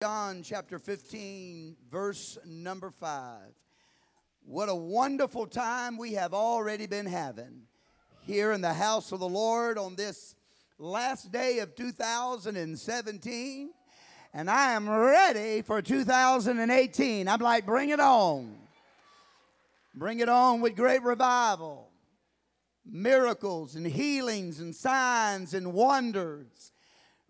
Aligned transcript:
John 0.00 0.44
chapter 0.44 0.78
15, 0.78 1.74
verse 1.90 2.38
number 2.46 2.88
5. 2.88 3.40
What 4.44 4.68
a 4.68 4.74
wonderful 4.74 5.48
time 5.48 5.98
we 5.98 6.12
have 6.12 6.32
already 6.32 6.86
been 6.86 7.06
having 7.06 7.62
here 8.20 8.52
in 8.52 8.60
the 8.60 8.74
house 8.74 9.10
of 9.10 9.18
the 9.18 9.28
Lord 9.28 9.76
on 9.76 9.96
this 9.96 10.36
last 10.78 11.32
day 11.32 11.58
of 11.58 11.74
2017. 11.74 13.70
And 14.32 14.48
I 14.48 14.70
am 14.70 14.88
ready 14.88 15.62
for 15.62 15.82
2018. 15.82 17.26
I'm 17.26 17.40
like, 17.40 17.66
bring 17.66 17.88
it 17.88 17.98
on. 17.98 18.56
Bring 19.96 20.20
it 20.20 20.28
on 20.28 20.60
with 20.60 20.76
great 20.76 21.02
revival, 21.02 21.90
miracles 22.86 23.74
and 23.74 23.84
healings 23.84 24.60
and 24.60 24.76
signs 24.76 25.54
and 25.54 25.72
wonders 25.72 26.70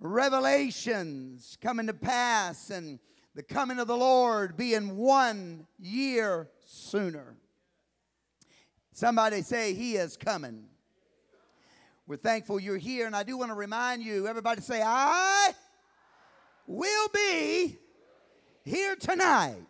revelations 0.00 1.58
coming 1.60 1.86
to 1.86 1.94
pass 1.94 2.70
and 2.70 2.98
the 3.34 3.42
coming 3.42 3.78
of 3.78 3.86
the 3.86 3.96
Lord 3.96 4.56
being 4.56 4.96
one 4.96 5.66
year 5.78 6.48
sooner. 6.64 7.36
Somebody 8.92 9.42
say, 9.42 9.74
He 9.74 9.94
is 9.94 10.16
coming. 10.16 10.64
We're 12.06 12.16
thankful 12.16 12.58
you're 12.58 12.78
here, 12.78 13.06
and 13.06 13.14
I 13.14 13.22
do 13.22 13.36
want 13.36 13.50
to 13.50 13.54
remind 13.54 14.02
you 14.02 14.26
everybody 14.26 14.62
say, 14.62 14.82
I 14.82 15.52
will 16.66 17.08
be 17.12 17.78
here 18.64 18.96
tonight. 18.96 19.62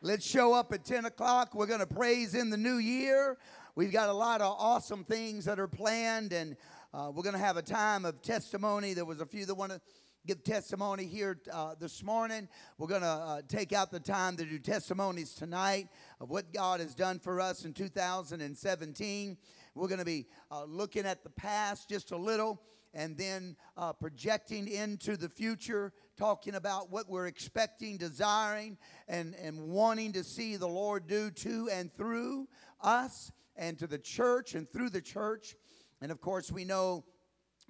Let's 0.00 0.26
show 0.26 0.54
up 0.54 0.72
at 0.72 0.84
10 0.84 1.04
o'clock. 1.04 1.54
We're 1.54 1.66
going 1.66 1.80
to 1.80 1.86
praise 1.86 2.34
in 2.34 2.50
the 2.50 2.56
new 2.56 2.78
year. 2.78 3.38
We've 3.74 3.92
got 3.92 4.08
a 4.08 4.12
lot 4.12 4.40
of 4.40 4.56
awesome 4.58 5.04
things 5.04 5.44
that 5.44 5.60
are 5.60 5.68
planned, 5.68 6.32
and 6.32 6.56
uh, 6.94 7.10
we're 7.14 7.22
going 7.22 7.34
to 7.34 7.40
have 7.40 7.56
a 7.56 7.62
time 7.62 8.04
of 8.04 8.20
testimony. 8.20 8.92
There 8.92 9.06
was 9.06 9.20
a 9.20 9.26
few 9.26 9.46
that 9.46 9.54
want 9.54 9.72
to 9.72 9.80
give 10.26 10.44
testimony 10.44 11.06
here 11.06 11.40
uh, 11.50 11.74
this 11.80 12.02
morning. 12.02 12.48
We're 12.76 12.88
going 12.88 13.00
to 13.00 13.06
uh, 13.06 13.42
take 13.48 13.72
out 13.72 13.90
the 13.90 13.98
time 13.98 14.36
to 14.36 14.44
do 14.44 14.58
testimonies 14.58 15.32
tonight 15.32 15.88
of 16.20 16.28
what 16.28 16.52
God 16.52 16.80
has 16.80 16.94
done 16.94 17.18
for 17.18 17.40
us 17.40 17.64
in 17.64 17.72
2017. 17.72 19.38
We're 19.74 19.88
going 19.88 20.00
to 20.00 20.04
be 20.04 20.26
uh, 20.50 20.64
looking 20.64 21.06
at 21.06 21.24
the 21.24 21.30
past 21.30 21.88
just 21.88 22.10
a 22.10 22.16
little 22.16 22.60
and 22.92 23.16
then 23.16 23.56
uh, 23.78 23.94
projecting 23.94 24.68
into 24.68 25.16
the 25.16 25.30
future, 25.30 25.94
talking 26.18 26.56
about 26.56 26.90
what 26.90 27.08
we're 27.08 27.26
expecting, 27.26 27.96
desiring, 27.96 28.76
and, 29.08 29.34
and 29.36 29.58
wanting 29.58 30.12
to 30.12 30.22
see 30.22 30.56
the 30.56 30.68
Lord 30.68 31.06
do 31.06 31.30
to 31.30 31.70
and 31.72 31.90
through 31.94 32.48
us 32.82 33.32
and 33.56 33.78
to 33.78 33.86
the 33.86 33.98
church 33.98 34.54
and 34.54 34.70
through 34.70 34.90
the 34.90 35.00
church. 35.00 35.56
And 36.02 36.10
of 36.10 36.20
course, 36.20 36.50
we 36.50 36.64
know 36.64 37.04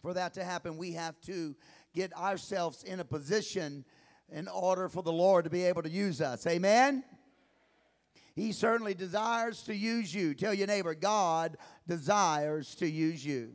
for 0.00 0.14
that 0.14 0.32
to 0.34 0.44
happen, 0.44 0.78
we 0.78 0.92
have 0.92 1.20
to 1.22 1.54
get 1.94 2.16
ourselves 2.16 2.82
in 2.82 2.98
a 2.98 3.04
position 3.04 3.84
in 4.30 4.48
order 4.48 4.88
for 4.88 5.02
the 5.02 5.12
Lord 5.12 5.44
to 5.44 5.50
be 5.50 5.64
able 5.64 5.82
to 5.82 5.90
use 5.90 6.22
us. 6.22 6.46
Amen? 6.46 7.04
He 8.34 8.52
certainly 8.52 8.94
desires 8.94 9.62
to 9.64 9.76
use 9.76 10.14
you. 10.14 10.32
Tell 10.32 10.54
your 10.54 10.66
neighbor, 10.66 10.94
God 10.94 11.58
desires 11.86 12.74
to 12.76 12.88
use 12.88 13.24
you. 13.24 13.52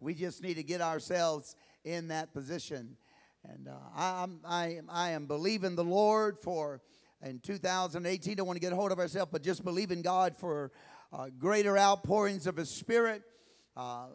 We 0.00 0.14
just 0.14 0.42
need 0.42 0.54
to 0.54 0.62
get 0.62 0.80
ourselves 0.80 1.54
in 1.84 2.08
that 2.08 2.32
position. 2.32 2.96
And 3.44 3.68
uh, 3.68 3.72
I, 3.94 4.22
I'm, 4.22 4.40
I, 4.46 4.80
I 4.88 5.10
am 5.10 5.26
believing 5.26 5.76
the 5.76 5.84
Lord 5.84 6.38
for 6.38 6.80
in 7.22 7.40
2018. 7.40 8.36
Don't 8.36 8.46
want 8.46 8.56
to 8.56 8.60
get 8.60 8.72
a 8.72 8.76
hold 8.76 8.92
of 8.92 8.98
ourselves, 8.98 9.30
but 9.30 9.42
just 9.42 9.64
believing 9.64 10.00
God 10.00 10.34
for 10.34 10.72
uh, 11.12 11.28
greater 11.38 11.76
outpourings 11.78 12.46
of 12.46 12.56
His 12.56 12.70
Spirit. 12.70 13.22
Uh, 13.76 14.06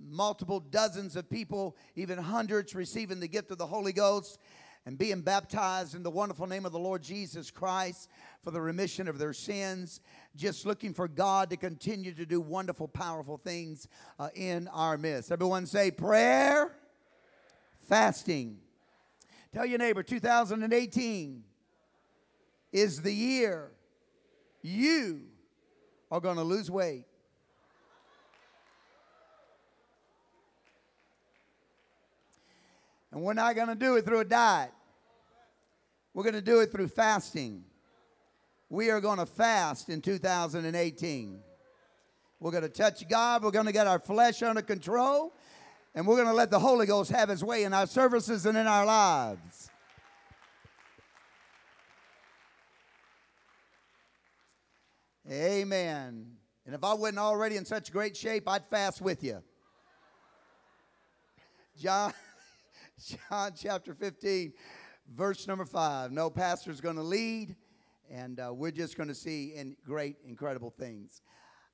multiple 0.00 0.60
dozens 0.60 1.16
of 1.16 1.28
people, 1.28 1.76
even 1.96 2.18
hundreds, 2.18 2.74
receiving 2.74 3.20
the 3.20 3.28
gift 3.28 3.50
of 3.50 3.58
the 3.58 3.66
Holy 3.66 3.92
Ghost 3.92 4.38
and 4.86 4.96
being 4.96 5.20
baptized 5.20 5.94
in 5.94 6.02
the 6.02 6.10
wonderful 6.10 6.46
name 6.46 6.64
of 6.64 6.72
the 6.72 6.78
Lord 6.78 7.02
Jesus 7.02 7.50
Christ 7.50 8.08
for 8.42 8.50
the 8.50 8.60
remission 8.60 9.08
of 9.08 9.18
their 9.18 9.32
sins. 9.32 10.00
Just 10.36 10.64
looking 10.64 10.94
for 10.94 11.08
God 11.08 11.50
to 11.50 11.56
continue 11.56 12.14
to 12.14 12.24
do 12.24 12.40
wonderful, 12.40 12.88
powerful 12.88 13.36
things 13.36 13.88
uh, 14.18 14.28
in 14.34 14.68
our 14.68 14.96
midst. 14.96 15.30
Everyone 15.30 15.66
say 15.66 15.90
prayer, 15.90 16.74
fasting. 17.88 18.58
Tell 19.52 19.66
your 19.66 19.78
neighbor 19.78 20.02
2018 20.02 21.42
is 22.72 23.02
the 23.02 23.12
year 23.12 23.72
you 24.62 25.22
are 26.10 26.20
going 26.20 26.36
to 26.36 26.42
lose 26.42 26.70
weight. 26.70 27.04
And 33.12 33.22
we're 33.22 33.34
not 33.34 33.54
going 33.54 33.68
to 33.68 33.74
do 33.74 33.96
it 33.96 34.04
through 34.04 34.20
a 34.20 34.24
diet. 34.24 34.70
We're 36.14 36.24
going 36.24 36.34
to 36.34 36.42
do 36.42 36.60
it 36.60 36.70
through 36.70 36.88
fasting. 36.88 37.64
We 38.70 38.90
are 38.90 39.00
going 39.00 39.18
to 39.18 39.26
fast 39.26 39.88
in 39.88 40.02
2018. 40.02 41.40
We're 42.40 42.50
going 42.50 42.62
to 42.62 42.68
touch 42.68 43.08
God. 43.08 43.42
We're 43.42 43.50
going 43.50 43.66
to 43.66 43.72
get 43.72 43.86
our 43.86 43.98
flesh 43.98 44.42
under 44.42 44.62
control. 44.62 45.32
And 45.94 46.06
we're 46.06 46.16
going 46.16 46.28
to 46.28 46.34
let 46.34 46.50
the 46.50 46.58
Holy 46.58 46.86
Ghost 46.86 47.10
have 47.10 47.28
his 47.28 47.42
way 47.42 47.64
in 47.64 47.72
our 47.72 47.86
services 47.86 48.46
and 48.46 48.56
in 48.56 48.66
our 48.66 48.84
lives. 48.84 49.70
Amen. 55.30 56.26
And 56.64 56.74
if 56.74 56.82
I 56.82 56.94
wasn't 56.94 57.18
already 57.18 57.56
in 57.56 57.66
such 57.66 57.92
great 57.92 58.16
shape, 58.16 58.48
I'd 58.48 58.64
fast 58.66 59.02
with 59.02 59.22
you. 59.22 59.42
John, 61.78 62.14
John 63.28 63.52
chapter 63.54 63.92
15, 63.92 64.54
verse 65.14 65.46
number 65.46 65.66
5. 65.66 66.12
No 66.12 66.30
pastor's 66.30 66.80
going 66.80 66.96
to 66.96 67.02
lead, 67.02 67.56
and 68.10 68.40
uh, 68.40 68.54
we're 68.54 68.70
just 68.70 68.96
going 68.96 69.10
to 69.10 69.14
see 69.14 69.52
in 69.54 69.76
great, 69.84 70.16
incredible 70.26 70.70
things. 70.70 71.20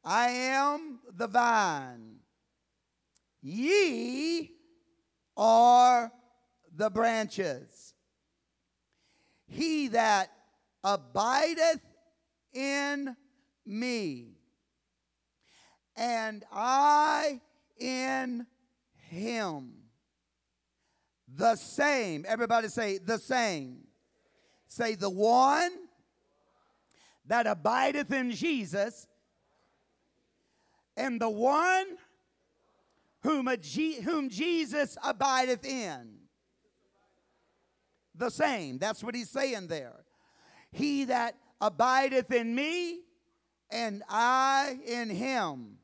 I 0.05 0.31
am 0.31 0.99
the 1.17 1.29
vine, 1.29 2.17
ye 3.41 4.51
are 5.37 6.11
the 6.75 6.91
branches. 6.91 7.95
He 9.47 9.89
that 9.89 10.31
abideth 10.83 11.81
in 12.53 13.17
me, 13.67 14.37
and 15.97 16.45
I 16.53 17.41
in 17.79 18.47
him. 18.97 19.73
The 21.37 21.57
same. 21.57 22.25
Everybody 22.29 22.69
say, 22.69 22.99
the 22.99 23.19
same. 23.19 23.87
Say, 24.69 24.95
the 24.95 25.11
one 25.11 25.73
that 27.27 27.47
abideth 27.47 28.13
in 28.13 28.33
Jesus, 28.33 29.07
and 30.97 31.21
the 31.21 31.31
one 31.31 31.87
whom, 33.23 33.49
whom 34.05 34.29
Jesus 34.29 34.97
abideth 35.03 35.65
in. 35.65 36.19
The 38.15 38.31
same. 38.31 38.79
That's 38.79 39.03
what 39.03 39.15
he's 39.15 39.31
saying 39.31 39.69
there. 39.69 40.05
He 40.71 41.05
that 41.07 41.37
abideth 41.61 42.31
in 42.33 42.55
me, 42.55 43.01
and 43.75 44.05
I 44.09 44.79
in 44.87 45.11
him, 45.11 45.79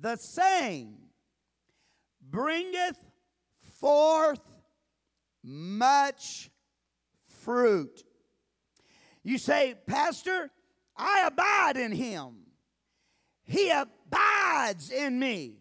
the 0.00 0.16
same 0.16 0.96
bringeth 2.22 2.96
forth 3.78 4.40
much 5.42 6.50
fruit. 7.42 8.02
You 9.22 9.36
say, 9.36 9.74
Pastor, 9.86 10.50
I 10.96 11.24
abide 11.26 11.76
in 11.76 11.92
him, 11.92 12.46
he 13.44 13.70
abides 13.70 14.90
in 14.90 15.18
me. 15.18 15.58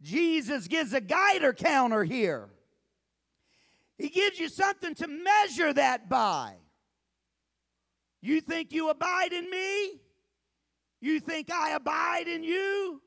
Jesus 0.00 0.68
gives 0.68 0.92
a 0.92 1.00
Geiger 1.00 1.52
counter 1.52 2.04
here. 2.04 2.50
He 3.98 4.08
gives 4.08 4.38
you 4.38 4.48
something 4.48 4.94
to 4.96 5.08
measure 5.08 5.72
that 5.72 6.08
by. 6.08 6.56
You 8.20 8.40
think 8.40 8.72
you 8.72 8.90
abide 8.90 9.32
in 9.32 9.50
me? 9.50 10.00
You 11.00 11.20
think 11.20 11.50
I 11.50 11.70
abide 11.70 12.28
in 12.28 12.42
you? 12.42 13.00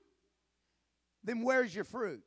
Then 1.23 1.43
where's 1.43 1.73
your 1.73 1.83
fruit? 1.83 2.21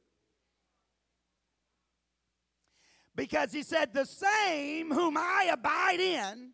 Because 3.17 3.53
he 3.53 3.63
said, 3.63 3.93
The 3.93 4.05
same 4.05 4.91
whom 4.91 5.17
I 5.17 5.49
abide 5.53 6.01
in 6.01 6.53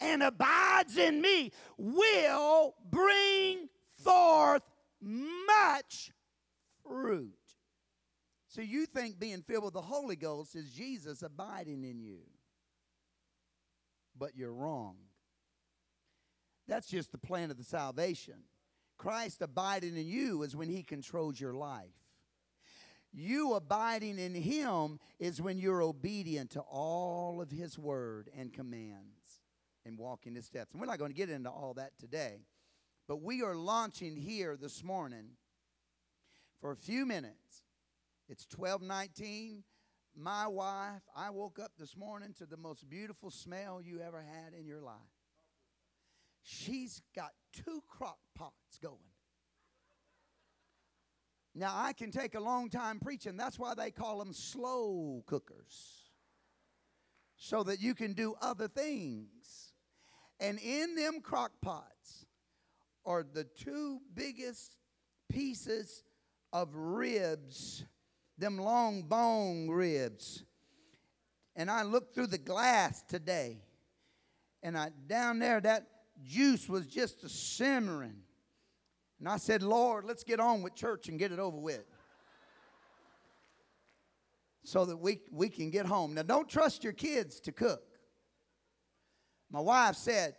and 0.00 0.22
abides 0.22 0.96
in 0.96 1.20
me 1.20 1.52
will 1.76 2.74
bring 2.90 3.68
forth 4.02 4.62
much 5.00 6.12
fruit. 6.82 7.39
So 8.50 8.62
you 8.62 8.84
think 8.84 9.20
being 9.20 9.42
filled 9.42 9.62
with 9.62 9.74
the 9.74 9.80
Holy 9.80 10.16
Ghost 10.16 10.56
is 10.56 10.72
Jesus 10.72 11.22
abiding 11.22 11.84
in 11.84 12.00
you. 12.00 12.18
But 14.18 14.36
you're 14.36 14.52
wrong. 14.52 14.96
That's 16.66 16.88
just 16.88 17.12
the 17.12 17.18
plan 17.18 17.52
of 17.52 17.58
the 17.58 17.64
salvation. 17.64 18.42
Christ 18.98 19.40
abiding 19.40 19.96
in 19.96 20.04
you 20.04 20.42
is 20.42 20.56
when 20.56 20.68
he 20.68 20.82
controls 20.82 21.40
your 21.40 21.54
life. 21.54 21.94
You 23.12 23.54
abiding 23.54 24.18
in 24.18 24.34
him 24.34 24.98
is 25.20 25.40
when 25.40 25.56
you're 25.56 25.82
obedient 25.82 26.50
to 26.50 26.60
all 26.60 27.40
of 27.40 27.52
his 27.52 27.78
word 27.78 28.30
and 28.36 28.52
commands 28.52 29.40
and 29.86 29.96
walking 29.96 30.34
his 30.34 30.46
steps. 30.46 30.72
And 30.72 30.80
we're 30.80 30.88
not 30.88 30.98
going 30.98 31.12
to 31.12 31.16
get 31.16 31.30
into 31.30 31.50
all 31.50 31.74
that 31.74 31.92
today, 32.00 32.40
but 33.06 33.22
we 33.22 33.42
are 33.42 33.54
launching 33.54 34.16
here 34.16 34.56
this 34.56 34.82
morning 34.82 35.36
for 36.60 36.72
a 36.72 36.76
few 36.76 37.06
minutes. 37.06 37.62
It's 38.30 38.46
1219. 38.56 39.64
My 40.16 40.46
wife, 40.46 41.02
I 41.16 41.30
woke 41.30 41.58
up 41.58 41.72
this 41.76 41.96
morning 41.96 42.32
to 42.38 42.46
the 42.46 42.56
most 42.56 42.88
beautiful 42.88 43.28
smell 43.28 43.80
you 43.82 44.00
ever 44.00 44.22
had 44.22 44.54
in 44.54 44.66
your 44.66 44.80
life. 44.80 44.94
She's 46.44 47.02
got 47.16 47.30
two 47.52 47.82
crock 47.88 48.18
pots 48.36 48.78
going. 48.80 48.96
Now, 51.56 51.72
I 51.74 51.92
can 51.92 52.12
take 52.12 52.36
a 52.36 52.40
long 52.40 52.70
time 52.70 53.00
preaching. 53.00 53.36
That's 53.36 53.58
why 53.58 53.74
they 53.74 53.90
call 53.90 54.20
them 54.20 54.32
slow 54.32 55.24
cookers, 55.26 56.04
so 57.34 57.64
that 57.64 57.80
you 57.80 57.96
can 57.96 58.12
do 58.12 58.36
other 58.40 58.68
things. 58.68 59.72
And 60.38 60.60
in 60.60 60.94
them 60.94 61.20
crock 61.20 61.50
pots 61.60 62.26
are 63.04 63.24
the 63.24 63.42
two 63.42 63.98
biggest 64.14 64.76
pieces 65.28 66.04
of 66.52 66.68
ribs, 66.76 67.84
them 68.40 68.58
long 68.58 69.02
bone 69.02 69.68
ribs. 69.68 70.44
And 71.54 71.70
I 71.70 71.82
looked 71.82 72.14
through 72.14 72.28
the 72.28 72.38
glass 72.38 73.02
today, 73.02 73.58
and 74.62 74.76
I 74.78 74.90
down 75.06 75.38
there 75.38 75.60
that 75.60 75.86
juice 76.24 76.68
was 76.68 76.86
just 76.86 77.22
a 77.24 77.28
simmering. 77.28 78.22
And 79.18 79.28
I 79.28 79.36
said, 79.36 79.62
Lord, 79.62 80.04
let's 80.04 80.24
get 80.24 80.40
on 80.40 80.62
with 80.62 80.74
church 80.74 81.08
and 81.08 81.18
get 81.18 81.32
it 81.32 81.38
over 81.38 81.58
with. 81.58 81.84
so 84.64 84.84
that 84.84 84.96
we, 84.96 85.20
we 85.32 85.48
can 85.48 85.70
get 85.70 85.86
home. 85.86 86.14
Now, 86.14 86.22
don't 86.22 86.48
trust 86.48 86.84
your 86.84 86.92
kids 86.92 87.40
to 87.40 87.52
cook. 87.52 87.82
My 89.50 89.60
wife 89.60 89.96
said 89.96 90.36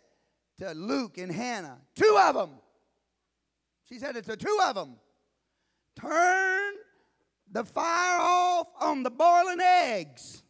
to 0.58 0.72
Luke 0.72 1.18
and 1.18 1.30
Hannah, 1.30 1.78
two 1.94 2.18
of 2.20 2.34
them. 2.34 2.50
She 3.88 3.98
said 3.98 4.16
it 4.16 4.24
to 4.24 4.36
two 4.36 4.58
of 4.64 4.74
them. 4.74 4.96
Turn 6.00 6.51
the 7.52 7.64
fire 7.64 8.18
off 8.20 8.68
on 8.80 9.02
the 9.02 9.10
boiling 9.10 9.60
eggs. 9.60 10.42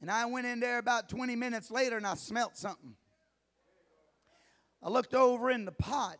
And 0.00 0.10
I 0.10 0.24
went 0.26 0.46
in 0.46 0.60
there 0.60 0.78
about 0.78 1.08
20 1.08 1.36
minutes 1.36 1.70
later 1.70 1.96
and 1.96 2.06
I 2.06 2.14
smelt 2.14 2.56
something. 2.56 2.94
I 4.82 4.88
looked 4.88 5.14
over 5.14 5.50
in 5.50 5.64
the 5.64 5.72
pot. 5.72 6.16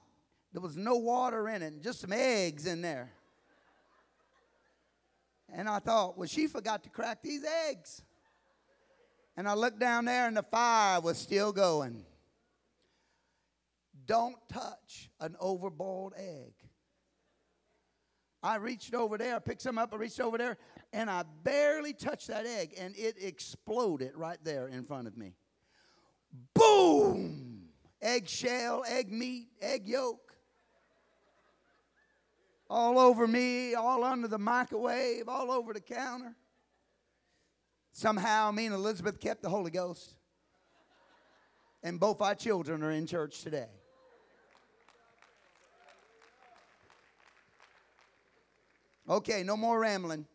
There 0.53 0.63
was 0.63 0.77
no 0.77 0.97
water 0.97 1.49
in 1.49 1.63
it, 1.63 1.67
and 1.67 1.83
just 1.83 2.01
some 2.01 2.13
eggs 2.13 2.67
in 2.67 2.81
there. 2.81 3.13
And 5.53 5.69
I 5.69 5.79
thought, 5.79 6.17
well, 6.17 6.27
she 6.27 6.47
forgot 6.47 6.83
to 6.85 6.91
crack 6.91 7.23
these 7.23 7.45
eggs. 7.69 8.03
And 9.37 9.47
I 9.47 9.55
looked 9.55 9.79
down 9.79 10.07
there, 10.07 10.27
and 10.27 10.37
the 10.37 10.43
fire 10.43 11.01
was 11.01 11.19
still 11.19 11.53
going. 11.53 12.05
Don't 14.07 14.37
touch 14.49 15.11
an 15.21 15.37
overboiled 15.43 16.13
egg. 16.17 16.55
I 18.47 18.57
reached 18.57 18.95
over 18.95 19.19
there, 19.19 19.37
I 19.37 19.39
picked 19.41 19.63
some 19.63 19.77
up, 19.77 19.93
I 19.93 19.97
reached 19.97 20.21
over 20.21 20.39
there, 20.39 20.57
and 20.93 21.11
I 21.11 21.25
barely 21.43 21.93
touched 21.93 22.29
that 22.29 22.47
egg, 22.47 22.75
and 22.79 22.95
it 22.97 23.17
exploded 23.21 24.13
right 24.15 24.39
there 24.45 24.69
in 24.69 24.85
front 24.85 25.09
of 25.09 25.17
me. 25.17 25.35
Boom! 26.55 27.47
eggshell, 28.01 28.85
egg 28.87 29.11
meat, 29.11 29.49
egg 29.61 29.89
yolk. 29.89 30.21
All 32.69 32.99
over 32.99 33.27
me, 33.27 33.75
all 33.75 34.05
under 34.05 34.29
the 34.29 34.39
microwave, 34.39 35.29
all 35.29 35.51
over 35.51 35.73
the 35.73 35.81
counter. 35.81 36.35
Somehow, 37.93 38.51
me 38.51 38.67
and 38.67 38.75
Elizabeth 38.75 39.21
kept 39.21 39.43
the 39.43 39.49
Holy 39.49 39.71
Ghost. 39.71 40.15
And 41.83 42.01
both 42.01 42.21
our 42.21 42.35
children 42.35 42.83
are 42.83 42.91
in 42.91 43.07
church 43.07 43.43
today. 43.43 43.69
Okay, 49.09 49.43
no 49.43 49.57
more 49.57 49.79
rambling. 49.79 50.27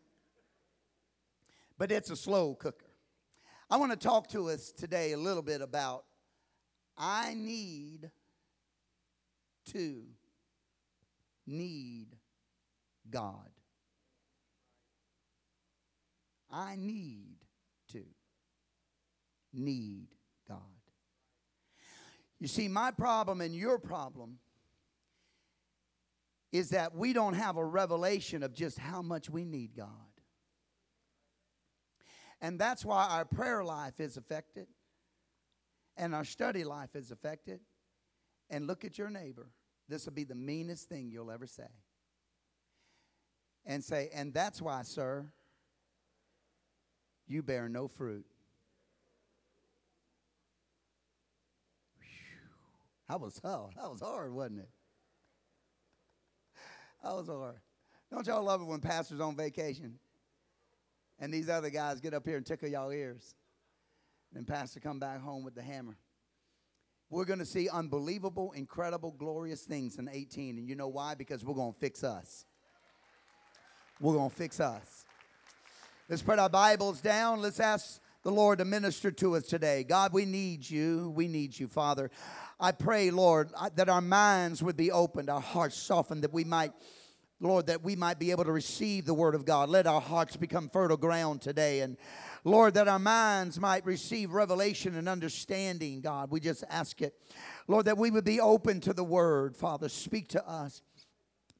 But 1.78 1.92
it's 1.92 2.10
a 2.10 2.16
slow 2.16 2.54
cooker. 2.54 2.86
I 3.68 3.76
want 3.76 3.92
to 3.92 3.98
talk 3.98 4.28
to 4.28 4.50
us 4.50 4.72
today 4.72 5.12
a 5.12 5.18
little 5.18 5.42
bit 5.42 5.60
about 5.60 6.04
I 6.96 7.34
need 7.34 8.10
to 9.72 10.02
need 11.46 12.16
God. 13.10 13.50
I 16.50 16.76
need 16.76 17.38
to 17.92 18.02
need 19.52 20.08
God. 20.48 20.58
You 22.38 22.48
see, 22.48 22.68
my 22.68 22.90
problem 22.90 23.40
and 23.40 23.54
your 23.54 23.78
problem 23.78 24.38
is 26.52 26.70
that 26.70 26.94
we 26.94 27.12
don't 27.12 27.34
have 27.34 27.56
a 27.56 27.64
revelation 27.64 28.42
of 28.42 28.52
just 28.52 28.78
how 28.78 29.00
much 29.02 29.30
we 29.30 29.44
need 29.44 29.74
God. 29.74 29.88
And 32.40 32.58
that's 32.58 32.84
why 32.84 33.08
our 33.08 33.24
prayer 33.24 33.64
life 33.64 34.00
is 34.00 34.16
affected 34.16 34.66
and 35.96 36.14
our 36.14 36.24
study 36.24 36.64
life 36.64 36.94
is 36.94 37.10
affected. 37.10 37.60
And 38.50 38.66
look 38.66 38.84
at 38.84 38.98
your 38.98 39.08
neighbor. 39.08 39.48
This 39.88 40.04
will 40.04 40.12
be 40.12 40.24
the 40.24 40.34
meanest 40.34 40.88
thing 40.88 41.10
you'll 41.10 41.30
ever 41.30 41.46
say. 41.46 41.68
And 43.64 43.82
say, 43.82 44.10
and 44.12 44.34
that's 44.34 44.60
why, 44.60 44.82
sir, 44.82 45.32
you 47.26 47.42
bear 47.42 47.68
no 47.68 47.88
fruit. 47.88 48.26
That 53.08 53.20
was 53.20 53.40
hell. 53.42 53.70
That 53.76 53.90
was 53.90 54.00
hard, 54.00 54.32
wasn't 54.34 54.60
it? 54.60 54.68
Oh, 57.04 57.16
Was 57.16 57.28
hard. 57.28 57.56
Don't 58.10 58.26
y'all 58.26 58.44
love 58.44 58.60
it 58.60 58.64
when 58.64 58.80
pastors 58.80 59.20
on 59.20 59.36
vacation 59.36 59.98
and 61.18 61.32
these 61.32 61.48
other 61.48 61.70
guys 61.70 62.00
get 62.00 62.14
up 62.14 62.26
here 62.26 62.36
and 62.36 62.46
tickle 62.46 62.68
y'all 62.68 62.90
ears? 62.90 63.34
And 64.34 64.46
Pastor 64.46 64.80
come 64.80 64.98
back 64.98 65.20
home 65.20 65.44
with 65.44 65.54
the 65.54 65.62
hammer. 65.62 65.96
We're 67.10 67.24
going 67.24 67.40
to 67.40 67.46
see 67.46 67.68
unbelievable, 67.68 68.52
incredible, 68.52 69.14
glorious 69.18 69.62
things 69.62 69.98
in 69.98 70.08
18. 70.08 70.58
And 70.58 70.68
you 70.68 70.74
know 70.74 70.88
why? 70.88 71.14
Because 71.14 71.44
we're 71.44 71.54
going 71.54 71.74
to 71.74 71.78
fix 71.78 72.04
us. 72.04 72.46
We're 74.00 74.14
going 74.14 74.30
to 74.30 74.36
fix 74.36 74.60
us. 74.60 75.04
Let's 76.08 76.22
put 76.22 76.38
our 76.38 76.48
Bibles 76.48 77.00
down. 77.00 77.42
Let's 77.42 77.60
ask 77.60 78.00
the 78.22 78.30
Lord 78.30 78.58
to 78.58 78.64
minister 78.64 79.10
to 79.10 79.36
us 79.36 79.46
today. 79.46 79.84
God, 79.84 80.12
we 80.12 80.24
need 80.24 80.68
you. 80.68 81.12
We 81.14 81.28
need 81.28 81.58
you, 81.58 81.68
Father. 81.68 82.10
I 82.60 82.72
pray, 82.72 83.10
Lord, 83.10 83.50
that 83.74 83.88
our 83.88 84.00
minds 84.00 84.62
would 84.62 84.76
be 84.76 84.92
opened, 84.92 85.28
our 85.28 85.40
hearts 85.40 85.76
softened, 85.76 86.22
that 86.22 86.32
we 86.32 86.44
might 86.44 86.72
Lord, 87.42 87.66
that 87.66 87.82
we 87.82 87.96
might 87.96 88.20
be 88.20 88.30
able 88.30 88.44
to 88.44 88.52
receive 88.52 89.04
the 89.04 89.14
word 89.14 89.34
of 89.34 89.44
God. 89.44 89.68
Let 89.68 89.88
our 89.88 90.00
hearts 90.00 90.36
become 90.36 90.68
fertile 90.68 90.96
ground 90.96 91.42
today. 91.42 91.80
And 91.80 91.96
Lord, 92.44 92.74
that 92.74 92.86
our 92.86 93.00
minds 93.00 93.58
might 93.58 93.84
receive 93.84 94.32
revelation 94.32 94.96
and 94.96 95.08
understanding, 95.08 96.00
God. 96.00 96.30
We 96.30 96.38
just 96.38 96.62
ask 96.70 97.02
it. 97.02 97.14
Lord, 97.66 97.86
that 97.86 97.98
we 97.98 98.12
would 98.12 98.24
be 98.24 98.40
open 98.40 98.80
to 98.82 98.92
the 98.92 99.02
word, 99.02 99.56
Father. 99.56 99.88
Speak 99.88 100.28
to 100.28 100.48
us. 100.48 100.82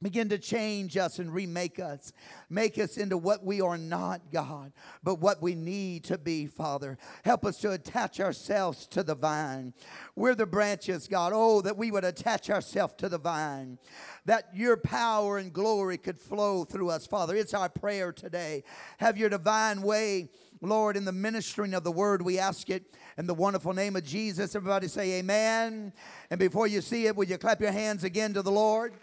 Begin 0.03 0.29
to 0.29 0.37
change 0.37 0.97
us 0.97 1.17
and 1.17 1.33
remake 1.33 1.79
us. 1.79 2.11
Make 2.49 2.77
us 2.77 2.97
into 2.97 3.17
what 3.17 3.43
we 3.43 3.61
are 3.61 3.77
not, 3.77 4.31
God, 4.31 4.73
but 5.01 5.19
what 5.19 5.41
we 5.41 5.55
need 5.55 6.03
to 6.05 6.17
be, 6.17 6.45
Father. 6.45 6.97
Help 7.23 7.45
us 7.45 7.57
to 7.59 7.71
attach 7.71 8.19
ourselves 8.19 8.85
to 8.87 9.01
the 9.01 9.15
vine. 9.15 9.73
We're 10.15 10.35
the 10.35 10.45
branches, 10.45 11.07
God. 11.07 11.31
Oh, 11.33 11.61
that 11.61 11.77
we 11.77 11.89
would 11.89 12.03
attach 12.03 12.49
ourselves 12.49 12.95
to 12.97 13.07
the 13.07 13.17
vine, 13.17 13.79
that 14.25 14.49
your 14.53 14.75
power 14.77 15.37
and 15.37 15.53
glory 15.53 15.97
could 15.97 16.19
flow 16.19 16.65
through 16.65 16.89
us, 16.89 17.07
Father. 17.07 17.35
It's 17.35 17.53
our 17.53 17.69
prayer 17.69 18.11
today. 18.11 18.63
Have 18.97 19.17
your 19.17 19.29
divine 19.29 19.81
way 19.81 20.29
Lord, 20.65 20.95
in 20.95 21.03
the 21.03 21.11
ministering 21.11 21.73
of 21.73 21.83
the 21.83 21.91
word, 21.91 22.21
we 22.21 22.39
ask 22.39 22.69
it 22.69 22.95
in 23.17 23.27
the 23.27 23.33
wonderful 23.33 23.73
name 23.73 23.97
of 23.97 24.05
Jesus. 24.05 24.55
Everybody 24.55 24.87
say 24.87 25.19
amen. 25.19 25.91
And 26.29 26.39
before 26.39 26.67
you 26.67 26.79
see 26.79 27.05
it, 27.05 27.17
will 27.17 27.25
you 27.25 27.37
clap 27.37 27.59
your 27.59 27.73
hands 27.73 28.05
again 28.05 28.33
to 28.33 28.41
the 28.41 28.51
Lord? 28.51 28.93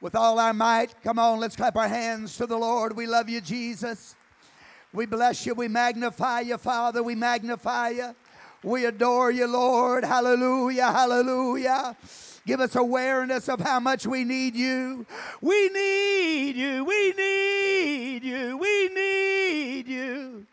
With 0.00 0.14
all 0.14 0.38
our 0.38 0.54
might, 0.54 0.94
come 1.02 1.18
on, 1.18 1.40
let's 1.40 1.56
clap 1.56 1.76
our 1.76 1.88
hands 1.88 2.36
to 2.36 2.46
the 2.46 2.56
Lord. 2.56 2.96
We 2.96 3.06
love 3.06 3.28
you, 3.28 3.40
Jesus. 3.40 4.14
We 4.92 5.06
bless 5.06 5.44
you. 5.44 5.54
We 5.54 5.68
magnify 5.68 6.40
you, 6.40 6.56
Father. 6.56 7.02
We 7.02 7.14
magnify 7.14 7.90
you. 7.90 8.14
We 8.62 8.86
adore 8.86 9.30
you, 9.30 9.46
Lord. 9.46 10.04
Hallelujah, 10.04 10.90
hallelujah. 10.90 11.96
Give 12.46 12.60
us 12.60 12.76
awareness 12.76 13.48
of 13.48 13.60
how 13.60 13.78
much 13.78 14.06
we 14.06 14.24
need 14.24 14.54
you. 14.54 15.04
We 15.40 15.68
need 15.68 16.56
you. 16.56 16.84
We 16.84 17.12
need 17.12 18.24
you. 18.24 18.56
We 18.56 18.88
need 18.88 19.86
you. 19.86 20.46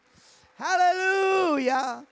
Hallelujah. 0.57 2.05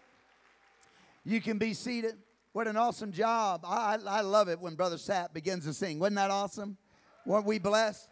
You 1.25 1.42
can 1.42 1.58
be 1.58 1.74
seated. 1.74 2.16
What 2.54 2.68
an 2.68 2.78
awesome 2.78 3.12
job. 3.12 3.66
I, 3.66 3.98
I, 4.08 4.22
love 4.22 4.48
it 4.48 4.60
when 4.60 4.75
Brother 4.75 4.98
Sapp 4.98 5.34
begins 5.34 5.66
to 5.66 5.74
sing. 5.74 6.00
Wasn't 6.00 6.16
that 6.16 6.30
awesome? 6.30 6.78
Weren't 7.25 7.46
we 7.46 7.60
blessed? 7.60 8.10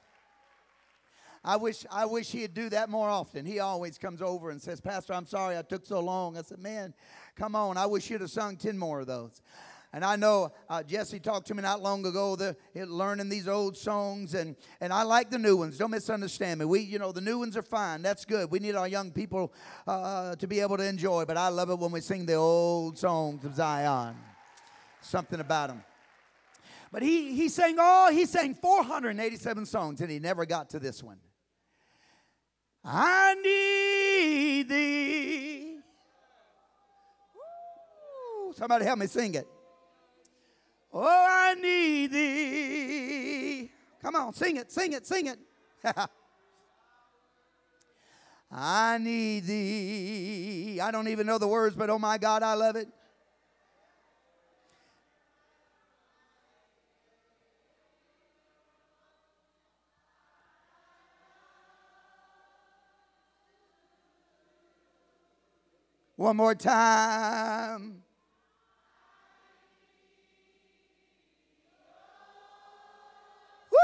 I 1.43 1.55
wish 1.55 1.85
I 1.91 2.05
wish 2.05 2.31
he'd 2.31 2.53
do 2.53 2.69
that 2.69 2.89
more 2.89 3.09
often. 3.09 3.45
He 3.45 3.59
always 3.59 3.97
comes 3.97 4.21
over 4.21 4.51
and 4.51 4.61
says, 4.61 4.79
Pastor, 4.79 5.13
I'm 5.13 5.25
sorry 5.25 5.57
I 5.57 5.63
took 5.63 5.85
so 5.85 5.99
long. 5.99 6.37
I 6.37 6.43
said, 6.43 6.59
Man, 6.59 6.93
come 7.35 7.55
on. 7.55 7.77
I 7.77 7.87
wish 7.87 8.09
you'd 8.09 8.21
have 8.21 8.29
sung 8.29 8.57
10 8.57 8.77
more 8.77 8.99
of 8.99 9.07
those. 9.07 9.41
And 9.93 10.05
I 10.05 10.15
know 10.15 10.53
uh, 10.69 10.83
Jesse 10.83 11.19
talked 11.19 11.47
to 11.47 11.55
me 11.55 11.63
not 11.63 11.81
long 11.81 12.05
ago, 12.05 12.37
the, 12.37 12.55
learning 12.73 13.27
these 13.27 13.49
old 13.49 13.75
songs, 13.75 14.35
and, 14.35 14.55
and 14.79 14.93
I 14.93 15.03
like 15.03 15.29
the 15.29 15.37
new 15.37 15.57
ones. 15.57 15.77
Don't 15.77 15.91
misunderstand 15.91 16.61
me. 16.61 16.65
We, 16.65 16.79
you 16.79 16.97
know, 16.97 17.11
the 17.11 17.19
new 17.19 17.39
ones 17.39 17.57
are 17.57 17.61
fine. 17.61 18.01
That's 18.01 18.23
good. 18.23 18.49
We 18.49 18.59
need 18.59 18.75
our 18.75 18.87
young 18.87 19.11
people 19.11 19.51
uh, 19.85 20.37
to 20.37 20.47
be 20.47 20.61
able 20.61 20.77
to 20.77 20.87
enjoy, 20.87 21.25
but 21.25 21.35
I 21.35 21.49
love 21.49 21.71
it 21.71 21.77
when 21.77 21.91
we 21.91 21.99
sing 21.99 22.25
the 22.25 22.35
old 22.35 22.97
songs 22.97 23.43
of 23.43 23.53
Zion. 23.55 24.15
Something 25.01 25.41
about 25.41 25.67
them. 25.67 25.83
But 26.91 27.03
he, 27.03 27.33
he 27.33 27.47
sang 27.47 27.77
oh, 27.79 28.11
he 28.11 28.25
sang 28.25 28.53
487 28.55 29.65
songs, 29.65 30.01
and 30.01 30.11
he 30.11 30.19
never 30.19 30.45
got 30.45 30.69
to 30.71 30.79
this 30.79 31.01
one. 31.01 31.17
I 32.83 33.35
need 33.35 34.67
thee. 34.67 35.77
Ooh, 37.37 38.53
somebody 38.53 38.85
help 38.85 38.99
me 38.99 39.07
sing 39.07 39.35
it. 39.35 39.47
Oh, 40.93 41.27
I 41.29 41.53
need 41.53 42.07
thee. 42.11 43.71
Come 44.01 44.15
on, 44.15 44.33
sing 44.33 44.57
it, 44.57 44.71
sing 44.71 44.91
it, 44.93 45.07
sing 45.07 45.27
it. 45.27 45.39
I 48.51 48.97
need 48.97 49.45
thee. 49.45 50.81
I 50.81 50.91
don't 50.91 51.07
even 51.07 51.25
know 51.25 51.37
the 51.37 51.47
words, 51.47 51.77
but 51.77 51.89
oh 51.89 51.99
my 51.99 52.17
God, 52.17 52.43
I 52.43 52.55
love 52.55 52.75
it. 52.75 52.89
One 66.21 66.37
more 66.37 66.53
time. 66.53 68.03
Woo! 73.71 73.79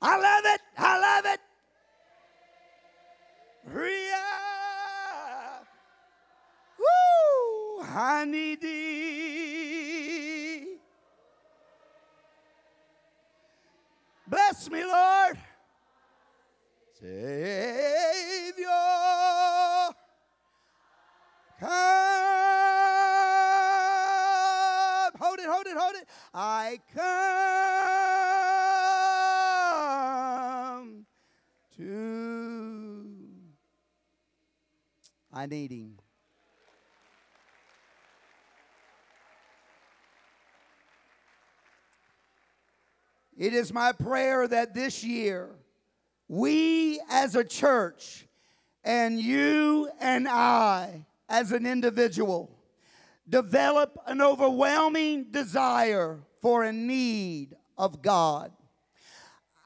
I 0.00 0.16
love 0.16 0.44
it. 0.44 0.60
I 0.78 1.00
love 1.00 1.24
it. 1.26 1.40
Ria. 3.64 4.22
Woo! 6.78 7.82
I 7.82 8.24
need 8.26 8.60
thee. 8.60 8.76
Bless 14.28 14.70
me, 14.70 14.84
Lord. 14.84 15.36
Savior, 17.00 18.35
I 26.32 26.80
come 26.94 27.06
to. 31.76 33.16
I 35.32 35.46
need 35.46 35.70
him. 35.70 35.98
It 43.36 43.52
is 43.52 43.72
my 43.72 43.92
prayer 43.92 44.48
that 44.48 44.72
this 44.74 45.04
year, 45.04 45.50
we 46.26 47.00
as 47.10 47.34
a 47.34 47.44
church 47.44 48.26
and 48.82 49.20
you 49.20 49.90
and 50.00 50.26
I 50.26 51.04
as 51.28 51.52
an 51.52 51.66
individual 51.66 52.55
develop 53.28 53.98
an 54.06 54.20
overwhelming 54.20 55.30
desire 55.30 56.20
for 56.40 56.64
a 56.64 56.72
need 56.72 57.54
of 57.76 58.02
God. 58.02 58.52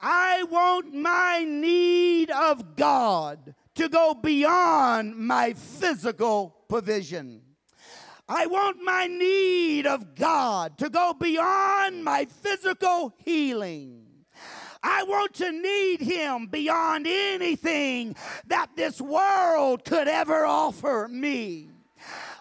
I 0.02 0.44
want 0.44 0.94
my 0.94 1.44
need 1.46 2.30
of 2.30 2.76
God 2.76 3.54
to 3.74 3.88
go 3.88 4.14
beyond 4.14 5.16
my 5.16 5.52
physical 5.52 6.56
provision. 6.68 7.42
I 8.28 8.46
want 8.46 8.82
my 8.82 9.06
need 9.08 9.86
of 9.86 10.14
God 10.14 10.78
to 10.78 10.88
go 10.88 11.12
beyond 11.12 12.04
my 12.04 12.26
physical 12.26 13.12
healing. 13.18 14.06
I 14.82 15.02
want 15.02 15.34
to 15.34 15.50
need 15.50 16.00
him 16.00 16.46
beyond 16.46 17.06
anything 17.06 18.16
that 18.46 18.70
this 18.76 19.00
world 19.00 19.84
could 19.84 20.08
ever 20.08 20.46
offer 20.46 21.08
me. 21.10 21.69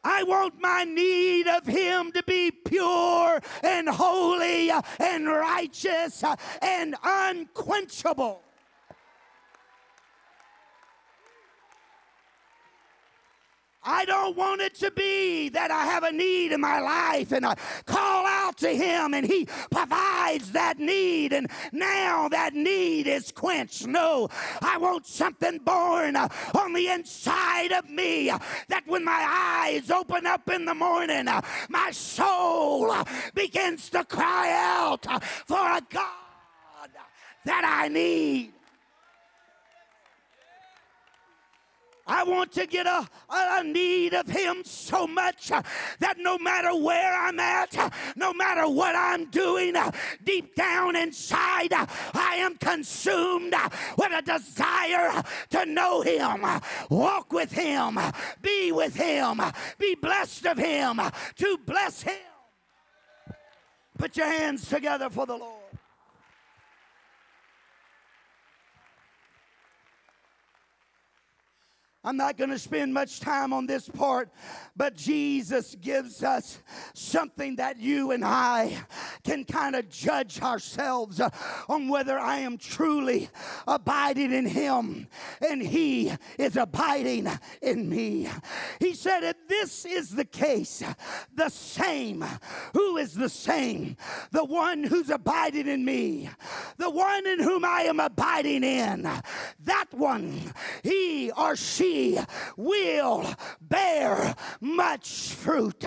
I 0.03 0.23
want 0.23 0.59
my 0.59 0.83
need 0.83 1.47
of 1.47 1.65
Him 1.65 2.11
to 2.13 2.23
be 2.23 2.51
pure 2.51 3.39
and 3.63 3.89
holy 3.89 4.71
and 4.99 5.27
righteous 5.27 6.23
and 6.61 6.95
unquenchable. 7.03 8.43
I 13.83 14.03
don't 14.05 14.35
want 14.35 14.61
it 14.61 14.75
to 14.75 14.91
be 14.91 15.49
that 15.49 15.71
I 15.71 15.85
have 15.85 16.03
a 16.03 16.11
need 16.11 16.51
in 16.51 16.59
my 16.59 16.79
life 16.79 17.31
and 17.31 17.45
I 17.45 17.55
call 17.85 18.25
out 18.25 18.57
to 18.57 18.69
Him 18.69 19.13
and 19.13 19.25
He 19.25 19.47
provides 19.71 20.51
that 20.51 20.79
need 20.79 21.31
and 21.31 21.49
now 21.71 22.27
that 22.29 22.53
need 22.53 23.07
is 23.07 23.31
quenched. 23.31 23.87
No, 23.87 24.27
I 24.61 24.77
want 24.77 25.07
something 25.07 25.59
born 25.59 26.17
uh, 26.17 26.27
on 26.59 26.73
the 26.73 26.89
inside 26.89 27.71
of 27.71 27.89
me 27.89 28.29
uh, 28.29 28.39
that 28.67 28.83
when 28.85 29.05
my 29.05 29.25
eyes 29.27 29.89
open 29.89 30.27
up 30.27 30.49
in 30.49 30.65
the 30.65 30.75
morning, 30.75 31.27
uh, 31.27 31.41
my 31.69 31.91
soul 31.91 32.93
begins 33.33 33.89
to 33.91 34.03
cry 34.03 34.51
out 34.51 35.05
for 35.47 35.57
a 35.57 35.81
God 35.89 36.89
that 37.45 37.63
I 37.65 37.87
need. 37.87 38.53
I 42.09 42.23
want 42.23 42.51
to 42.53 42.65
get 42.65 42.87
a, 42.87 43.07
a 43.29 43.63
need 43.63 44.15
of 44.15 44.27
Him 44.27 44.63
so 44.65 45.05
much 45.05 45.51
uh, 45.51 45.61
that 45.99 46.17
no 46.17 46.39
matter 46.39 46.75
where 46.75 47.15
I'm 47.15 47.39
at, 47.39 47.77
uh, 47.77 47.89
no 48.15 48.33
matter 48.33 48.67
what 48.67 48.95
I'm 48.95 49.25
doing, 49.25 49.75
uh, 49.75 49.91
deep 50.23 50.55
down 50.55 50.95
inside, 50.95 51.71
I 51.71 52.37
am 52.39 52.55
consumed 52.55 53.53
with 53.95 54.11
a 54.11 54.23
desire 54.23 55.23
to 55.51 55.65
know 55.67 56.01
Him, 56.01 56.45
walk 56.89 57.31
with 57.31 57.51
Him, 57.51 57.99
be 58.41 58.71
with 58.71 58.95
Him, 58.95 59.39
be 59.77 59.93
blessed 59.93 60.47
of 60.47 60.57
Him, 60.57 60.99
to 61.35 61.57
bless 61.63 62.01
Him. 62.01 62.15
Put 63.99 64.17
your 64.17 64.27
hands 64.27 64.67
together 64.67 65.09
for 65.11 65.27
the 65.27 65.35
Lord. 65.35 65.68
I'm 72.01 72.15
not 72.15 72.37
going 72.37 72.49
to 72.49 72.59
spend 72.59 72.93
much 72.93 73.19
time 73.19 73.51
on 73.51 73.65
this 73.65 73.89
part, 73.89 74.31
but 74.73 74.95
Jesus 74.95 75.75
gives 75.81 76.23
us 76.23 76.59
something 76.93 77.57
that 77.57 77.77
you 77.77 78.11
and 78.11 78.23
I 78.23 78.85
can 79.25 79.43
kind 79.43 79.75
of 79.75 79.89
judge 79.89 80.41
ourselves 80.41 81.19
uh, 81.19 81.29
on 81.67 81.89
whether 81.89 82.17
I 82.17 82.37
am 82.37 82.57
truly 82.57 83.29
abiding 83.67 84.31
in 84.31 84.45
Him 84.45 85.09
and 85.45 85.61
He 85.61 86.13
is 86.37 86.55
abiding 86.55 87.27
in 87.61 87.89
me. 87.89 88.29
He 88.79 88.93
said, 88.93 89.25
If 89.25 89.35
this 89.49 89.83
is 89.83 90.11
the 90.11 90.23
case, 90.23 90.81
the 91.35 91.49
same, 91.49 92.23
who 92.73 92.95
is 92.95 93.13
the 93.13 93.29
same? 93.29 93.97
The 94.31 94.45
one 94.45 94.85
who's 94.85 95.09
abiding 95.09 95.67
in 95.67 95.83
me, 95.83 96.29
the 96.77 96.89
one 96.89 97.27
in 97.27 97.43
whom 97.43 97.65
I 97.65 97.81
am 97.81 97.99
abiding 97.99 98.63
in, 98.63 99.01
that 99.01 99.87
one, 99.91 100.53
he 100.81 101.29
or 101.31 101.57
she 101.57 101.88
will 102.57 103.33
bear 103.61 104.35
much 104.61 105.33
fruit. 105.33 105.83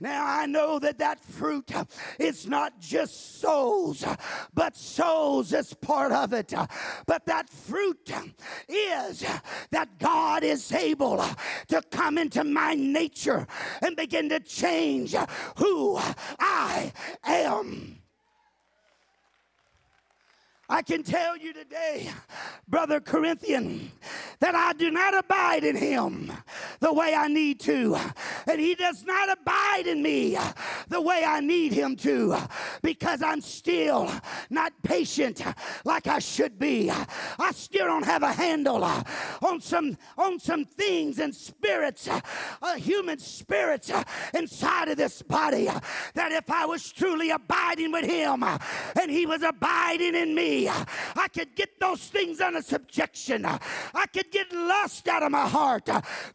Now, 0.00 0.24
I 0.26 0.46
know 0.46 0.78
that 0.78 0.98
that 0.98 1.24
fruit 1.24 1.70
is 2.18 2.46
not 2.46 2.80
just 2.80 3.40
souls, 3.40 4.04
but 4.54 4.76
souls 4.76 5.52
is 5.52 5.74
part 5.74 6.12
of 6.12 6.32
it. 6.32 6.52
But 7.06 7.26
that 7.26 7.50
fruit 7.50 8.10
is 8.68 9.24
that 9.70 9.98
God 9.98 10.42
is 10.42 10.72
able 10.72 11.24
to 11.68 11.82
come 11.90 12.18
into 12.18 12.44
my 12.44 12.74
nature 12.74 13.46
and 13.82 13.96
begin 13.96 14.28
to 14.30 14.40
change 14.40 15.14
who 15.56 15.98
I 16.38 16.92
am. 17.24 17.98
I 20.70 20.82
can 20.82 21.02
tell 21.02 21.36
you 21.36 21.54
today, 21.54 22.10
Brother 22.68 23.00
Corinthian, 23.00 23.90
that 24.40 24.54
I 24.54 24.74
do 24.74 24.90
not 24.90 25.16
abide 25.16 25.64
in 25.64 25.74
him 25.76 26.30
the 26.80 26.92
way 26.92 27.14
I 27.14 27.28
need 27.28 27.60
to. 27.60 27.96
And 28.46 28.60
He 28.60 28.74
does 28.74 29.04
not 29.04 29.30
abide 29.30 29.86
in 29.86 30.02
me 30.02 30.36
the 30.88 31.00
way 31.00 31.24
I 31.26 31.40
need 31.40 31.72
Him 31.72 31.96
to 31.96 32.36
because 32.82 33.22
I'm 33.22 33.40
still 33.40 34.10
not 34.50 34.72
patient 34.82 35.42
like 35.84 36.06
I 36.06 36.18
should 36.18 36.58
be. 36.58 36.90
I 36.90 37.50
still 37.52 37.86
don't 37.86 38.04
have 38.04 38.22
a 38.22 38.32
handle 38.32 38.84
on 38.84 39.60
some, 39.60 39.96
on 40.16 40.38
some 40.38 40.64
things 40.64 41.18
and 41.18 41.34
spirits, 41.34 42.08
uh, 42.08 42.74
human 42.76 43.18
spirits 43.18 43.90
uh, 43.90 44.02
inside 44.34 44.88
of 44.88 44.96
this 44.96 45.22
body 45.22 45.68
uh, 45.68 45.80
that 46.14 46.32
if 46.32 46.50
I 46.50 46.66
was 46.66 46.90
truly 46.92 47.30
abiding 47.30 47.92
with 47.92 48.04
Him 48.04 48.42
uh, 48.42 48.58
and 49.00 49.10
He 49.10 49.26
was 49.26 49.42
abiding 49.42 50.14
in 50.14 50.34
me, 50.34 50.57
I 50.66 51.28
could 51.32 51.54
get 51.54 51.78
those 51.78 52.08
things 52.08 52.40
under 52.40 52.62
subjection. 52.62 53.44
I 53.44 54.06
could 54.12 54.30
get 54.30 54.52
lust 54.52 55.06
out 55.08 55.22
of 55.22 55.30
my 55.30 55.46
heart, 55.46 55.88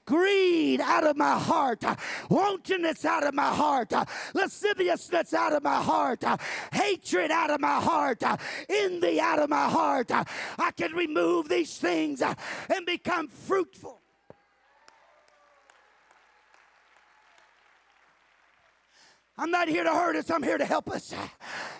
greed 0.06 0.80
out 0.82 1.06
of 1.06 1.18
my 1.18 1.38
heart, 1.38 1.84
wantonness 2.30 3.03
out 3.06 3.25
of 3.25 3.34
my 3.34 3.50
heart, 3.50 3.92
lasciviousness 4.34 5.34
out 5.34 5.53
of 5.53 5.63
my 5.63 5.82
heart, 5.82 6.24
hatred 6.72 7.32
out 7.32 7.50
of 7.50 7.60
my 7.60 7.80
heart, 7.82 8.22
envy 8.70 9.20
out 9.20 9.39
of 9.39 9.50
my 9.50 9.68
heart. 9.68 10.12
I 10.12 10.72
can 10.77 10.94
remove 10.94 11.50
these 11.50 11.77
things 11.77 12.22
and 12.22 12.86
become 12.86 13.27
fruitful. 13.27 14.02
I'm 19.38 19.50
not 19.50 19.68
here 19.68 19.84
to 19.84 19.90
hurt 19.90 20.16
us, 20.16 20.30
I'm 20.30 20.44
here 20.44 20.58
to 20.58 20.66
help 20.66 20.90
us. 20.90 21.13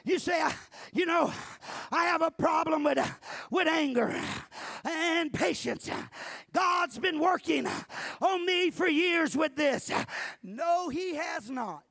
You 0.03 0.17
say, 0.17 0.43
you 0.91 1.05
know, 1.05 1.31
I 1.91 2.05
have 2.05 2.22
a 2.24 2.31
problem 2.31 2.83
with, 2.83 2.98
with 3.51 3.67
anger 3.67 4.19
and 4.83 5.31
patience. 5.31 5.89
God's 6.51 6.98
been 6.98 7.19
working 7.19 7.67
on 8.22 8.45
me 8.45 8.72
for 8.72 8.88
years 8.88 9.38
with 9.38 9.55
this. 9.55 9.91
No, 10.41 10.89
He 10.89 11.15
has 11.15 11.50
not. 11.50 11.83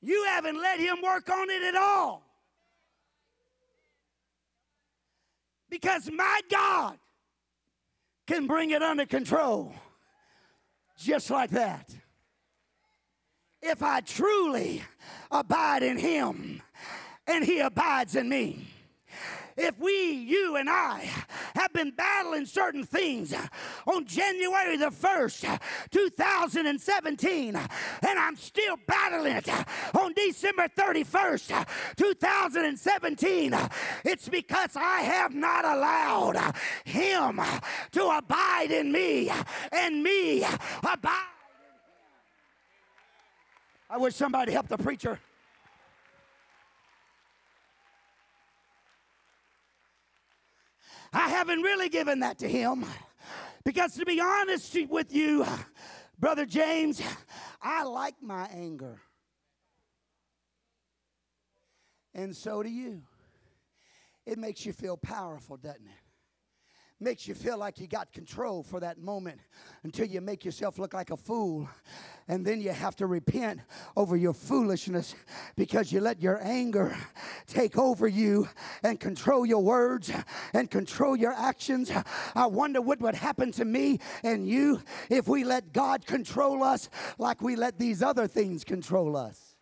You 0.00 0.24
haven't 0.28 0.58
let 0.60 0.80
Him 0.80 1.02
work 1.02 1.28
on 1.28 1.50
it 1.50 1.62
at 1.62 1.76
all. 1.76 2.24
Because 5.68 6.10
my 6.10 6.40
God 6.50 6.98
can 8.26 8.46
bring 8.46 8.70
it 8.70 8.82
under 8.82 9.04
control 9.04 9.74
just 10.98 11.30
like 11.30 11.50
that. 11.50 11.94
If 13.62 13.82
I 13.82 14.00
truly 14.00 14.82
abide 15.30 15.82
in 15.82 15.98
Him 15.98 16.62
and 17.26 17.44
He 17.44 17.60
abides 17.60 18.16
in 18.16 18.28
me. 18.28 18.67
If 19.58 19.76
we, 19.80 20.12
you 20.12 20.54
and 20.54 20.70
I, 20.70 21.10
have 21.56 21.72
been 21.72 21.90
battling 21.90 22.46
certain 22.46 22.84
things 22.84 23.34
on 23.86 24.06
January 24.06 24.76
the 24.76 24.90
1st, 24.90 25.60
2017, 25.90 27.56
and 27.56 27.68
I'm 28.18 28.36
still 28.36 28.76
battling 28.86 29.34
it 29.34 29.48
on 29.98 30.12
December 30.14 30.68
31st, 30.68 31.66
2017, 31.96 33.54
it's 34.04 34.28
because 34.28 34.76
I 34.76 35.00
have 35.00 35.34
not 35.34 35.64
allowed 35.64 36.54
Him 36.84 37.40
to 37.92 38.04
abide 38.16 38.70
in 38.70 38.92
me 38.92 39.28
and 39.72 40.04
me 40.04 40.44
abide. 40.88 41.24
I 43.90 43.96
wish 43.96 44.14
somebody 44.14 44.52
helped 44.52 44.68
the 44.68 44.78
preacher. 44.78 45.18
I 51.12 51.28
haven't 51.28 51.62
really 51.62 51.88
given 51.88 52.20
that 52.20 52.38
to 52.38 52.48
him. 52.48 52.84
Because 53.64 53.94
to 53.94 54.06
be 54.06 54.20
honest 54.20 54.76
with 54.88 55.14
you, 55.14 55.46
Brother 56.18 56.46
James, 56.46 57.02
I 57.60 57.84
like 57.84 58.14
my 58.22 58.48
anger. 58.52 59.00
And 62.14 62.36
so 62.36 62.62
do 62.62 62.68
you. 62.68 63.02
It 64.26 64.38
makes 64.38 64.66
you 64.66 64.72
feel 64.72 64.96
powerful, 64.96 65.56
doesn't 65.56 65.86
it? 65.86 66.07
Makes 67.00 67.28
you 67.28 67.34
feel 67.34 67.56
like 67.56 67.78
you 67.78 67.86
got 67.86 68.12
control 68.12 68.62
for 68.62 68.80
that 68.80 68.98
moment 68.98 69.40
until 69.84 70.06
you 70.06 70.20
make 70.20 70.44
yourself 70.44 70.78
look 70.78 70.92
like 70.92 71.10
a 71.10 71.16
fool. 71.16 71.68
And 72.26 72.44
then 72.44 72.60
you 72.60 72.70
have 72.70 72.96
to 72.96 73.06
repent 73.06 73.60
over 73.96 74.16
your 74.16 74.34
foolishness 74.34 75.14
because 75.54 75.92
you 75.92 76.00
let 76.00 76.20
your 76.20 76.42
anger 76.42 76.96
take 77.46 77.78
over 77.78 78.08
you 78.08 78.48
and 78.82 78.98
control 78.98 79.46
your 79.46 79.62
words 79.62 80.10
and 80.52 80.68
control 80.70 81.16
your 81.16 81.32
actions. 81.32 81.90
I 82.34 82.46
wonder 82.46 82.82
what 82.82 83.00
would 83.00 83.14
happen 83.14 83.52
to 83.52 83.64
me 83.64 84.00
and 84.24 84.48
you 84.48 84.82
if 85.08 85.28
we 85.28 85.44
let 85.44 85.72
God 85.72 86.04
control 86.04 86.64
us 86.64 86.90
like 87.16 87.40
we 87.40 87.54
let 87.54 87.78
these 87.78 88.02
other 88.02 88.26
things 88.26 88.64
control 88.64 89.16
us. 89.16 89.54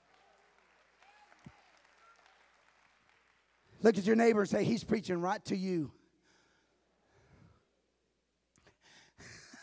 Look 3.82 3.98
at 3.98 4.04
your 4.04 4.16
neighbor 4.16 4.40
and 4.40 4.48
say, 4.48 4.64
He's 4.64 4.82
preaching 4.82 5.20
right 5.20 5.44
to 5.44 5.56
you. 5.56 5.92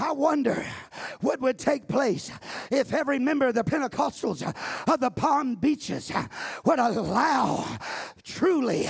I 0.00 0.12
wonder 0.12 0.66
what 1.20 1.40
would 1.40 1.58
take 1.58 1.86
place 1.86 2.30
if 2.70 2.94
every 2.94 3.18
member 3.18 3.48
of 3.48 3.54
the 3.54 3.62
Pentecostals 3.62 4.42
of 4.88 5.00
the 5.00 5.10
Palm 5.10 5.56
Beaches 5.56 6.10
would 6.64 6.78
allow 6.78 7.78
truly 8.24 8.88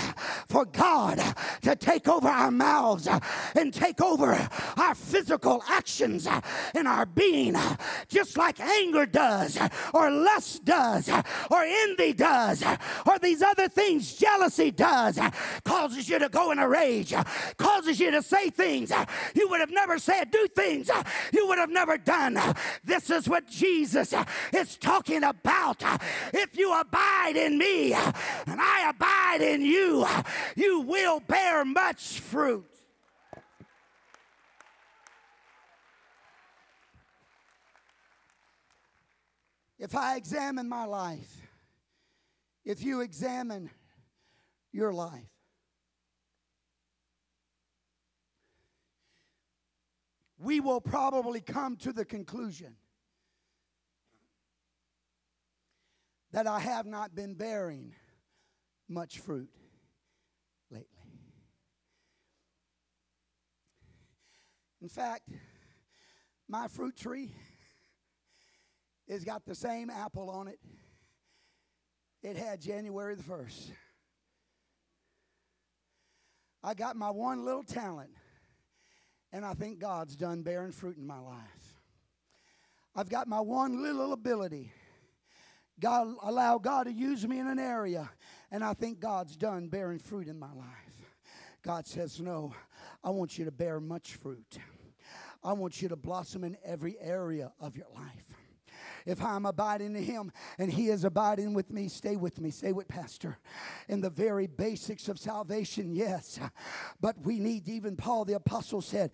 for 0.48 0.64
God 0.64 1.20
to 1.62 1.74
take 1.74 2.06
over 2.06 2.28
our 2.28 2.50
mouths 2.50 3.08
and 3.56 3.74
take 3.74 4.00
over 4.00 4.48
our 4.76 4.94
physical 4.94 5.64
actions 5.68 6.28
and 6.74 6.86
our 6.86 7.06
being, 7.06 7.56
just 8.08 8.36
like 8.36 8.60
anger 8.60 9.04
does, 9.04 9.58
or 9.92 10.10
lust 10.10 10.64
does, 10.64 11.08
or 11.08 11.64
envy 11.64 12.12
does, 12.12 12.62
or 13.06 13.18
these 13.18 13.42
other 13.42 13.68
things, 13.68 14.14
jealousy 14.14 14.70
does, 14.70 15.18
causes 15.64 16.08
you 16.08 16.18
to 16.20 16.28
go 16.28 16.52
in 16.52 16.58
a 16.58 16.68
rage, 16.68 17.12
causes 17.56 17.98
you 17.98 18.10
to 18.12 18.22
say 18.22 18.50
things 18.50 18.92
you 19.34 19.48
would 19.48 19.60
have 19.60 19.72
never 19.72 19.98
said, 19.98 20.30
do 20.30 20.46
things 20.54 20.88
you 21.32 21.46
would 21.48 21.58
have 21.58 21.70
never 21.70 21.98
done. 21.98 22.38
This 22.84 23.10
is 23.10 23.28
what 23.28 23.48
Jesus 23.48 24.14
is 24.52 24.76
talking 24.76 25.24
about. 25.24 25.82
If 26.32 26.56
you 26.56 26.78
abide 26.78 27.36
in 27.36 27.58
me 27.58 27.92
and 27.92 28.60
I 28.60 28.90
abide 28.90 29.42
in 29.42 29.62
you, 29.62 30.06
you 30.56 30.80
will 30.80 31.20
bear 31.20 31.64
much 31.64 32.20
fruit. 32.20 32.66
If 39.78 39.94
I 39.94 40.16
examine 40.16 40.68
my 40.68 40.84
life, 40.84 41.40
if 42.66 42.82
you 42.82 43.00
examine 43.00 43.70
your 44.72 44.92
life, 44.92 45.39
we 50.40 50.60
will 50.60 50.80
probably 50.80 51.40
come 51.40 51.76
to 51.76 51.92
the 51.92 52.04
conclusion 52.04 52.76
that 56.32 56.46
I 56.46 56.60
have 56.60 56.86
not 56.86 57.14
been 57.14 57.34
bearing 57.34 57.94
much 58.88 59.18
fruit 59.18 59.50
lately. 60.70 60.86
In 64.80 64.88
fact, 64.88 65.28
my 66.48 66.68
fruit 66.68 66.96
tree 66.96 67.32
has 69.08 69.24
got 69.24 69.44
the 69.44 69.54
same 69.54 69.90
apple 69.90 70.30
on 70.30 70.48
it 70.48 70.58
it 72.22 72.36
had 72.36 72.60
January 72.60 73.14
the 73.14 73.22
1st. 73.22 73.70
I 76.62 76.74
got 76.74 76.96
my 76.96 77.10
one 77.10 77.44
little 77.44 77.62
talent 77.62 78.10
and 79.32 79.44
I 79.44 79.54
think 79.54 79.78
God's 79.78 80.16
done 80.16 80.42
bearing 80.42 80.72
fruit 80.72 80.96
in 80.96 81.06
my 81.06 81.18
life. 81.18 81.80
I've 82.94 83.08
got 83.08 83.28
my 83.28 83.40
one 83.40 83.82
little 83.82 84.12
ability. 84.12 84.72
God 85.78 86.08
allow 86.22 86.58
God 86.58 86.84
to 86.84 86.92
use 86.92 87.26
me 87.26 87.38
in 87.38 87.46
an 87.46 87.58
area, 87.58 88.10
and 88.50 88.62
I 88.62 88.74
think 88.74 89.00
God's 89.00 89.36
done 89.36 89.68
bearing 89.68 89.98
fruit 89.98 90.28
in 90.28 90.38
my 90.38 90.52
life. 90.52 90.66
God 91.62 91.86
says, 91.86 92.20
No, 92.20 92.54
I 93.02 93.10
want 93.10 93.38
you 93.38 93.44
to 93.44 93.50
bear 93.50 93.80
much 93.80 94.14
fruit. 94.14 94.58
I 95.42 95.54
want 95.54 95.80
you 95.80 95.88
to 95.88 95.96
blossom 95.96 96.44
in 96.44 96.56
every 96.64 96.98
area 97.00 97.52
of 97.58 97.76
your 97.76 97.86
life 97.94 98.29
if 99.06 99.22
I'm 99.22 99.46
abiding 99.46 99.96
in 99.96 100.02
Him 100.02 100.32
and 100.58 100.72
He 100.72 100.88
is 100.88 101.04
abiding 101.04 101.54
with 101.54 101.70
me, 101.70 101.88
stay 101.88 102.16
with 102.16 102.40
me. 102.40 102.50
Stay 102.50 102.72
with 102.72 102.88
Pastor. 102.88 103.38
In 103.88 104.00
the 104.00 104.10
very 104.10 104.46
basics 104.46 105.08
of 105.08 105.18
salvation, 105.18 105.94
yes. 105.94 106.38
But 107.00 107.20
we 107.24 107.38
need, 107.38 107.68
even 107.68 107.96
Paul 107.96 108.24
the 108.24 108.34
Apostle 108.34 108.82
said, 108.82 109.12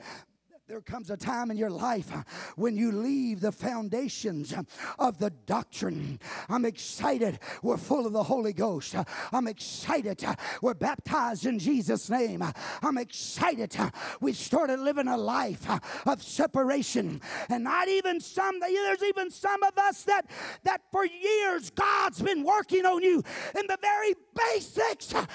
there 0.69 0.81
comes 0.81 1.11
a 1.11 1.17
time 1.17 1.53
in 1.53 1.57
your 1.57 1.71
life 1.71 2.13
uh, 2.13 2.23
when 2.57 2.77
you 2.77 2.91
leave 2.91 3.39
the 3.39 3.53
foundations 3.53 4.53
uh, 4.53 4.65
of 4.99 5.17
the 5.19 5.31
doctrine. 5.31 6.19
I'm 6.49 6.65
excited. 6.65 7.39
We're 7.63 7.77
full 7.77 8.05
of 8.05 8.13
the 8.13 8.25
Holy 8.25 8.53
Ghost. 8.53 8.97
Uh, 8.97 9.05
I'm 9.33 9.47
excited. 9.47 10.25
We're 10.61 10.75
baptized 10.75 11.47
in 11.47 11.61
Jesus' 11.61 12.11
name. 12.11 12.43
I'm 12.83 12.99
excited. 12.99 13.77
We 14.21 14.33
started 14.33 14.81
living 14.81 15.07
a 15.07 15.17
life 15.17 15.69
of 16.05 16.21
separation. 16.21 17.21
And 17.49 17.63
not 17.63 17.87
even 17.87 18.21
some, 18.21 18.59
there's 18.59 19.05
even 19.05 19.31
some 19.31 19.63
of 19.63 19.79
us 19.79 20.03
that, 20.03 20.29
that 20.65 20.81
for 20.91 21.07
years 21.07 21.71
God's 21.71 22.21
been 22.21 22.43
working 22.43 22.85
on 22.85 23.05
you 23.05 23.23
in 23.57 23.67
the 23.69 23.79
very 23.81 24.15
basics 24.35 25.15
of 25.15 25.29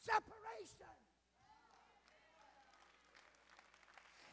separation. 0.00 0.36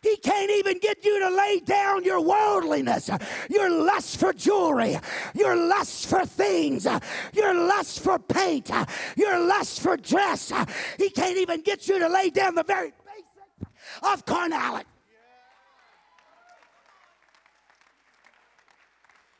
He 0.03 0.12
can't 0.23 0.51
even 0.51 0.79
get 0.79 1.03
you 1.03 1.19
to 1.19 1.29
lay 1.29 1.59
down 1.59 2.03
your 2.03 2.21
worldliness, 2.21 3.09
your 3.49 3.69
lust 3.69 4.17
for 4.17 4.33
jewelry, 4.33 4.97
your 5.35 5.55
lust 5.55 6.07
for 6.07 6.25
things, 6.25 6.87
your 7.33 7.53
lust 7.53 7.99
for 7.99 8.17
paint, 8.17 8.71
your 9.15 9.37
lust 9.39 9.81
for 9.81 9.97
dress. 9.97 10.51
He 10.97 11.09
can't 11.09 11.37
even 11.37 11.61
get 11.61 11.87
you 11.87 11.99
to 11.99 12.07
lay 12.07 12.29
down 12.29 12.55
the 12.55 12.63
very 12.63 12.93
basic 13.05 13.69
of 14.01 14.25
carnality. 14.25 14.85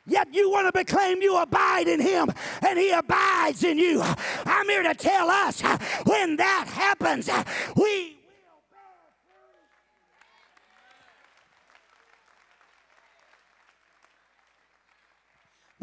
Yet 0.06 0.34
you 0.34 0.50
want 0.50 0.66
to 0.66 0.72
proclaim 0.72 1.22
you 1.22 1.38
abide 1.38 1.88
in 1.88 1.98
him 1.98 2.28
and 2.66 2.78
he 2.78 2.90
abides 2.90 3.64
in 3.64 3.78
you. 3.78 4.02
I'm 4.44 4.68
here 4.68 4.82
to 4.82 4.94
tell 4.94 5.30
us 5.30 5.62
when 6.04 6.36
that 6.36 6.66
happens, 6.68 7.30
we 7.74 8.13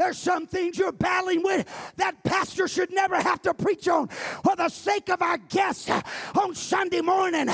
There's 0.02 0.18
some 0.18 0.48
things 0.48 0.80
you're 0.80 0.92
battling 0.92 1.44
with 1.44 1.68
that 1.98 2.24
pastor 2.24 2.68
should 2.68 2.92
never 2.92 3.22
have 3.22 3.40
to 3.44 3.54
preach 3.54 3.88
on 3.88 4.08
for 4.08 4.56
the 4.56 4.68
sake 4.68 5.10
of 5.12 5.22
our 5.22 5.38
guests 5.38 5.92
on 6.34 6.56
Sunday 6.56 7.02
morning. 7.02 7.46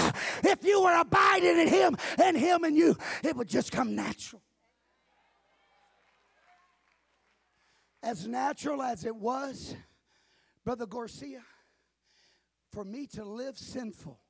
If 0.45 0.63
you 0.63 0.81
were 0.81 0.97
abiding 0.97 1.59
in 1.59 1.67
Him 1.67 1.97
and 2.17 2.37
Him 2.37 2.63
and 2.63 2.73
you, 2.73 2.95
it 3.21 3.35
would 3.35 3.49
just 3.49 3.73
come 3.73 3.97
natural. 3.97 4.41
As 8.01 8.25
natural 8.25 8.81
as 8.81 9.03
it 9.03 9.17
was, 9.17 9.75
Brother 10.63 10.85
Garcia, 10.85 11.41
for 12.71 12.85
me 12.85 13.07
to 13.07 13.25
live 13.25 13.57
sinful, 13.57 14.21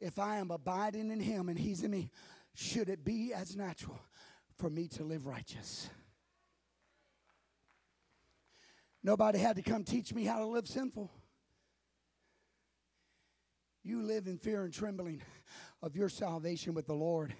if 0.00 0.20
I 0.20 0.36
am 0.36 0.52
abiding 0.52 1.10
in 1.10 1.18
Him 1.18 1.48
and 1.48 1.58
He's 1.58 1.82
in 1.82 1.90
me, 1.90 2.12
should 2.54 2.88
it 2.88 3.04
be 3.04 3.32
as 3.34 3.56
natural 3.56 4.00
for 4.60 4.68
me 4.68 4.88
to 4.88 5.04
live 5.04 5.26
righteous. 5.26 5.88
Nobody 9.02 9.38
had 9.38 9.56
to 9.56 9.62
come 9.62 9.84
teach 9.84 10.12
me 10.12 10.24
how 10.24 10.38
to 10.38 10.44
live 10.44 10.68
sinful. 10.68 11.10
You 13.82 14.02
live 14.02 14.26
in 14.26 14.36
fear 14.36 14.64
and 14.64 14.72
trembling 14.72 15.22
of 15.82 15.96
your 15.96 16.10
salvation 16.10 16.74
with 16.74 16.86
the 16.86 16.94
Lord, 16.94 17.34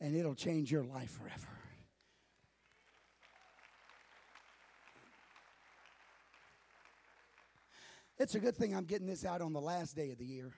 and 0.00 0.16
it'll 0.16 0.34
change 0.34 0.72
your 0.72 0.84
life 0.84 1.10
forever. 1.10 1.48
It's 8.16 8.34
a 8.34 8.40
good 8.40 8.56
thing 8.56 8.74
I'm 8.74 8.86
getting 8.86 9.06
this 9.06 9.26
out 9.26 9.42
on 9.42 9.52
the 9.52 9.60
last 9.60 9.94
day 9.94 10.12
of 10.12 10.18
the 10.18 10.24
year 10.24 10.50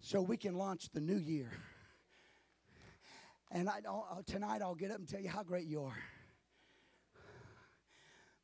so 0.00 0.20
we 0.20 0.36
can 0.36 0.56
launch 0.56 0.90
the 0.92 1.00
new 1.00 1.18
year. 1.18 1.52
And 3.54 3.68
I, 3.68 3.80
uh, 3.86 4.22
tonight 4.24 4.62
I'll 4.62 4.74
get 4.74 4.90
up 4.90 4.96
and 4.96 5.06
tell 5.06 5.20
you 5.20 5.28
how 5.28 5.42
great 5.42 5.66
you 5.66 5.82
are. 5.82 5.98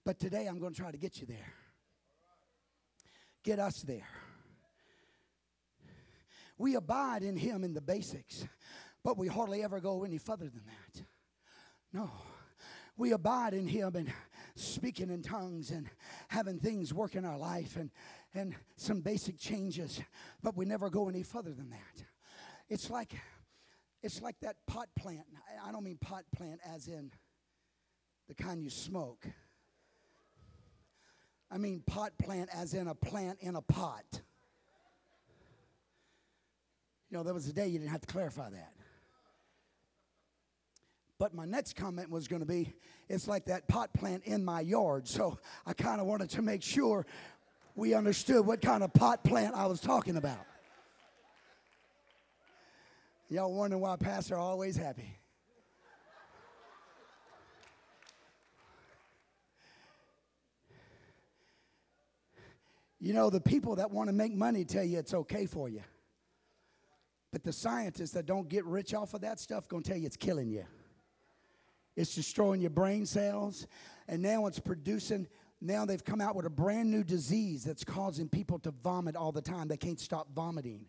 But 0.04 0.18
today 0.18 0.46
I'm 0.46 0.58
going 0.58 0.74
to 0.74 0.80
try 0.80 0.90
to 0.90 0.98
get 0.98 1.18
you 1.18 1.26
there. 1.26 1.54
Get 3.42 3.58
us 3.58 3.80
there. 3.80 4.08
We 6.58 6.74
abide 6.74 7.22
in 7.22 7.38
Him 7.38 7.64
in 7.64 7.72
the 7.72 7.80
basics, 7.80 8.46
but 9.02 9.16
we 9.16 9.28
hardly 9.28 9.62
ever 9.62 9.80
go 9.80 10.04
any 10.04 10.18
further 10.18 10.44
than 10.44 10.64
that. 10.66 11.02
No. 11.90 12.10
We 12.98 13.12
abide 13.12 13.54
in 13.54 13.66
Him 13.66 13.96
and 13.96 14.12
speaking 14.56 15.08
in 15.08 15.22
tongues 15.22 15.70
and 15.70 15.88
having 16.28 16.58
things 16.58 16.92
work 16.92 17.14
in 17.14 17.24
our 17.24 17.38
life 17.38 17.76
and, 17.76 17.90
and 18.34 18.54
some 18.76 19.00
basic 19.00 19.38
changes, 19.38 20.02
but 20.42 20.54
we 20.54 20.66
never 20.66 20.90
go 20.90 21.08
any 21.08 21.22
further 21.22 21.54
than 21.54 21.70
that. 21.70 22.04
It's 22.68 22.90
like 22.90 23.14
it's 24.02 24.22
like 24.22 24.36
that 24.42 24.56
pot 24.66 24.88
plant. 24.98 25.26
I 25.66 25.72
don't 25.72 25.84
mean 25.84 25.98
pot 25.98 26.24
plant 26.34 26.60
as 26.64 26.88
in 26.88 27.10
the 28.28 28.34
kind 28.34 28.62
you 28.62 28.70
smoke. 28.70 29.26
I 31.50 31.58
mean 31.58 31.82
pot 31.86 32.12
plant 32.18 32.50
as 32.54 32.74
in 32.74 32.88
a 32.88 32.94
plant 32.94 33.38
in 33.40 33.56
a 33.56 33.62
pot. 33.62 34.04
You 37.10 37.16
know, 37.16 37.22
there 37.22 37.34
was 37.34 37.48
a 37.48 37.52
day 37.52 37.66
you 37.68 37.78
didn't 37.78 37.90
have 37.90 38.02
to 38.02 38.06
clarify 38.06 38.50
that. 38.50 38.72
But 41.18 41.34
my 41.34 41.46
next 41.46 41.74
comment 41.74 42.10
was 42.10 42.28
going 42.28 42.40
to 42.40 42.46
be 42.46 42.74
it's 43.08 43.26
like 43.26 43.46
that 43.46 43.66
pot 43.66 43.92
plant 43.94 44.24
in 44.24 44.44
my 44.44 44.60
yard. 44.60 45.08
So 45.08 45.38
I 45.66 45.72
kind 45.72 46.00
of 46.00 46.06
wanted 46.06 46.30
to 46.30 46.42
make 46.42 46.62
sure 46.62 47.06
we 47.74 47.94
understood 47.94 48.46
what 48.46 48.60
kind 48.60 48.82
of 48.82 48.92
pot 48.92 49.24
plant 49.24 49.54
I 49.54 49.66
was 49.66 49.80
talking 49.80 50.16
about. 50.16 50.44
Y'all 53.30 53.52
wondering 53.52 53.82
why 53.82 53.94
pastor 53.96 54.36
always 54.36 54.76
happy. 54.76 55.18
You 63.00 63.12
know, 63.12 63.30
the 63.30 63.40
people 63.40 63.76
that 63.76 63.90
want 63.90 64.08
to 64.08 64.12
make 64.12 64.34
money 64.34 64.64
tell 64.64 64.82
you 64.82 64.98
it's 64.98 65.14
okay 65.14 65.46
for 65.46 65.68
you. 65.68 65.82
But 67.30 67.44
the 67.44 67.52
scientists 67.52 68.12
that 68.12 68.26
don't 68.26 68.48
get 68.48 68.64
rich 68.64 68.94
off 68.94 69.12
of 69.14 69.20
that 69.20 69.38
stuff 69.38 69.68
going 69.68 69.82
to 69.82 69.90
tell 69.90 69.98
you 69.98 70.06
it's 70.06 70.16
killing 70.16 70.50
you. 70.50 70.64
It's 71.94 72.14
destroying 72.14 72.60
your 72.60 72.70
brain 72.70 73.04
cells. 73.06 73.66
And 74.08 74.22
now 74.22 74.46
it's 74.46 74.58
producing, 74.58 75.28
now 75.60 75.84
they've 75.84 76.04
come 76.04 76.20
out 76.20 76.34
with 76.34 76.46
a 76.46 76.50
brand 76.50 76.90
new 76.90 77.04
disease 77.04 77.62
that's 77.62 77.84
causing 77.84 78.28
people 78.28 78.58
to 78.60 78.70
vomit 78.70 79.16
all 79.16 79.32
the 79.32 79.42
time. 79.42 79.68
They 79.68 79.76
can't 79.76 80.00
stop 80.00 80.28
vomiting 80.34 80.86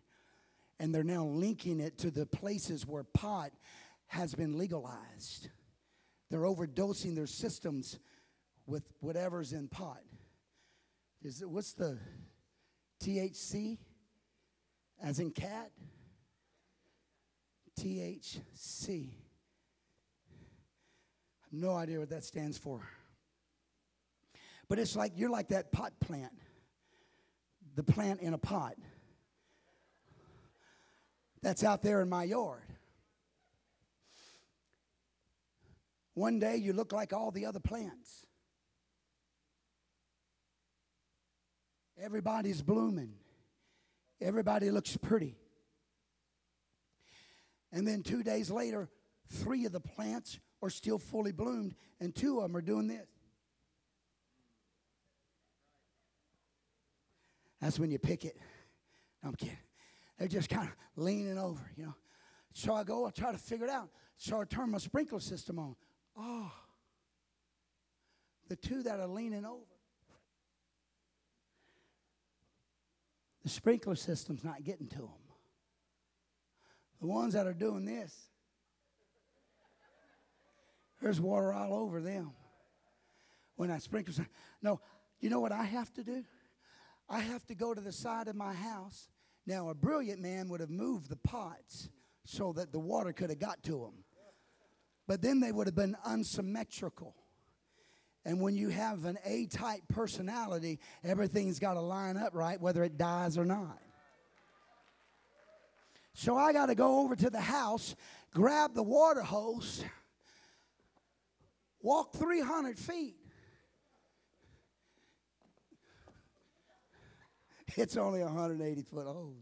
and 0.80 0.96
they're 0.96 1.04
now 1.04 1.26
linking 1.26 1.80
it 1.80 1.98
to 2.00 2.12
the 2.12 2.26
places 2.26 2.88
where 2.88 3.04
pot 3.04 3.52
has 4.08 4.34
been 4.34 4.58
legalized. 4.58 5.50
They're 6.30 6.42
overdosing 6.42 7.16
their 7.16 7.28
systems 7.28 8.00
with 8.66 8.84
whatever's 9.00 9.52
in 9.52 9.68
pot. 9.68 10.02
Is 11.24 11.42
it 11.42 11.50
what's 11.50 11.74
the 11.74 11.98
THC 13.04 13.78
as 15.02 15.20
in 15.20 15.32
cat? 15.32 15.72
THC. 17.80 19.10
No 21.52 21.76
idea 21.76 22.00
what 22.00 22.10
that 22.10 22.24
stands 22.24 22.58
for. 22.58 22.88
But 24.68 24.80
it's 24.80 24.96
like 24.96 25.14
you're 25.16 25.32
like 25.32 25.50
that 25.50 25.72
pot 25.72 25.94
plant, 26.00 26.34
the 27.76 27.84
plant 27.84 28.22
in 28.22 28.34
a 28.34 28.38
pot 28.38 28.76
that's 31.42 31.64
out 31.64 31.82
there 31.82 32.02
in 32.02 32.10
my 32.10 32.24
yard. 32.24 32.64
One 36.14 36.40
day 36.40 36.58
you 36.58 36.74
look 36.74 36.92
like 36.92 37.14
all 37.14 37.32
the 37.32 37.46
other 37.46 37.60
plants. 37.62 38.26
Everybody's 42.02 42.62
blooming. 42.62 43.14
Everybody 44.22 44.70
looks 44.72 44.98
pretty. 44.98 45.38
And 47.72 47.88
then 47.88 48.04
two 48.04 48.24
days 48.24 48.50
later, 48.50 48.90
three 49.30 49.66
of 49.66 49.72
the 49.72 49.80
plants 49.80 50.40
are 50.62 50.70
still 50.70 50.98
fully 50.98 51.32
bloomed, 51.32 51.76
and 52.00 52.14
two 52.14 52.38
of 52.38 52.44
them 52.44 52.58
are 52.58 52.62
doing 52.62 52.88
this. 52.88 53.08
That's 57.62 57.80
when 57.80 57.92
you 57.92 58.00
pick 58.00 58.26
it. 58.26 58.38
No, 59.24 59.30
I'm 59.30 59.36
kidding. 59.36 59.58
They're 60.20 60.28
just 60.28 60.50
kind 60.50 60.68
of 60.68 60.76
leaning 61.02 61.38
over, 61.38 61.72
you 61.78 61.86
know. 61.86 61.96
So 62.54 62.74
I 62.74 62.84
go, 62.84 63.08
I 63.08 63.12
try 63.12 63.32
to 63.32 63.38
figure 63.38 63.66
it 63.66 63.72
out. 63.72 63.90
So 64.18 64.42
I 64.42 64.44
turn 64.44 64.72
my 64.72 64.78
sprinkler 64.78 65.22
system 65.22 65.58
on. 65.58 65.76
Oh, 66.18 66.52
the 68.50 68.58
two 68.58 68.84
that 68.84 69.00
are 69.00 69.08
leaning 69.08 69.46
over. 69.46 69.64
The 73.44 73.50
sprinkler 73.50 73.96
system's 73.96 74.44
not 74.44 74.64
getting 74.64 74.88
to 74.90 74.98
them. 74.98 75.10
The 77.00 77.08
ones 77.08 77.34
that 77.34 77.48
are 77.48 77.54
doing 77.54 77.86
this, 77.86 78.14
there's 81.02 81.22
water 81.22 81.54
all 81.54 81.74
over 81.74 82.02
them. 82.02 82.32
When 83.56 83.72
I 83.72 83.78
sprinkle, 83.78 84.14
no, 84.62 84.82
you 85.22 85.30
know 85.30 85.40
what 85.40 85.54
I 85.54 85.64
have 85.64 85.94
to 85.94 86.04
do? 86.04 86.26
I 87.10 87.22
have 87.22 87.46
to 87.46 87.56
go 87.56 87.74
to 87.74 87.80
the 87.80 87.94
side 87.94 88.28
of 88.28 88.36
my 88.36 88.54
house 88.54 89.08
Now, 89.50 89.70
a 89.70 89.74
brilliant 89.74 90.22
man 90.22 90.48
would 90.50 90.60
have 90.60 90.70
moved 90.70 91.10
the 91.10 91.16
pots 91.16 91.90
so 92.24 92.54
that 92.54 92.72
the 92.72 92.78
water 92.78 93.12
could 93.12 93.32
have 93.32 93.40
got 93.40 93.64
to 93.64 93.80
them. 93.80 94.04
But 95.08 95.24
then 95.24 95.40
they 95.40 95.52
would 95.52 95.66
have 95.66 95.76
been 95.76 95.98
unsymmetrical. 96.06 97.16
And 98.24 98.40
when 98.42 98.56
you 98.56 98.70
have 98.70 99.06
an 99.06 99.18
A 99.26 99.48
type 99.48 99.82
personality, 99.88 100.78
everything's 101.04 101.58
got 101.58 101.74
to 101.74 101.80
line 101.80 102.16
up 102.16 102.36
right, 102.36 102.62
whether 102.62 102.84
it 102.84 102.96
dies 102.96 103.40
or 103.40 103.46
not. 103.46 103.80
So 106.14 106.38
I 106.38 106.54
got 106.54 106.68
to 106.68 106.76
go 106.76 107.00
over 107.00 107.16
to 107.16 107.32
the 107.32 107.42
house, 107.42 107.96
grab 108.32 108.76
the 108.76 108.84
water 108.84 109.24
hose, 109.24 109.84
walk 111.82 112.14
300 112.14 112.78
feet. 112.78 113.19
It's 117.76 117.98
only 117.98 118.22
180 118.22 118.82
foot 118.84 119.06
hose. 119.06 119.36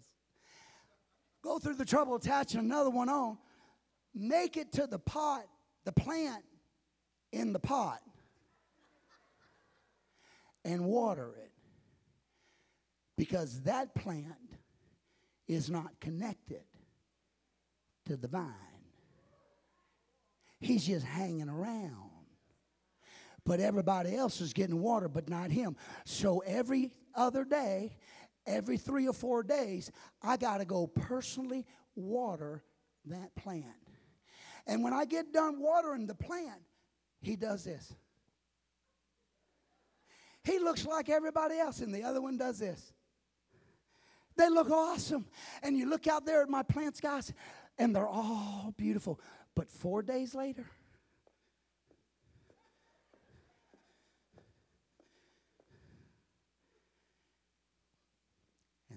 Go 1.42 1.60
through 1.60 1.76
the 1.76 1.86
trouble 1.86 2.16
attaching 2.16 2.60
another 2.60 2.90
one 2.90 3.10
on. 3.10 3.38
Make 4.14 4.58
it 4.58 4.72
to 4.74 4.88
the 4.88 5.00
pot, 5.00 5.44
the 5.86 5.92
plant 5.92 6.44
in 7.32 7.54
the 7.54 7.60
pot, 7.60 8.02
and 10.66 10.86
water 10.86 11.34
it. 11.38 11.52
Because 13.18 13.62
that 13.62 13.96
plant 13.96 14.58
is 15.48 15.70
not 15.70 16.00
connected 16.00 16.64
to 18.06 18.18
the 18.18 18.28
vine. 18.28 18.54
He's 20.60 20.88
just 20.88 21.06
hanging 21.06 21.50
around. 21.50 22.12
But 23.46 23.60
everybody 23.60 24.16
else 24.16 24.42
is 24.42 24.54
getting 24.54 24.82
water, 24.82 25.08
but 25.08 25.30
not 25.30 25.52
him. 25.52 25.78
So 26.06 26.40
every 26.40 26.92
other 27.16 27.46
day, 27.46 27.96
every 28.48 28.78
three 28.78 29.08
or 29.08 29.14
four 29.14 29.44
days, 29.44 29.92
I 30.24 30.38
got 30.38 30.60
to 30.60 30.66
go 30.66 30.88
personally 30.88 31.66
water 31.96 32.64
that 33.06 33.36
plant. 33.36 33.66
And 34.66 34.84
when 34.84 34.94
I 34.94 35.06
get 35.06 35.32
done 35.34 35.60
watering 35.60 36.08
the 36.08 36.16
plant, 36.16 36.62
he 37.22 37.36
does 37.36 37.64
this. 37.64 37.94
He 40.44 40.60
looks 40.60 40.86
like 40.86 41.10
everybody 41.10 41.60
else, 41.60 41.82
and 41.82 41.94
the 41.94 42.04
other 42.04 42.22
one 42.22 42.38
does 42.38 42.58
this. 42.60 42.94
They 44.38 44.50
look 44.50 44.70
awesome. 44.70 45.26
And 45.64 45.78
you 45.78 45.90
look 45.90 46.08
out 46.08 46.26
there 46.26 46.42
at 46.42 46.50
my 46.50 46.64
plants, 46.64 47.02
guys, 47.02 47.34
and 47.78 47.96
they're 47.96 48.08
all 48.08 48.74
beautiful. 48.78 49.20
But 49.56 49.70
four 49.70 50.02
days 50.02 50.36
later, 50.36 50.66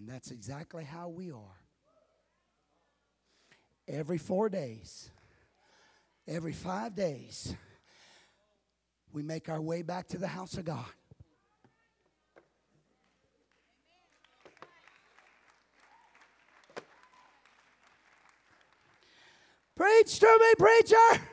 and 0.01 0.09
that's 0.09 0.31
exactly 0.31 0.83
how 0.83 1.11
we 1.11 1.31
are. 1.31 1.61
Every 3.87 4.17
four 4.17 4.49
days, 4.49 5.11
every 6.27 6.55
five 6.55 6.95
days, 6.95 7.55
we 9.13 9.23
make 9.23 9.51
our 9.51 9.61
way 9.61 9.83
back 9.83 10.09
to 10.09 10.19
the 10.19 10.27
house 10.27 10.55
of 10.55 10.65
God. 10.65 10.87
Preach 19.77 20.19
to 20.19 20.39
me, 20.41 20.55
preacher. 20.59 21.27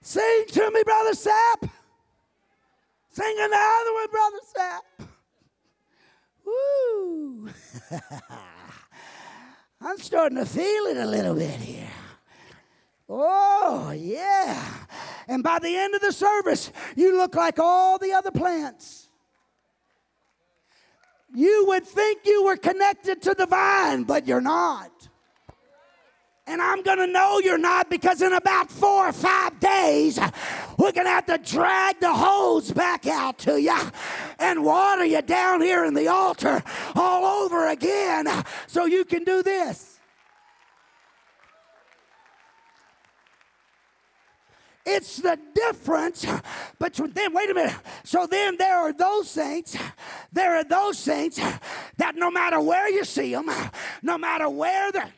Sing 0.00 0.44
to 0.48 0.70
me, 0.70 0.82
Brother 0.84 1.14
Sap. 1.14 1.66
Sing 3.10 3.36
another 3.38 3.92
one, 3.92 4.10
Brother 4.10 4.38
Sap. 4.54 5.11
Woo. 6.44 7.48
I'm 9.80 9.98
starting 9.98 10.38
to 10.38 10.46
feel 10.46 10.86
it 10.86 10.96
a 10.96 11.06
little 11.06 11.34
bit 11.34 11.60
here. 11.60 11.90
Oh, 13.08 13.90
yeah. 13.90 14.64
And 15.28 15.42
by 15.42 15.58
the 15.58 15.76
end 15.76 15.94
of 15.94 16.00
the 16.00 16.12
service, 16.12 16.72
you 16.96 17.16
look 17.16 17.34
like 17.34 17.58
all 17.58 17.98
the 17.98 18.12
other 18.12 18.30
plants. 18.30 19.08
You 21.34 21.64
would 21.68 21.86
think 21.86 22.20
you 22.24 22.44
were 22.44 22.56
connected 22.56 23.22
to 23.22 23.34
the 23.34 23.46
vine, 23.46 24.04
but 24.04 24.26
you're 24.26 24.40
not. 24.40 25.08
And 26.46 26.60
I'm 26.60 26.82
going 26.82 26.98
to 26.98 27.06
know 27.06 27.38
you're 27.38 27.56
not 27.56 27.88
because 27.88 28.20
in 28.20 28.32
about 28.32 28.70
four 28.70 29.08
or 29.08 29.12
five 29.12 29.60
days, 29.60 30.18
we're 30.76 30.90
going 30.90 31.06
to 31.06 31.10
have 31.10 31.26
to 31.26 31.38
drag 31.38 32.00
the 32.00 32.12
hose 32.12 32.72
back 32.72 33.06
out 33.06 33.38
to 33.40 33.60
you 33.60 33.78
and 34.40 34.64
water 34.64 35.04
you 35.04 35.22
down 35.22 35.60
here 35.60 35.84
in 35.84 35.94
the 35.94 36.08
altar 36.08 36.62
all 36.96 37.24
over 37.44 37.68
again 37.68 38.26
so 38.66 38.86
you 38.86 39.04
can 39.04 39.22
do 39.22 39.42
this. 39.42 40.00
It's 44.84 45.18
the 45.18 45.38
difference 45.54 46.26
between 46.80 47.12
then, 47.12 47.32
wait 47.32 47.50
a 47.50 47.54
minute. 47.54 47.76
So 48.02 48.26
then 48.26 48.56
there 48.56 48.78
are 48.78 48.92
those 48.92 49.30
saints, 49.30 49.76
there 50.32 50.56
are 50.56 50.64
those 50.64 50.98
saints 50.98 51.40
that 51.98 52.16
no 52.16 52.32
matter 52.32 52.60
where 52.60 52.90
you 52.90 53.04
see 53.04 53.32
them, 53.32 53.48
no 54.02 54.18
matter 54.18 54.48
where 54.48 54.90
they're, 54.90 55.12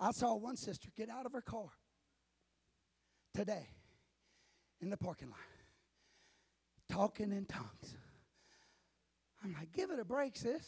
I 0.00 0.12
saw 0.12 0.34
one 0.34 0.56
sister 0.56 0.88
get 0.96 1.10
out 1.10 1.26
of 1.26 1.32
her 1.32 1.42
car 1.42 1.68
today 3.34 3.68
in 4.80 4.90
the 4.90 4.96
parking 4.96 5.28
lot 5.28 5.38
talking 6.90 7.32
in 7.32 7.46
tongues. 7.46 7.96
I'm 9.42 9.54
like, 9.54 9.72
give 9.72 9.90
it 9.90 9.98
a 9.98 10.04
break, 10.04 10.36
sis. 10.36 10.66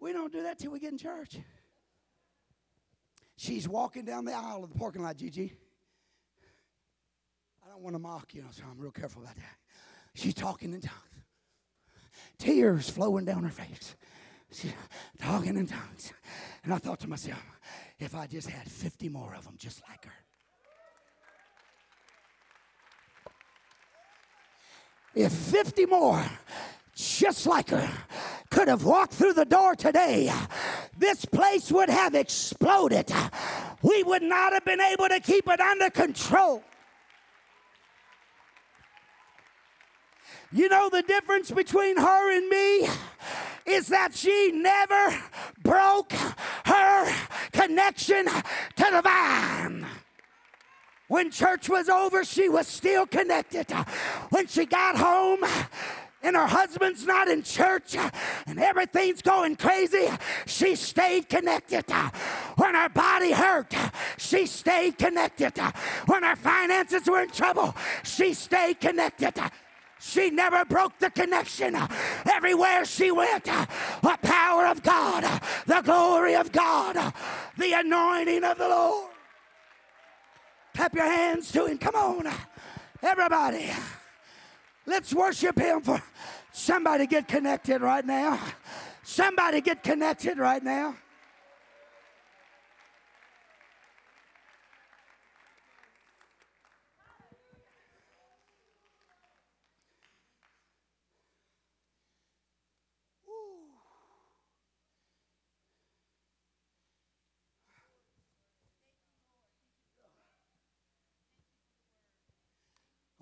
We 0.00 0.12
don't 0.12 0.32
do 0.32 0.44
that 0.44 0.58
till 0.58 0.70
we 0.70 0.78
get 0.78 0.92
in 0.92 0.98
church. 0.98 1.36
She's 3.36 3.68
walking 3.68 4.04
down 4.04 4.24
the 4.24 4.32
aisle 4.32 4.64
of 4.64 4.72
the 4.72 4.78
parking 4.78 5.02
lot, 5.02 5.16
Gigi. 5.16 5.52
I 7.64 7.70
don't 7.70 7.82
want 7.82 7.94
to 7.94 7.98
mock 7.98 8.32
you, 8.34 8.42
know, 8.42 8.48
so 8.52 8.62
I'm 8.70 8.78
real 8.78 8.92
careful 8.92 9.22
about 9.22 9.36
that. 9.36 9.56
She's 10.14 10.34
talking 10.34 10.72
in 10.72 10.80
tongues, 10.80 11.24
tears 12.38 12.88
flowing 12.88 13.24
down 13.24 13.42
her 13.42 13.50
face 13.50 13.96
talking 15.18 15.56
in 15.56 15.66
tongues. 15.66 16.12
And 16.64 16.72
I 16.72 16.78
thought 16.78 17.00
to 17.00 17.08
myself, 17.08 17.42
if 17.98 18.14
I 18.14 18.26
just 18.26 18.48
had 18.48 18.70
50 18.70 19.08
more 19.08 19.34
of 19.34 19.44
them 19.44 19.54
just 19.58 19.82
like 19.88 20.04
her. 20.04 20.12
If 25.14 25.32
50 25.32 25.86
more 25.86 26.24
just 26.94 27.46
like 27.46 27.70
her 27.70 27.90
could 28.50 28.68
have 28.68 28.84
walked 28.84 29.14
through 29.14 29.32
the 29.32 29.44
door 29.44 29.74
today, 29.74 30.32
this 30.96 31.24
place 31.24 31.70
would 31.72 31.90
have 31.90 32.14
exploded. 32.14 33.10
We 33.82 34.02
would 34.02 34.22
not 34.22 34.52
have 34.52 34.64
been 34.64 34.80
able 34.80 35.08
to 35.08 35.20
keep 35.20 35.48
it 35.48 35.60
under 35.60 35.90
control. 35.90 36.62
You 40.50 40.68
know 40.68 40.88
the 40.88 41.02
difference 41.02 41.50
between 41.50 41.96
her 41.96 42.36
and 42.36 42.48
me? 42.48 42.88
is 43.68 43.88
that 43.88 44.14
she 44.14 44.50
never 44.52 45.22
broke 45.62 46.12
her 46.12 47.14
connection 47.52 48.26
to 48.26 48.86
the 48.90 49.02
vine. 49.02 49.86
When 51.08 51.30
church 51.30 51.68
was 51.68 51.88
over, 51.88 52.24
she 52.24 52.48
was 52.48 52.66
still 52.66 53.06
connected. 53.06 53.70
When 54.30 54.46
she 54.46 54.66
got 54.66 54.96
home, 54.96 55.44
and 56.20 56.34
her 56.34 56.46
husband's 56.46 57.06
not 57.06 57.28
in 57.28 57.42
church 57.44 57.94
and 58.46 58.58
everything's 58.58 59.22
going 59.22 59.54
crazy, 59.54 60.08
she 60.46 60.74
stayed 60.74 61.28
connected. 61.28 61.84
When 62.56 62.74
her 62.74 62.88
body 62.88 63.30
hurt, 63.30 63.72
she 64.16 64.46
stayed 64.46 64.98
connected. 64.98 65.56
When 66.06 66.24
her 66.24 66.34
finances 66.34 67.08
were 67.08 67.22
in 67.22 67.30
trouble, 67.30 67.74
she 68.02 68.34
stayed 68.34 68.80
connected. 68.80 69.34
She 70.00 70.30
never 70.30 70.64
broke 70.64 70.98
the 70.98 71.10
connection. 71.10 71.76
Everywhere 72.30 72.84
she 72.84 73.10
went, 73.10 73.44
the 73.44 74.18
power 74.22 74.66
of 74.66 74.82
God, 74.82 75.42
the 75.66 75.80
glory 75.82 76.34
of 76.34 76.52
God, 76.52 77.12
the 77.56 77.72
anointing 77.72 78.44
of 78.44 78.58
the 78.58 78.68
Lord. 78.68 79.10
Clap 80.74 80.94
your 80.94 81.04
hands 81.04 81.50
to 81.52 81.66
Him. 81.66 81.78
Come 81.78 81.96
on, 81.96 82.32
everybody. 83.02 83.70
Let's 84.86 85.12
worship 85.12 85.58
Him 85.58 85.82
for 85.82 86.02
somebody 86.52 87.06
get 87.06 87.26
connected 87.26 87.80
right 87.80 88.04
now. 88.06 88.38
Somebody 89.02 89.60
get 89.60 89.82
connected 89.82 90.38
right 90.38 90.62
now. 90.62 90.94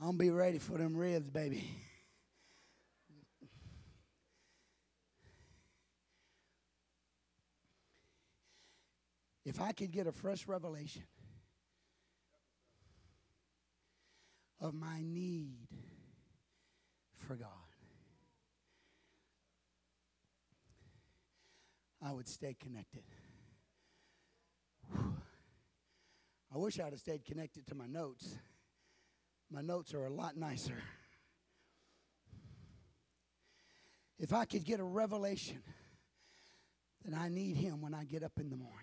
I'm 0.06 0.12
gonna 0.12 0.18
be 0.18 0.30
ready 0.30 0.58
for 0.60 0.78
them 0.78 0.96
ribs, 0.96 1.28
baby. 1.30 1.68
If 9.44 9.60
I 9.60 9.72
could 9.72 9.90
get 9.90 10.06
a 10.06 10.12
fresh 10.12 10.46
revelation 10.46 11.02
of 14.60 14.74
my 14.74 15.02
need 15.02 15.66
for 17.26 17.34
God, 17.34 17.48
I 22.00 22.12
would 22.12 22.28
stay 22.28 22.54
connected. 22.54 23.02
I 24.94 26.58
wish 26.58 26.78
I'd 26.78 26.92
have 26.92 27.00
stayed 27.00 27.24
connected 27.24 27.66
to 27.66 27.74
my 27.74 27.88
notes. 27.88 28.38
My 29.50 29.60
notes 29.60 29.94
are 29.94 30.04
a 30.04 30.10
lot 30.10 30.36
nicer. 30.36 30.82
If 34.18 34.32
I 34.32 34.44
could 34.44 34.64
get 34.64 34.80
a 34.80 34.84
revelation 34.84 35.62
that 37.04 37.16
I 37.16 37.28
need 37.28 37.56
Him 37.56 37.80
when 37.80 37.94
I 37.94 38.04
get 38.04 38.22
up 38.22 38.32
in 38.40 38.50
the 38.50 38.56
morning, 38.56 38.80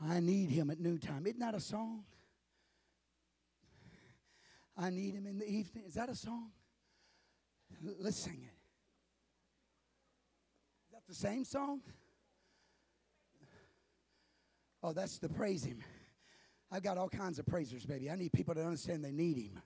I 0.00 0.20
need 0.20 0.48
Him 0.48 0.70
at 0.70 0.80
noontime. 0.80 1.26
Isn't 1.26 1.40
that 1.40 1.54
a 1.54 1.60
song? 1.60 2.04
I 4.76 4.90
need 4.90 5.14
Him 5.14 5.26
in 5.26 5.38
the 5.38 5.48
evening. 5.48 5.84
Is 5.86 5.94
that 5.94 6.08
a 6.08 6.14
song? 6.14 6.50
Let's 8.00 8.16
sing 8.16 8.40
it. 8.42 8.56
Is 10.86 10.92
that 10.92 11.06
the 11.08 11.14
same 11.14 11.44
song? 11.44 11.82
Oh, 14.82 14.92
that's 14.92 15.18
the 15.18 15.28
praise 15.28 15.64
Him. 15.64 15.82
I've 16.72 16.82
got 16.82 16.96
all 16.96 17.10
kinds 17.10 17.38
of 17.38 17.44
praisers, 17.44 17.84
baby. 17.84 18.10
I 18.10 18.16
need 18.16 18.32
people 18.32 18.54
to 18.54 18.64
understand 18.64 19.04
they 19.04 19.12
need 19.12 19.36
Him. 19.36 19.60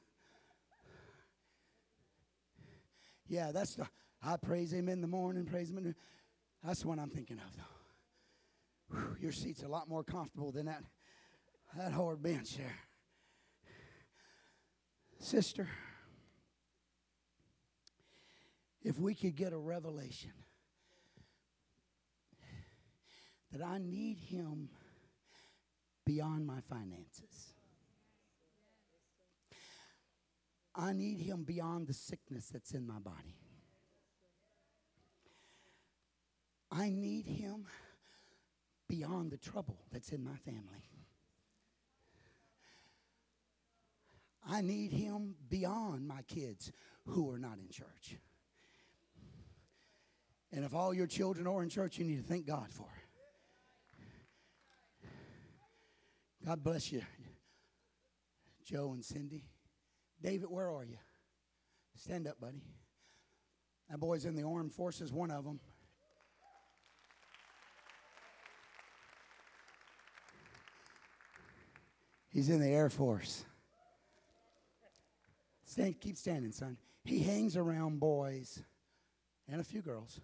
Yeah, 3.29 3.53
that's 3.53 3.77
the, 3.77 3.87
I 4.21 4.37
praise 4.37 4.73
Him 4.73 4.89
in 4.89 5.01
the 5.01 5.07
morning, 5.07 5.47
praise 5.47 5.71
Him 5.71 5.79
in 5.79 5.85
the, 5.85 5.95
That's 6.65 6.83
the 6.83 6.89
one 6.89 6.99
I'm 6.99 7.11
thinking 7.11 7.39
of. 7.39 7.55
Whew, 8.91 9.17
your 9.21 9.33
seat's 9.33 9.63
a 9.63 9.69
lot 9.69 9.89
more 9.89 10.03
comfortable 10.03 10.51
than 10.51 10.67
that, 10.67 10.83
that 11.77 11.93
hard 11.93 12.21
bench 12.21 12.57
there. 12.57 12.75
Sister, 15.21 15.69
if 18.83 18.99
we 18.99 19.15
could 19.15 19.37
get 19.37 19.53
a 19.53 19.59
revelation 19.59 20.33
that 23.53 23.65
I 23.65 23.79
need 23.79 24.19
Him 24.19 24.71
beyond 26.07 26.47
my 26.47 26.61
finances. 26.71 27.53
I 30.75 30.93
need 30.93 31.19
him 31.21 31.43
beyond 31.43 31.89
the 31.89 31.95
sickness 31.95 32.49
that's 32.49 32.73
in 32.73 32.87
my 32.87 32.99
body. 32.99 33.37
I 36.71 36.91
need 36.91 37.27
him 37.27 37.67
beyond 38.89 39.31
the 39.31 39.37
trouble 39.37 39.79
that's 39.93 40.11
in 40.11 40.23
my 40.23 40.37
family. 40.37 40.91
I 44.49 44.61
need 44.61 44.93
him 44.93 45.35
beyond 45.49 46.07
my 46.07 46.23
kids 46.23 46.71
who 47.07 47.31
are 47.33 47.39
not 47.39 47.59
in 47.59 47.69
church. 47.69 48.17
And 50.53 50.65
if 50.65 50.75
all 50.75 50.95
your 50.95 51.09
children 51.09 51.47
are 51.47 51.63
in 51.63 51.69
church, 51.69 51.99
you 51.99 52.05
need 52.05 52.19
to 52.19 52.23
thank 52.23 52.47
God 52.47 52.69
for 52.71 52.87
it. 52.97 53.06
God 56.47 56.63
bless 56.63 56.93
you, 56.93 57.03
Joe 58.65 58.93
and 58.93 59.05
Cindy. 59.05 59.43
David, 60.23 60.49
where 60.49 60.71
are 60.71 60.85
you? 60.85 60.99
Stand 61.97 62.29
up, 62.29 62.41
buddy. 62.41 62.63
That 63.91 63.99
boy's 63.99 64.25
in 64.25 64.37
the 64.37 64.45
armed 64.45 64.73
forces, 64.73 65.13
one 65.13 65.33
of 65.33 65.45
them. 65.45 65.59
He's 72.29 72.49
in 72.49 72.61
the 72.61 72.69
Air 72.69 72.91
Force. 72.91 73.45
Stand, 75.65 76.01
keep 76.01 76.17
standing, 76.17 76.53
son. 76.53 76.77
He 77.05 77.25
hangs 77.25 77.57
around 77.57 77.99
boys 77.99 78.63
and 79.49 79.61
a 79.61 79.65
few 79.65 79.83
girls 79.83 80.21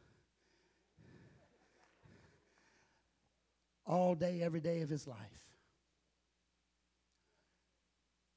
all 3.84 4.14
day, 4.14 4.40
every 4.40 4.60
day 4.60 4.82
of 4.82 4.88
his 4.88 5.08
life 5.08 5.42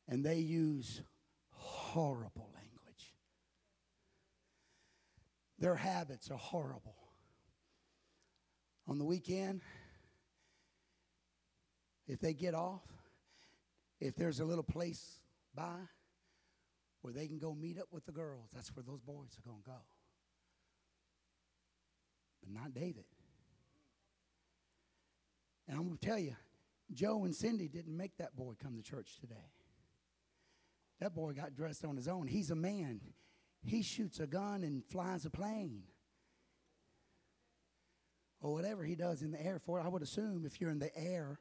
and 0.07 0.23
they 0.23 0.37
use 0.37 1.01
horrible 1.49 2.49
language. 2.53 3.13
Their 5.59 5.75
habits 5.75 6.29
are 6.29 6.37
horrible. 6.37 6.95
On 8.87 8.97
the 8.99 9.05
weekend, 9.05 9.61
if 12.07 12.19
they 12.19 12.33
get 12.33 12.53
off, 12.53 12.83
if 13.99 14.15
there's 14.15 14.39
a 14.39 14.45
little 14.45 14.63
place 14.63 15.19
by 15.55 15.75
where 17.01 17.13
they 17.13 17.27
can 17.27 17.39
go 17.39 17.53
meet 17.53 17.79
up 17.79 17.87
with 17.91 18.05
the 18.05 18.11
girls, 18.11 18.49
that's 18.53 18.75
where 18.75 18.83
those 18.83 19.01
boys 19.01 19.37
are 19.39 19.49
going 19.49 19.61
to 19.63 19.69
go. 19.69 19.81
But 22.41 22.51
not 22.51 22.73
David. 22.73 23.05
And 25.67 25.77
I'm 25.77 25.85
going 25.85 25.97
to 25.97 26.05
tell 26.05 26.19
you, 26.19 26.35
Joe 26.93 27.25
and 27.25 27.35
Cindy 27.35 27.67
didn't 27.67 27.95
make 27.95 28.17
that 28.17 28.35
boy 28.35 28.53
come 28.61 28.75
to 28.75 28.83
church 28.83 29.17
today. 29.19 29.54
That 30.99 31.13
boy 31.13 31.33
got 31.33 31.55
dressed 31.55 31.83
on 31.83 31.95
his 31.95 32.07
own. 32.07 32.27
He's 32.27 32.51
a 32.51 32.55
man. 32.55 33.01
He 33.63 33.81
shoots 33.81 34.19
a 34.19 34.27
gun 34.27 34.63
and 34.63 34.83
flies 34.85 35.25
a 35.25 35.29
plane. 35.29 35.83
Or 38.41 38.53
whatever 38.53 38.83
he 38.83 38.95
does 38.95 39.21
in 39.21 39.31
the 39.31 39.43
air 39.43 39.59
for 39.59 39.81
I 39.81 39.87
would 39.87 40.03
assume 40.03 40.45
if 40.45 40.61
you're 40.61 40.69
in 40.69 40.79
the 40.79 40.95
air. 40.95 41.39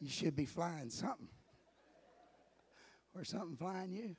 you 0.00 0.08
should 0.08 0.34
be 0.34 0.46
flying 0.46 0.90
something. 0.90 1.28
Or 3.14 3.24
something 3.24 3.56
flying 3.56 3.92
you. 3.92 4.16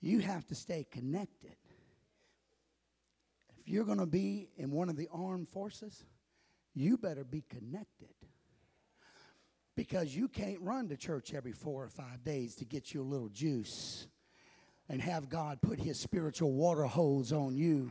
You 0.00 0.18
have 0.20 0.46
to 0.46 0.54
stay 0.54 0.86
connected. 0.90 1.56
If 3.58 3.68
you're 3.68 3.84
going 3.84 3.98
to 3.98 4.06
be 4.06 4.48
in 4.56 4.70
one 4.70 4.88
of 4.88 4.96
the 4.96 5.08
armed 5.12 5.48
forces, 5.48 6.04
you 6.74 6.96
better 6.96 7.24
be 7.24 7.42
connected. 7.48 8.08
Because 9.76 10.14
you 10.14 10.28
can't 10.28 10.60
run 10.60 10.88
to 10.88 10.96
church 10.96 11.34
every 11.34 11.52
four 11.52 11.82
or 11.82 11.88
five 11.88 12.22
days 12.24 12.54
to 12.56 12.64
get 12.64 12.94
you 12.94 13.02
a 13.02 13.04
little 13.04 13.28
juice 13.28 14.06
and 14.88 15.00
have 15.00 15.28
God 15.28 15.60
put 15.62 15.80
his 15.80 15.98
spiritual 15.98 16.52
water 16.52 16.84
hose 16.84 17.32
on 17.32 17.56
you 17.56 17.90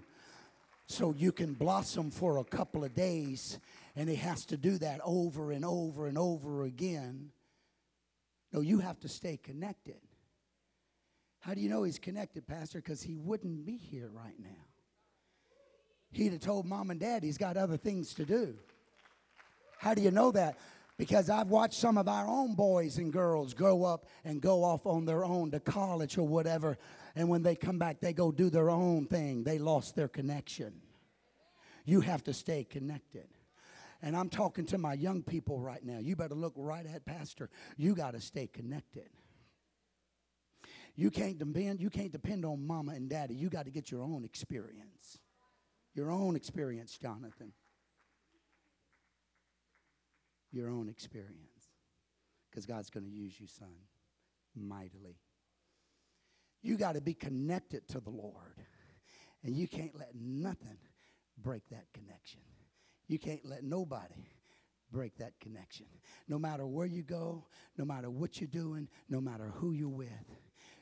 so 0.86 1.13
you 1.17 1.32
can 1.32 1.54
blossom 1.54 2.12
for 2.12 2.38
a 2.38 2.43
couple 2.43 2.84
of 2.84 2.93
days. 2.96 3.60
And 3.96 4.10
he 4.10 4.15
has 4.15 4.46
to 4.46 4.58
do 4.58 4.78
that 4.78 5.02
over 5.04 5.52
and 5.52 5.65
over 5.65 6.08
and 6.08 6.17
over 6.17 6.63
again. 6.63 7.32
No, 8.54 8.62
you 8.62 8.80
have 8.80 9.00
to 9.02 9.10
stay 9.10 9.38
connected. 9.38 10.00
How 11.39 11.54
do 11.54 11.60
you 11.60 11.67
know 11.67 11.84
he's 11.84 12.00
connected, 12.00 12.48
Pastor? 12.48 12.78
Because 12.78 13.02
he 13.02 13.15
wouldn't 13.15 13.65
be 13.65 13.76
here 13.76 14.10
right 14.13 14.39
now. 14.39 14.67
He'd 16.12 16.32
have 16.32 16.41
told 16.41 16.65
mom 16.65 16.91
and 16.91 17.00
dad 17.00 17.24
he's 17.24 17.38
got 17.38 17.58
other 17.58 17.76
things 17.76 18.13
to 18.13 18.26
do. 18.26 18.56
How 19.84 19.93
do 19.93 20.02
you 20.02 20.12
know 20.12 20.32
that? 20.32 20.58
Because 20.98 21.30
I've 21.30 21.50
watched 21.50 21.74
some 21.74 21.98
of 21.98 22.08
our 22.08 22.26
own 22.26 22.56
boys 22.56 23.00
and 23.00 23.12
girls 23.12 23.54
grow 23.54 23.84
up 23.84 24.06
and 24.24 24.41
go 24.41 24.63
off 24.63 24.86
on 24.86 25.04
their 25.04 25.26
own 25.26 25.52
to 25.52 25.60
college 25.60 26.17
or 26.17 26.26
whatever. 26.26 26.78
And 27.17 27.28
when 27.28 27.43
they 27.43 27.58
come 27.58 27.80
back, 27.80 28.00
they 28.00 28.13
go 28.13 28.32
do 28.32 28.50
their 28.50 28.69
own 28.69 29.08
thing. 29.08 29.43
They 29.43 29.60
lost 29.60 29.98
their 29.98 30.08
connection. 30.08 30.72
You 31.84 32.00
have 32.00 32.24
to 32.24 32.34
stay 32.34 32.63
connected. 32.63 33.28
And 34.02 34.15
I'm 34.15 34.30
talking 34.30 34.65
to 34.67 34.78
my 34.78 34.93
young 34.93 35.22
people 35.22 35.60
right 35.60 35.84
now. 35.84 35.98
You 36.00 36.15
better 36.15 36.34
look 36.34 36.54
right 36.56 36.86
at 36.86 37.04
Pastor. 37.04 37.50
You 37.76 37.93
got 37.93 38.12
to 38.12 38.22
stay 38.22 38.48
connected. 38.48 39.10
You 40.96 41.12
can't 41.12 41.38
depend, 41.38 41.82
you 41.82 41.89
can't 41.89 42.13
depend 42.13 42.46
on 42.46 42.65
mama 42.65 42.93
and 42.93 43.10
daddy. 43.10 43.34
You 43.34 43.50
got 43.50 43.65
to 43.65 43.72
get 43.72 43.91
your 43.91 44.04
own 44.04 44.24
experience. 44.24 45.19
Your 45.93 46.10
own 46.10 46.38
experience, 46.38 46.98
Jonathan 46.98 47.52
your 50.54 50.70
own 50.70 50.88
experience 50.88 51.72
because 52.49 52.66
God's 52.66 52.89
going 52.89 53.06
to 53.06 53.12
use 53.12 53.39
you, 53.39 53.47
son, 53.47 53.74
mightily. 54.56 55.18
You 56.62 56.78
got 56.78 56.93
to 56.93 57.01
be 57.01 57.14
connected 57.14 57.88
to 57.89 57.99
the 57.99 58.12
Lord, 58.12 58.62
and 59.43 59.56
you 59.56 59.68
can't 59.68 59.97
let 59.97 60.12
nothing 60.16 60.78
break 61.41 61.68
that 61.72 61.88
connection. 61.93 62.41
You 63.08 63.20
can't 63.20 63.43
let 63.43 63.64
nobody 63.64 64.30
break 64.91 65.18
that 65.18 65.34
connection. 65.41 65.88
No 66.28 66.38
matter 66.38 66.66
where 66.66 66.86
you 66.86 67.01
go, 67.01 67.47
no 67.78 67.84
matter 67.84 68.10
what 68.10 68.39
you're 68.39 68.47
doing, 68.47 68.88
no 69.10 69.20
matter 69.20 69.51
who 69.56 69.72
you're 69.72 69.89
with, 69.89 70.38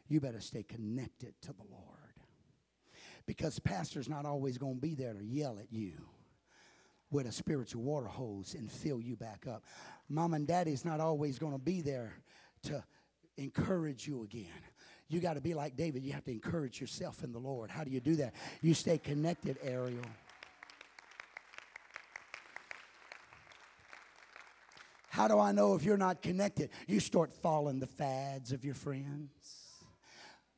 you 0.07 0.19
better 0.19 0.41
stay 0.41 0.63
connected 0.63 1.33
to 1.43 1.53
the 1.53 1.63
Lord. 1.71 1.87
Because 3.25 3.57
pastor's 3.59 4.09
not 4.09 4.25
always 4.25 4.57
going 4.57 4.75
to 4.75 4.81
be 4.81 4.93
there 4.93 5.13
to 5.13 5.23
yell 5.23 5.57
at 5.57 5.71
you 5.71 5.93
with 7.11 7.27
a 7.27 7.31
spiritual 7.31 7.83
water 7.83 8.07
hose 8.07 8.55
and 8.57 8.71
fill 8.71 9.01
you 9.01 9.15
back 9.15 9.45
up. 9.47 9.63
Mom 10.09 10.33
and 10.33 10.47
daddy's 10.47 10.85
not 10.85 10.99
always 10.99 11.37
going 11.37 11.53
to 11.53 11.59
be 11.59 11.81
there 11.81 12.13
to 12.63 12.83
encourage 13.37 14.07
you 14.07 14.23
again. 14.23 14.47
You 15.09 15.19
got 15.19 15.33
to 15.33 15.41
be 15.41 15.53
like 15.53 15.75
David. 15.75 16.03
You 16.03 16.13
have 16.13 16.23
to 16.23 16.31
encourage 16.31 16.79
yourself 16.79 17.23
in 17.23 17.33
the 17.33 17.39
Lord. 17.39 17.69
How 17.69 17.83
do 17.83 17.91
you 17.91 17.99
do 17.99 18.15
that? 18.17 18.33
You 18.61 18.73
stay 18.73 18.97
connected, 18.97 19.57
Ariel. 19.61 20.05
How 25.09 25.27
do 25.27 25.37
I 25.37 25.51
know 25.51 25.75
if 25.75 25.83
you're 25.83 25.97
not 25.97 26.21
connected? 26.21 26.69
You 26.87 27.01
start 27.01 27.33
following 27.33 27.79
the 27.79 27.87
fads 27.87 28.53
of 28.53 28.63
your 28.63 28.75
friends. 28.75 29.60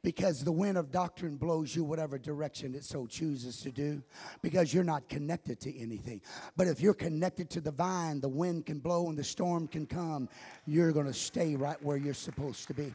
Because 0.04 0.44
the 0.44 0.52
wind 0.52 0.78
of 0.78 0.92
doctrine 0.92 1.38
blows 1.38 1.74
you 1.74 1.86
whatever 1.86 2.18
direction 2.18 2.76
it 2.76 2.84
so 2.84 3.08
chooses 3.08 3.62
to 3.62 3.72
do, 3.72 4.04
because 4.42 4.74
you're 4.74 4.84
not 4.84 5.08
connected 5.08 5.62
to 5.62 5.80
anything. 5.80 6.22
But 6.58 6.68
if 6.68 6.82
you're 6.82 6.94
connected 6.94 7.50
to 7.52 7.62
the 7.62 7.72
vine, 7.72 8.20
the 8.20 8.28
wind 8.28 8.66
can 8.66 8.80
blow 8.80 9.08
and 9.08 9.18
the 9.18 9.24
storm 9.24 9.68
can 9.68 9.86
come. 9.86 10.28
You're 10.66 10.92
going 10.92 11.06
to 11.06 11.14
stay 11.14 11.56
right 11.56 11.82
where 11.82 11.96
you're 11.96 12.14
supposed 12.14 12.68
to 12.68 12.74
be. 12.74 12.94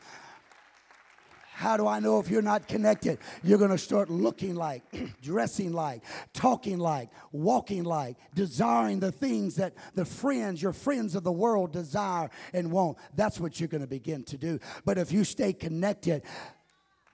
How 1.59 1.77
do 1.77 1.89
I 1.89 1.99
know 1.99 2.21
if 2.21 2.31
you're 2.31 2.41
not 2.41 2.69
connected? 2.69 3.19
You're 3.43 3.59
going 3.59 3.73
to 3.73 3.79
start 3.79 4.11
looking 4.11 4.55
like, 4.55 4.85
dressing 5.23 5.73
like, 5.73 6.05
talking 6.33 6.79
like, 6.79 7.11
walking 7.33 7.83
like, 7.83 8.17
desiring 8.33 9.01
the 9.01 9.11
things 9.11 9.57
that 9.57 9.73
the 9.97 10.05
friends, 10.05 10.63
your 10.63 10.73
friends 10.73 11.17
of 11.17 11.25
the 11.25 11.33
world 11.33 11.73
desire 11.73 12.31
and 12.55 12.71
want. 12.71 12.99
That's 13.17 13.41
what 13.41 13.59
you're 13.59 13.69
going 13.69 13.81
to 13.81 13.89
begin 13.89 14.23
to 14.27 14.37
do. 14.37 14.61
But 14.85 14.99
if 14.99 15.11
you 15.11 15.25
stay 15.25 15.53
connected, 15.53 16.23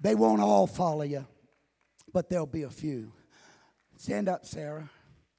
they 0.00 0.14
won't 0.14 0.40
all 0.40 0.66
follow 0.66 1.02
you, 1.02 1.26
but 2.12 2.28
there'll 2.28 2.46
be 2.46 2.62
a 2.62 2.70
few. 2.70 3.12
Stand 3.96 4.28
up, 4.28 4.44
Sarah. 4.44 4.90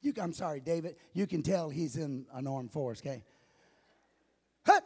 You, 0.02 0.14
I'm 0.22 0.34
sorry, 0.34 0.60
David. 0.60 0.96
You 1.14 1.28
can 1.28 1.44
tell 1.44 1.70
he's 1.70 1.98
in 1.98 2.26
an 2.34 2.48
armed 2.48 2.72
force, 2.72 3.02
okay? 3.02 3.24
Hut! 4.66 4.84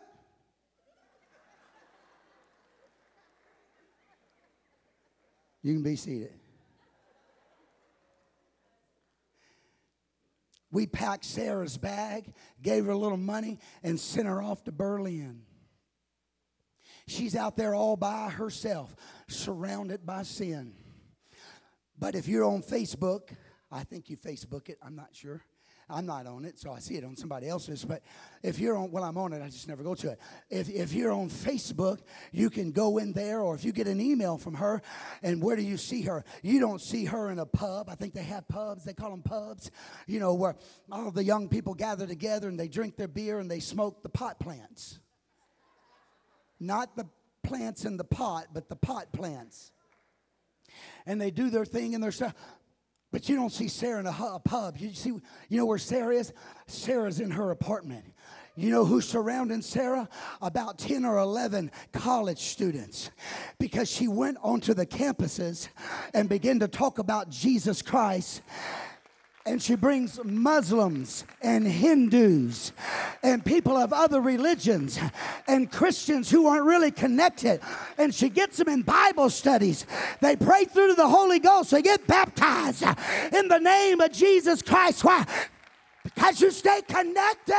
You 5.62 5.74
can 5.74 5.84
be 5.84 5.96
seated. 5.96 6.34
We 10.72 10.86
packed 10.86 11.26
Sarah's 11.26 11.78
bag, 11.78 12.34
gave 12.62 12.86
her 12.86 12.92
a 12.92 12.98
little 12.98 13.18
money, 13.18 13.60
and 13.84 14.00
sent 14.00 14.28
her 14.28 14.42
off 14.42 14.64
to 14.66 14.72
Berlin. 14.72 15.42
She's 17.10 17.36
out 17.36 17.58
there 17.58 17.74
all 17.74 17.98
by 17.98 18.30
herself, 18.30 18.96
surrounded 19.28 20.06
by 20.06 20.22
sin. 20.22 20.74
But 21.98 22.14
if 22.14 22.28
you're 22.28 22.46
on 22.46 22.62
Facebook, 22.62 23.32
I 23.72 23.84
think 23.84 24.12
you 24.12 24.16
Facebook 24.16 24.70
it, 24.70 24.78
I'm 24.84 24.96
not 24.96 25.10
sure. 25.14 25.42
I'm 25.90 26.06
not 26.06 26.28
on 26.28 26.46
it, 26.46 26.60
so 26.60 26.72
I 26.72 26.78
see 26.78 26.98
it 26.98 27.04
on 27.04 27.16
somebody 27.16 27.50
else's. 27.50 27.84
But 27.84 28.04
if 28.44 28.60
you're 28.60 28.78
on, 28.78 28.92
well, 28.92 29.04
I'm 29.04 29.18
on 29.18 29.34
it, 29.34 29.42
I 29.42 29.48
just 29.48 29.68
never 29.68 29.82
go 29.82 29.96
to 29.96 30.12
it. 30.12 30.20
If, 30.52 30.70
if 30.70 30.94
you're 30.94 31.12
on 31.12 31.32
Facebook, 31.32 31.98
you 32.32 32.52
can 32.52 32.72
go 32.72 33.00
in 33.00 33.14
there, 33.14 33.42
or 33.42 33.56
if 33.56 33.66
you 33.66 33.72
get 33.72 33.88
an 33.88 34.00
email 34.00 34.38
from 34.38 34.54
her, 34.54 34.80
and 35.24 35.42
where 35.42 35.56
do 35.56 35.64
you 35.64 35.78
see 35.78 36.04
her? 36.04 36.24
You 36.44 36.60
don't 36.60 36.80
see 36.80 37.06
her 37.06 37.32
in 37.32 37.40
a 37.40 37.46
pub. 37.48 37.90
I 37.90 37.96
think 37.96 38.14
they 38.14 38.22
have 38.22 38.48
pubs, 38.48 38.84
they 38.84 38.94
call 38.94 39.10
them 39.10 39.24
pubs, 39.24 39.72
you 40.06 40.20
know, 40.20 40.36
where 40.36 40.58
all 40.92 41.10
the 41.10 41.24
young 41.24 41.50
people 41.50 41.74
gather 41.74 42.06
together 42.06 42.48
and 42.48 42.60
they 42.60 42.68
drink 42.68 42.98
their 42.98 43.08
beer 43.08 43.40
and 43.40 43.50
they 43.50 43.62
smoke 43.62 44.04
the 44.04 44.10
pot 44.10 44.40
plants. 44.40 45.00
Not 46.60 46.96
the 46.96 47.08
plants 47.44 47.86
in 47.86 47.98
the 47.98 48.04
pot, 48.04 48.48
but 48.54 48.70
the 48.70 48.76
pot 48.76 49.12
plants. 49.12 49.72
And 51.06 51.20
they 51.20 51.32
do 51.32 51.50
their 51.50 51.66
thing 51.66 51.96
and 51.96 52.04
their 52.04 52.12
stuff. 52.12 52.34
But 53.12 53.28
you 53.28 53.36
don't 53.36 53.52
see 53.52 53.68
Sarah 53.68 54.00
in 54.00 54.06
a 54.06 54.40
pub. 54.40 54.78
You 54.78 54.94
see, 54.94 55.10
you 55.10 55.58
know 55.58 55.66
where 55.66 55.80
Sarah 55.80 56.16
is? 56.16 56.32
Sarah's 56.68 57.20
in 57.20 57.32
her 57.32 57.50
apartment. 57.50 58.06
You 58.56 58.72
know 58.72 58.86
who's 58.86 59.08
surrounding 59.08 59.62
Sarah? 59.62 60.08
About 60.42 60.78
10 60.78 61.06
or 61.06 61.18
11 61.18 61.72
college 61.92 62.40
students. 62.40 63.10
Because 63.58 63.90
she 63.90 64.08
went 64.08 64.38
onto 64.44 64.74
the 64.74 64.86
campuses 64.86 65.70
and 66.14 66.30
began 66.30 66.60
to 66.60 66.68
talk 66.68 67.00
about 67.00 67.30
Jesus 67.30 67.82
Christ 67.82 68.42
and 69.50 69.60
she 69.60 69.74
brings 69.74 70.24
Muslims 70.24 71.26
and 71.42 71.68
Hindus 71.68 72.72
and 73.24 73.44
people 73.44 73.76
of 73.76 73.92
other 73.92 74.22
religions 74.22 75.00
and 75.48 75.72
Christians 75.72 76.30
who 76.30 76.46
aren't 76.46 76.66
really 76.66 76.92
connected. 76.92 77.60
And 77.98 78.14
she 78.14 78.30
gets 78.30 78.58
them 78.58 78.70
in 78.70 78.84
Bible 78.84 79.32
studies. 79.32 79.88
They 80.22 80.36
pray 80.36 80.66
through 80.66 80.90
to 80.90 80.94
the 80.94 81.08
Holy 81.08 81.40
Ghost. 81.40 81.72
They 81.72 81.82
get 81.82 82.06
baptized 82.06 82.84
in 83.34 83.48
the 83.48 83.58
name 83.58 84.00
of 84.02 84.12
Jesus 84.12 84.62
Christ. 84.62 85.04
Why? 85.04 85.26
Because 86.04 86.40
you 86.40 86.52
stay 86.52 86.84
connected. 86.88 87.56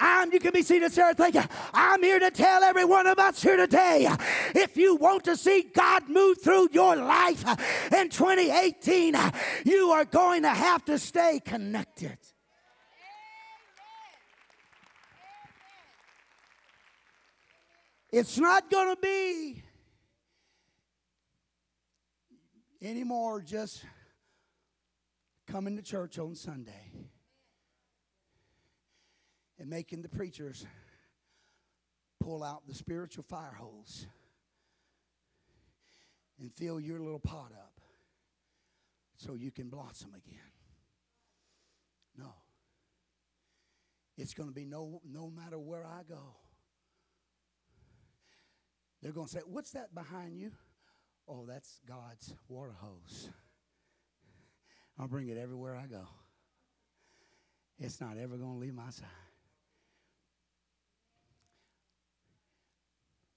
I'm, 0.00 0.32
you 0.32 0.40
can 0.40 0.52
be 0.52 0.62
seated, 0.62 0.92
Sarah. 0.92 1.14
Thank 1.14 1.34
you. 1.34 1.42
I'm 1.72 2.02
here 2.02 2.18
to 2.18 2.30
tell 2.30 2.62
every 2.62 2.84
one 2.84 3.06
of 3.06 3.18
us 3.18 3.42
here 3.42 3.56
today 3.56 4.08
if 4.54 4.76
you 4.76 4.96
want 4.96 5.24
to 5.24 5.36
see 5.36 5.62
God 5.74 6.08
move 6.08 6.42
through 6.42 6.68
your 6.72 6.96
life 6.96 7.44
in 7.92 8.08
2018, 8.08 9.16
you 9.64 9.90
are 9.90 10.04
going 10.04 10.42
to 10.42 10.50
have 10.50 10.84
to 10.86 10.98
stay 10.98 11.40
connected. 11.44 12.18
It's 18.10 18.38
not 18.38 18.70
going 18.70 18.94
to 18.94 19.00
be 19.00 19.62
anymore 22.80 23.40
just 23.42 23.84
coming 25.48 25.76
to 25.76 25.82
church 25.82 26.18
on 26.18 26.34
Sunday 26.34 26.92
and 29.64 29.70
making 29.70 30.02
the 30.02 30.10
preachers 30.10 30.66
pull 32.20 32.44
out 32.44 32.66
the 32.68 32.74
spiritual 32.74 33.24
fire 33.26 33.56
hose 33.58 34.06
and 36.38 36.52
fill 36.52 36.78
your 36.78 37.00
little 37.00 37.18
pot 37.18 37.50
up 37.56 37.80
so 39.16 39.32
you 39.32 39.50
can 39.50 39.70
blossom 39.70 40.10
again. 40.10 40.52
No. 42.18 42.34
It's 44.18 44.34
going 44.34 44.50
to 44.50 44.54
be 44.54 44.66
no 44.66 45.00
no 45.10 45.30
matter 45.30 45.58
where 45.58 45.86
I 45.86 46.02
go. 46.06 46.36
They're 49.00 49.12
going 49.12 49.28
to 49.28 49.32
say, 49.32 49.40
"What's 49.46 49.70
that 49.70 49.94
behind 49.94 50.36
you?" 50.36 50.52
Oh, 51.26 51.46
that's 51.46 51.80
God's 51.88 52.34
water 52.48 52.74
hose. 52.82 53.30
I'll 54.98 55.08
bring 55.08 55.28
it 55.28 55.38
everywhere 55.38 55.74
I 55.74 55.86
go. 55.86 56.06
It's 57.78 57.98
not 57.98 58.18
ever 58.18 58.36
going 58.36 58.52
to 58.52 58.58
leave 58.58 58.74
my 58.74 58.90
side. 58.90 59.23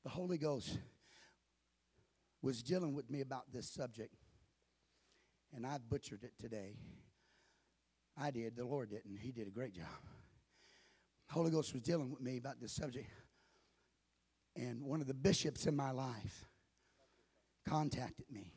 The 0.08 0.14
Holy 0.14 0.38
Ghost 0.38 0.80
was 2.42 2.64
dealing 2.64 2.94
with 2.94 3.10
me 3.10 3.20
about 3.20 3.52
this 3.52 3.70
subject, 3.70 4.16
and 5.54 5.68
I 5.68 5.80
butchered 5.80 6.24
it 6.24 6.32
today. 6.40 6.78
I 8.18 8.32
did, 8.32 8.56
the 8.56 8.64
Lord 8.64 8.90
didn't. 8.90 9.18
He 9.18 9.34
did 9.34 9.48
a 9.48 9.52
great 9.52 9.74
job. 9.74 9.84
Holy 11.30 11.52
Ghost 11.52 11.74
was 11.74 11.82
dealing 11.82 12.10
with 12.10 12.22
me 12.22 12.38
about 12.38 12.62
this 12.62 12.72
subject, 12.72 13.10
and 14.56 14.82
one 14.82 15.02
of 15.02 15.08
the 15.08 15.14
bishops 15.14 15.66
in 15.66 15.76
my 15.76 15.92
life 15.92 16.46
contacted 17.68 18.32
me. 18.32 18.54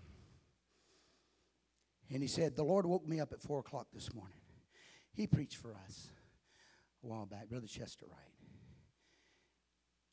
And 2.12 2.22
he 2.22 2.28
said, 2.28 2.54
The 2.54 2.62
Lord 2.62 2.86
woke 2.86 3.08
me 3.08 3.18
up 3.18 3.32
at 3.32 3.42
4 3.42 3.58
o'clock 3.58 3.88
this 3.92 4.14
morning. 4.14 4.38
He 5.12 5.26
preached 5.26 5.56
for 5.56 5.74
us 5.84 6.10
a 7.02 7.08
while 7.08 7.26
back, 7.26 7.48
Brother 7.48 7.66
Chester 7.66 8.06
Wright. 8.08 8.39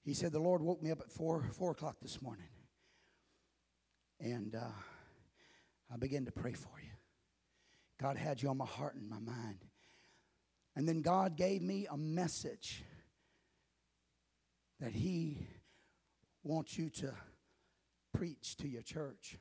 He 0.07 0.13
said, 0.13 0.31
The 0.31 0.39
Lord 0.39 0.61
woke 0.61 0.81
me 0.81 0.89
up 0.89 1.01
at 1.01 1.11
4, 1.11 1.49
4 1.51 1.71
o'clock 1.71 1.97
this 2.01 2.21
morning. 2.21 2.47
And 4.21 4.55
uh, 4.55 4.71
I 5.93 5.97
began 5.97 6.23
to 6.23 6.31
pray 6.31 6.53
for 6.53 6.79
you. 6.81 6.91
God 8.01 8.15
had 8.15 8.41
you 8.41 8.47
on 8.47 8.55
my 8.55 8.65
heart 8.65 8.95
and 8.95 9.09
my 9.09 9.19
mind. 9.19 9.65
And 10.77 10.87
then 10.87 11.01
God 11.01 11.35
gave 11.35 11.61
me 11.61 11.87
a 11.91 11.97
message 11.97 12.85
that 14.79 14.93
He 14.93 15.45
wants 16.41 16.77
you 16.77 16.89
to 16.89 17.13
preach 18.13 18.55
to 18.57 18.67
your 18.69 18.83
church. 18.83 19.37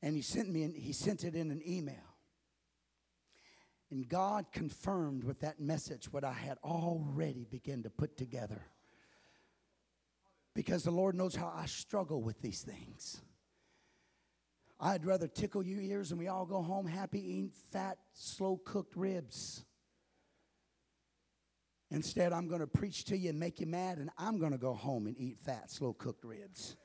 And 0.00 0.16
He 0.16 0.22
sent 0.22 0.48
me, 0.48 0.72
He 0.74 0.94
sent 0.94 1.24
it 1.24 1.34
in 1.34 1.50
an 1.50 1.60
email. 1.68 2.16
And 3.90 4.08
God 4.08 4.46
confirmed 4.50 5.24
with 5.24 5.40
that 5.40 5.60
message 5.60 6.10
what 6.10 6.24
I 6.24 6.32
had 6.32 6.56
already 6.64 7.44
begun 7.44 7.82
to 7.82 7.90
put 7.90 8.16
together 8.16 8.62
because 10.60 10.82
the 10.82 10.90
Lord 10.90 11.14
knows 11.14 11.34
how 11.34 11.50
I 11.56 11.64
struggle 11.64 12.20
with 12.20 12.42
these 12.42 12.60
things. 12.60 13.22
I'd 14.78 15.06
rather 15.06 15.26
tickle 15.26 15.64
your 15.64 15.80
ears 15.80 16.10
and 16.10 16.20
we 16.20 16.28
all 16.28 16.44
go 16.44 16.60
home 16.60 16.86
happy 16.86 17.18
eating 17.18 17.50
fat, 17.72 17.96
slow 18.12 18.60
cooked 18.62 18.94
ribs. 18.94 19.64
Instead, 21.90 22.34
I'm 22.34 22.46
going 22.46 22.60
to 22.60 22.66
preach 22.66 23.06
to 23.06 23.16
you 23.16 23.30
and 23.30 23.40
make 23.40 23.58
you 23.58 23.64
mad, 23.64 23.96
and 23.96 24.10
I'm 24.18 24.38
going 24.38 24.52
to 24.52 24.58
go 24.58 24.74
home 24.74 25.06
and 25.06 25.16
eat 25.18 25.38
fat, 25.38 25.70
slow 25.70 25.94
cooked 25.94 26.26
ribs. 26.26 26.76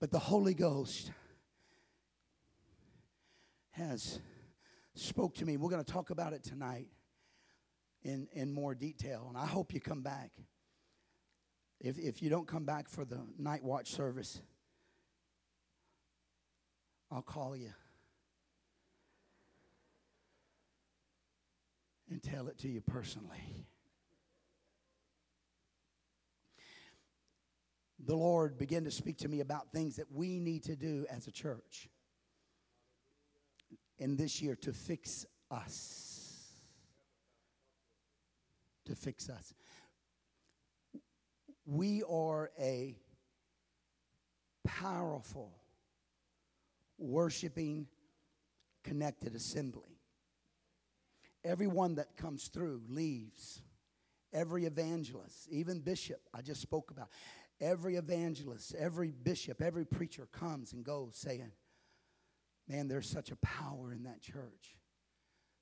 But 0.00 0.12
the 0.12 0.18
Holy 0.18 0.54
Ghost 0.54 1.10
has 3.72 4.18
spoke 4.94 5.34
to 5.34 5.44
me. 5.44 5.58
We're 5.58 5.68
going 5.68 5.84
to 5.84 5.92
talk 5.92 6.08
about 6.08 6.32
it 6.32 6.42
tonight. 6.42 6.88
In, 8.04 8.28
in 8.32 8.52
more 8.52 8.74
detail. 8.74 9.26
And 9.28 9.36
I 9.36 9.46
hope 9.46 9.72
you 9.72 9.80
come 9.80 10.02
back. 10.02 10.30
If, 11.80 11.98
if 11.98 12.22
you 12.22 12.30
don't 12.30 12.46
come 12.46 12.64
back 12.64 12.88
for 12.88 13.04
the 13.04 13.20
night 13.38 13.62
watch 13.64 13.90
service, 13.90 14.40
I'll 17.10 17.22
call 17.22 17.56
you 17.56 17.72
and 22.10 22.22
tell 22.22 22.48
it 22.48 22.58
to 22.58 22.68
you 22.68 22.80
personally. 22.80 23.66
The 28.06 28.14
Lord 28.14 28.58
began 28.58 28.84
to 28.84 28.90
speak 28.90 29.18
to 29.18 29.28
me 29.28 29.40
about 29.40 29.72
things 29.72 29.96
that 29.96 30.12
we 30.12 30.38
need 30.38 30.64
to 30.64 30.76
do 30.76 31.06
as 31.08 31.26
a 31.26 31.30
church 31.30 31.88
in 33.98 34.16
this 34.16 34.42
year 34.42 34.56
to 34.56 34.72
fix 34.72 35.24
us. 35.50 36.13
To 38.86 38.94
fix 38.94 39.30
us. 39.30 39.54
We 41.64 42.02
are 42.02 42.50
a 42.58 42.96
powerful, 44.64 45.52
worshiping, 46.98 47.86
connected 48.82 49.34
assembly. 49.34 49.98
Everyone 51.44 51.94
that 51.96 52.16
comes 52.16 52.48
through 52.48 52.82
leaves. 52.88 53.62
Every 54.32 54.64
evangelist, 54.64 55.48
even 55.48 55.78
bishop, 55.78 56.20
I 56.34 56.42
just 56.42 56.60
spoke 56.60 56.90
about. 56.90 57.08
Every 57.60 57.94
evangelist, 57.94 58.74
every 58.74 59.12
bishop, 59.12 59.62
every 59.62 59.84
preacher 59.84 60.26
comes 60.32 60.72
and 60.72 60.84
goes 60.84 61.14
saying, 61.14 61.52
Man, 62.66 62.88
there's 62.88 63.08
such 63.08 63.30
a 63.30 63.36
power 63.36 63.92
in 63.92 64.04
that 64.04 64.22
church. 64.22 64.76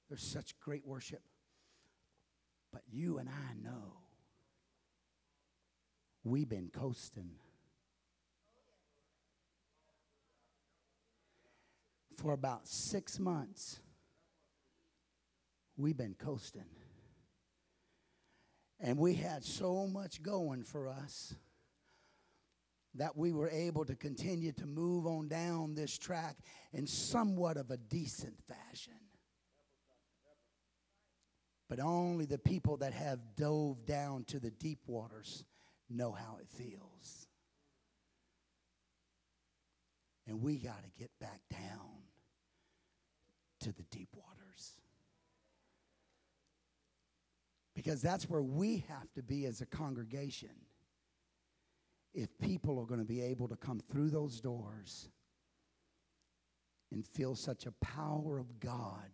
There's 0.09 0.23
such 0.23 0.59
great 0.61 0.87
worship. 0.87 1.21
But 2.73 2.83
you 2.91 3.19
and 3.19 3.29
I 3.29 3.55
know 3.63 3.99
we've 6.25 6.49
been 6.49 6.71
coasting. 6.73 7.33
For 12.17 12.33
about 12.33 12.69
six 12.69 13.19
months, 13.19 13.81
we've 15.77 15.97
been 15.97 16.15
coasting. 16.15 16.67
And 18.79 18.99
we 18.99 19.15
had 19.15 19.45
so 19.45 19.87
much 19.87 20.23
going 20.23 20.63
for 20.65 20.89
us 20.89 21.35
that 22.95 23.17
we 23.17 23.33
were 23.33 23.49
able 23.49 23.85
to 23.85 23.95
continue 23.95 24.53
to 24.53 24.67
move 24.67 25.07
on 25.07 25.29
down 25.29 25.75
this 25.75 25.97
track 25.97 26.37
in 26.73 26.87
somewhat 26.87 27.57
of 27.57 27.71
a 27.71 27.77
decent 27.77 28.35
fashion. 28.47 28.93
But 31.73 31.81
only 31.81 32.27
the 32.27 32.37
people 32.37 32.77
that 32.77 32.93
have 32.93 33.19
dove 33.35 33.87
down 33.87 34.25
to 34.25 34.39
the 34.39 34.51
deep 34.51 34.81
waters 34.87 35.43
know 35.89 36.13
how 36.13 36.37
it 36.39 36.47
feels. 36.47 37.27
And 40.27 40.43
we 40.43 40.57
got 40.57 40.83
to 40.83 40.91
get 41.01 41.11
back 41.19 41.41
down 41.51 42.03
to 43.61 43.73
the 43.73 43.85
deep 43.85 44.11
waters. 44.15 44.73
Because 47.75 48.03
that's 48.03 48.29
where 48.29 48.43
we 48.43 48.85
have 48.91 49.11
to 49.15 49.23
be 49.23 49.47
as 49.47 49.63
a 49.63 49.67
congregation 49.67 50.51
if 52.13 52.39
people 52.39 52.79
are 52.79 52.85
going 52.85 53.01
to 53.01 53.07
be 53.07 53.23
able 53.23 53.49
to 53.49 53.57
come 53.57 53.81
through 53.81 54.11
those 54.11 54.43
doors 54.43 55.09
and 56.91 57.07
feel 57.07 57.35
such 57.35 57.65
a 57.65 57.73
power 57.81 58.39
of 58.39 58.61
God 58.61 59.09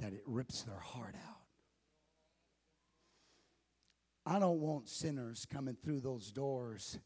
that 0.00 0.12
it 0.12 0.22
rips 0.26 0.62
their 0.62 0.78
heart 0.78 1.14
out. 1.28 1.36
I 4.26 4.38
don't 4.38 4.60
want 4.60 4.88
sinners 4.88 5.46
coming 5.50 5.76
through 5.82 6.00
those 6.00 6.30
doors, 6.30 6.98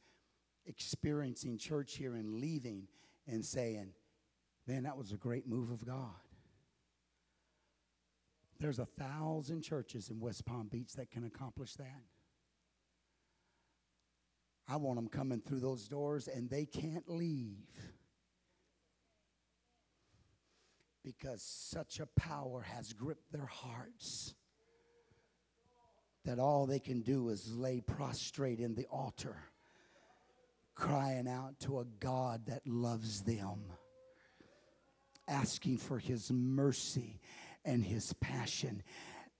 experiencing 0.67 1.57
church 1.57 1.97
here 1.97 2.15
and 2.15 2.41
leaving 2.41 2.89
and 3.27 3.45
saying, 3.45 3.93
Man, 4.67 4.85
that 4.85 4.97
was 4.97 5.13
a 5.13 5.17
great 5.17 5.47
move 5.47 5.71
of 5.71 5.85
God. 5.85 6.11
There's 8.61 8.79
a 8.79 8.87
thousand 8.87 9.63
churches 9.63 10.09
in 10.09 10.21
West 10.21 10.45
Palm 10.45 10.69
Beach 10.69 10.93
that 10.93 11.11
can 11.11 11.25
accomplish 11.25 11.75
that. 11.75 12.03
I 14.69 14.77
want 14.77 14.97
them 14.97 15.09
coming 15.09 15.41
through 15.41 15.61
those 15.61 15.89
doors 15.89 16.29
and 16.29 16.49
they 16.49 16.65
can't 16.65 17.09
leave 17.09 17.67
because 21.05 21.43
such 21.43 22.01
a 22.01 22.07
power 22.19 22.63
has 22.63 22.93
gripped 22.93 23.33
their 23.33 23.47
hearts 23.47 24.35
that 26.25 26.39
all 26.39 26.67
they 26.67 26.79
can 26.79 27.01
do 27.01 27.29
is 27.31 27.53
lay 27.55 27.81
prostrate 27.81 28.61
in 28.61 28.75
the 28.75 28.87
altar, 28.87 29.37
crying 30.75 31.29
out 31.29 31.59
to 31.61 31.81
a 31.81 31.85
God 31.85 32.47
that 32.47 32.67
loves 32.67 33.23
them, 33.23 33.65
asking 35.27 35.79
for 35.79 35.99
his 35.99 36.31
mercy 36.31 37.21
and 37.65 37.85
his 37.85 38.13
passion, 38.15 38.83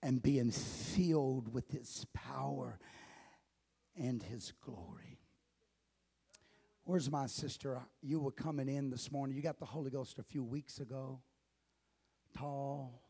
and 0.01 0.21
being 0.21 0.51
filled 0.51 1.53
with 1.53 1.71
his 1.71 2.05
power 2.13 2.79
and 3.95 4.21
his 4.21 4.51
glory. 4.65 5.19
Where's 6.83 7.09
my 7.09 7.27
sister? 7.27 7.81
You 8.01 8.19
were 8.19 8.31
coming 8.31 8.67
in 8.67 8.89
this 8.89 9.09
morning. 9.09 9.37
You 9.37 9.41
got 9.41 9.59
the 9.59 9.65
Holy 9.65 9.89
Ghost 9.89 10.19
a 10.19 10.23
few 10.23 10.43
weeks 10.43 10.79
ago. 10.79 11.21
Tall, 12.37 13.01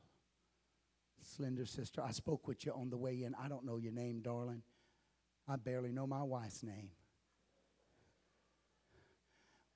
slender 1.21 1.65
sister. 1.65 2.01
I 2.01 2.11
spoke 2.11 2.47
with 2.47 2.65
you 2.65 2.73
on 2.73 2.89
the 2.89 2.97
way 2.97 3.23
in. 3.23 3.33
I 3.41 3.47
don't 3.47 3.65
know 3.65 3.77
your 3.77 3.91
name, 3.91 4.21
darling. 4.21 4.63
I 5.47 5.55
barely 5.55 5.91
know 5.91 6.07
my 6.07 6.23
wife's 6.23 6.63
name. 6.63 6.89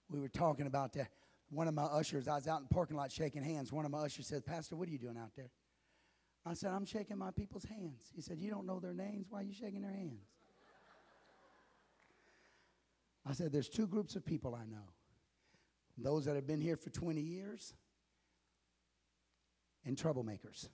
We 0.10 0.20
were 0.20 0.30
talking 0.30 0.68
about 0.68 0.94
that. 0.94 1.10
One 1.50 1.68
of 1.68 1.74
my 1.74 1.84
ushers, 1.84 2.28
I 2.28 2.36
was 2.36 2.48
out 2.48 2.58
in 2.58 2.64
the 2.70 2.74
parking 2.74 2.98
lot 2.98 3.12
shaking 3.12 3.44
hands. 3.44 3.72
One 3.72 3.86
of 3.86 3.92
my 3.92 4.00
ushers 4.00 4.28
said, 4.28 4.46
Pastor, 4.46 4.76
what 4.76 4.88
are 4.88 4.92
you 4.92 4.98
doing 4.98 5.18
out 5.18 5.32
there? 5.36 5.50
I 6.46 6.54
said, 6.54 6.72
I'm 6.72 6.86
shaking 6.86 7.18
my 7.18 7.32
people's 7.32 7.66
hands. 7.66 8.04
He 8.16 8.22
said, 8.22 8.40
You 8.40 8.50
don't 8.50 8.66
know 8.66 8.80
their 8.80 8.94
names? 8.94 9.28
Why 9.30 9.42
are 9.42 9.44
you 9.44 9.54
shaking 9.54 9.82
their 9.82 9.92
hands? 9.92 10.24
I 13.26 13.34
said, 13.34 13.52
There's 13.52 13.70
two 13.70 13.88
groups 13.88 14.16
of 14.16 14.26
people 14.26 14.56
I 14.56 14.66
know 14.66 14.94
those 15.98 16.26
that 16.26 16.36
have 16.36 16.46
been 16.46 16.62
here 16.62 16.78
for 16.78 16.90
20 16.90 17.20
years 17.20 17.74
and 19.88 19.98
troublemakers. 19.98 20.68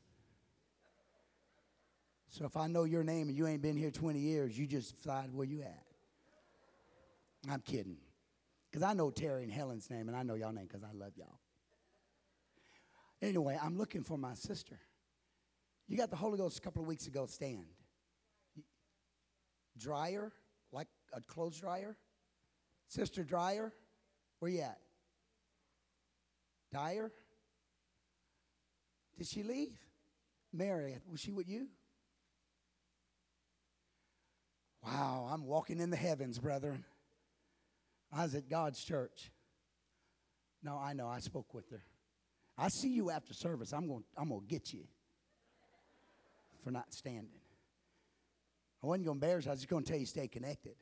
So 2.29 2.45
if 2.45 2.57
I 2.57 2.65
know 2.65 2.83
your 2.83 3.03
name 3.03 3.29
and 3.29 3.37
you 3.37 3.45
ain't 3.45 3.61
been 3.61 3.77
here 3.77 3.91
20 3.91 4.17
years, 4.17 4.57
you 4.57 4.65
just 4.65 5.01
slide 5.03 5.31
where 5.31 5.45
you 5.45 5.61
at. 5.61 5.83
I'm 7.47 7.61
kidding. 7.61 7.97
Because 8.69 8.81
I 8.81 8.93
know 8.93 9.11
Terry 9.11 9.43
and 9.43 9.51
Helen's 9.51 9.89
name, 9.91 10.07
and 10.07 10.17
I 10.17 10.23
know 10.23 10.33
y'all 10.33 10.51
name 10.51 10.65
because 10.65 10.83
I 10.83 10.91
love 10.93 11.11
y'all. 11.15 11.39
Anyway, 13.21 13.57
I'm 13.61 13.77
looking 13.77 14.03
for 14.03 14.17
my 14.17 14.33
sister. 14.33 14.79
You 15.87 15.95
got 15.95 16.09
the 16.09 16.15
Holy 16.15 16.39
Ghost 16.39 16.57
a 16.57 16.61
couple 16.61 16.81
of 16.81 16.87
weeks 16.87 17.05
ago, 17.05 17.27
stand. 17.27 17.65
Dryer, 19.77 20.31
like 20.71 20.87
a 21.13 21.21
clothes 21.21 21.59
dryer. 21.59 21.95
Sister 22.87 23.23
Dryer, 23.23 23.71
where 24.39 24.49
you 24.49 24.61
at? 24.61 24.79
Dyer? 26.71 27.11
Did 29.17 29.27
she 29.27 29.43
leave? 29.43 29.77
Mary, 30.51 30.97
was 31.09 31.19
she 31.19 31.31
with 31.31 31.49
you? 31.49 31.67
Wow, 34.85 35.29
I'm 35.31 35.45
walking 35.45 35.79
in 35.79 35.89
the 35.89 35.97
heavens, 35.97 36.39
brethren. 36.39 36.83
I 38.11 38.23
was 38.23 38.35
at 38.35 38.49
God's 38.49 38.83
church. 38.83 39.31
No, 40.61 40.77
I 40.77 40.93
know, 40.93 41.07
I 41.07 41.19
spoke 41.19 41.53
with 41.53 41.69
her. 41.71 41.83
I 42.57 42.67
see 42.67 42.89
you 42.89 43.09
after 43.09 43.33
service. 43.33 43.73
I'm 43.73 43.87
going 43.87 44.03
I'm 44.15 44.29
going 44.29 44.41
to 44.41 44.47
get 44.47 44.73
you 44.73 44.83
for 46.63 46.71
not 46.71 46.93
standing. 46.93 47.41
I 48.83 48.87
wasn't 48.87 49.05
going 49.05 49.19
to 49.19 49.25
embarrass 49.25 49.45
you. 49.45 49.51
I 49.51 49.53
was 49.53 49.61
just 49.61 49.69
going 49.69 49.83
to 49.83 49.89
tell 49.89 49.99
you 49.99 50.05
stay 50.05 50.27
connected. 50.27 50.75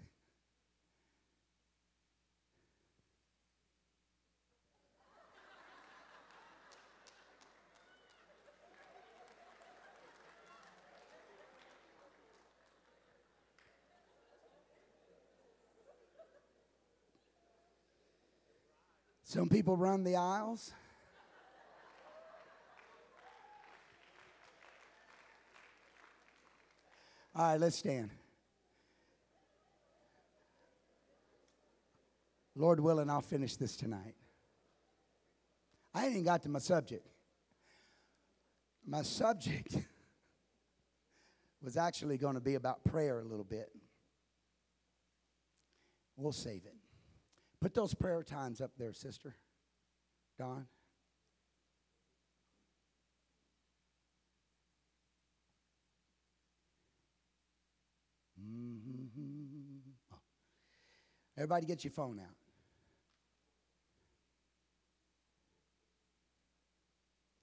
Some 19.32 19.48
people 19.48 19.78
run 19.78 20.04
the 20.04 20.18
aisles. 20.18 20.74
All 27.34 27.54
right, 27.54 27.58
let's 27.58 27.78
stand. 27.78 28.10
Lord 32.58 32.82
willing, 32.82 33.10
I'll 33.10 33.22
finish 33.22 33.56
this 33.56 33.78
tonight. 33.78 34.16
I 35.94 36.04
ain't 36.04 36.12
even 36.12 36.26
got 36.26 36.42
to 36.44 36.50
my 36.50 36.60
subject. 36.60 37.08
My 38.86 39.02
subject 39.02 39.78
was 41.64 41.78
actually 41.78 42.18
going 42.18 42.36
to 42.36 42.42
be 42.42 42.56
about 42.56 42.84
prayer 42.84 43.22
a 43.22 43.24
little 43.24 43.46
bit. 43.46 43.70
We'll 46.18 46.34
save 46.34 46.66
it. 46.66 46.81
Put 47.62 47.76
those 47.76 47.94
prayer 47.94 48.24
times 48.24 48.60
up 48.60 48.72
there, 48.78 48.92
sister. 48.92 49.36
Don. 50.40 50.66
Mm-hmm. 58.44 59.92
Everybody 61.38 61.66
get 61.68 61.84
your 61.84 61.92
phone 61.92 62.20
out. 62.20 62.36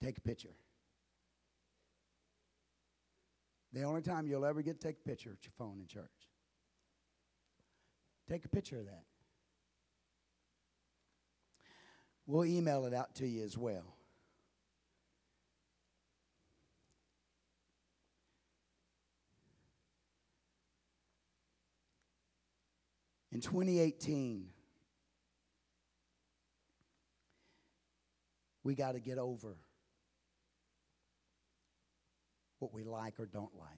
Take 0.02 0.18
a 0.18 0.20
picture. 0.20 0.54
The 3.72 3.82
only 3.82 4.02
time 4.02 4.26
you'll 4.26 4.44
ever 4.44 4.62
get 4.62 4.80
to 4.80 4.86
take 4.88 4.96
a 5.04 5.08
picture 5.08 5.30
at 5.30 5.44
your 5.44 5.52
phone 5.56 5.78
in 5.80 5.86
church. 5.86 6.10
Take 8.28 8.44
a 8.44 8.48
picture 8.48 8.80
of 8.80 8.86
that. 8.86 9.04
We'll 12.28 12.44
email 12.44 12.84
it 12.84 12.92
out 12.92 13.14
to 13.16 13.26
you 13.26 13.42
as 13.42 13.56
well. 13.56 13.96
In 23.32 23.40
2018, 23.40 24.50
we 28.62 28.74
got 28.74 28.92
to 28.92 29.00
get 29.00 29.16
over 29.16 29.56
what 32.58 32.74
we 32.74 32.84
like 32.84 33.18
or 33.18 33.24
don't 33.24 33.56
like. 33.58 33.68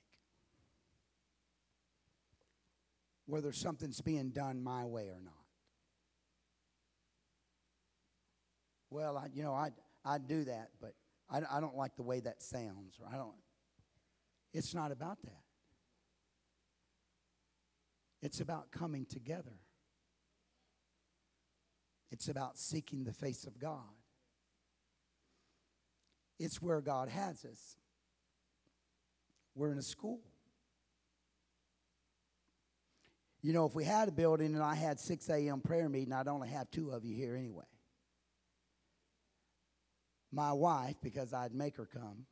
Whether 3.26 3.52
something's 3.52 4.00
being 4.00 4.30
done 4.30 4.60
my 4.60 4.86
way 4.86 5.04
or 5.04 5.20
not. 5.22 5.39
Well, 8.90 9.16
I, 9.16 9.28
you 9.32 9.42
know, 9.42 9.54
I 9.54 9.70
I 10.04 10.18
do 10.18 10.44
that, 10.44 10.70
but 10.80 10.94
I, 11.30 11.42
I 11.50 11.60
don't 11.60 11.76
like 11.76 11.96
the 11.96 12.02
way 12.02 12.20
that 12.20 12.42
sounds, 12.42 12.98
or 13.00 13.08
I 13.12 13.16
don't. 13.16 13.34
It's 14.52 14.74
not 14.74 14.90
about 14.90 15.22
that. 15.22 15.42
It's 18.22 18.40
about 18.40 18.70
coming 18.70 19.06
together. 19.06 19.60
It's 22.10 22.28
about 22.28 22.58
seeking 22.58 23.04
the 23.04 23.12
face 23.12 23.44
of 23.44 23.58
God. 23.58 23.78
It's 26.38 26.60
where 26.60 26.80
God 26.80 27.08
has 27.08 27.44
us. 27.44 27.76
We're 29.54 29.72
in 29.72 29.78
a 29.78 29.82
school. 29.82 30.20
You 33.42 33.52
know, 33.52 33.64
if 33.64 33.74
we 33.74 33.84
had 33.84 34.08
a 34.08 34.12
building 34.12 34.54
and 34.54 34.62
I 34.62 34.74
had 34.74 35.00
6 35.00 35.28
a.m. 35.30 35.60
prayer 35.60 35.88
meeting, 35.88 36.12
I'd 36.12 36.28
only 36.28 36.48
have 36.48 36.70
two 36.70 36.90
of 36.90 37.04
you 37.04 37.14
here 37.14 37.36
anyway. 37.36 37.69
My 40.32 40.52
wife, 40.52 40.96
because 41.02 41.32
I'd 41.32 41.54
make 41.54 41.76
her 41.76 41.86
come, 41.86 42.26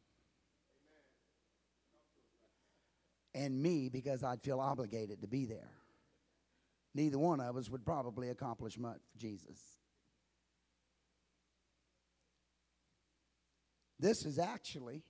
and 3.35 3.61
me, 3.61 3.89
because 3.89 4.23
I'd 4.23 4.43
feel 4.43 4.61
obligated 4.61 5.21
to 5.23 5.27
be 5.27 5.45
there. 5.45 5.73
Neither 6.95 7.19
one 7.19 7.41
of 7.41 7.57
us 7.57 7.69
would 7.69 7.85
probably 7.85 8.31
accomplish 8.31 8.79
much 8.79 9.01
for 9.13 9.19
Jesus. 9.19 9.59
This 14.01 14.25
is 14.25 14.39
actually 14.39 15.03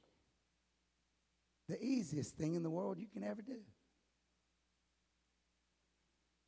the 1.68 1.82
easiest 1.82 2.36
thing 2.36 2.54
in 2.54 2.62
the 2.62 2.70
world 2.70 2.98
you 2.98 3.06
can 3.06 3.22
ever 3.22 3.42
do. 3.42 3.60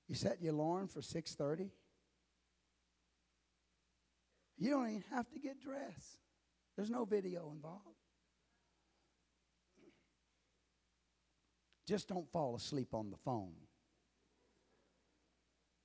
You 0.09 0.15
set 0.15 0.43
your 0.43 0.55
alarm 0.55 0.89
for 0.89 1.03
6:30. 1.03 1.71
You 4.57 4.71
don't 4.71 4.89
even 4.89 5.05
have 5.11 5.31
to 5.31 5.39
get 5.39 5.61
dressed. 5.61 6.19
There's 6.81 6.89
no 6.89 7.05
video 7.05 7.53
involved. 7.55 7.85
Just 11.87 12.09
don't 12.09 12.27
fall 12.33 12.57
asleep 12.57 12.95
on 12.95 13.11
the 13.11 13.19
phone. 13.19 13.53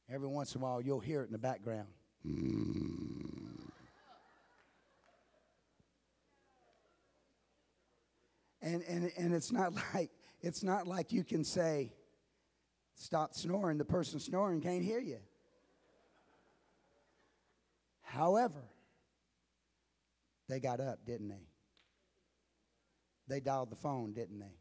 Every 0.09 0.29
once 0.29 0.55
in 0.55 0.61
a 0.61 0.63
while, 0.63 0.81
you'll 0.81 1.01
hear 1.01 1.21
it 1.23 1.25
in 1.25 1.33
the 1.33 1.37
background. 1.37 1.89
And, 8.61 8.81
and, 8.87 9.11
and 9.17 9.33
it's 9.35 9.51
not 9.51 9.73
like 9.93 10.11
it's 10.39 10.63
not 10.63 10.87
like 10.87 11.11
you 11.11 11.25
can 11.25 11.43
say, 11.43 11.91
stop 12.93 13.33
snoring. 13.33 13.79
The 13.79 13.83
person 13.83 14.21
snoring 14.21 14.61
can't 14.61 14.81
hear 14.81 15.01
you. 15.01 15.19
However, 18.01 18.69
they 20.47 20.59
got 20.59 20.79
up, 20.79 21.05
didn't 21.05 21.29
they? 21.29 21.47
They 23.27 23.39
dialed 23.39 23.71
the 23.71 23.75
phone, 23.75 24.13
didn't 24.13 24.39
they? 24.39 24.57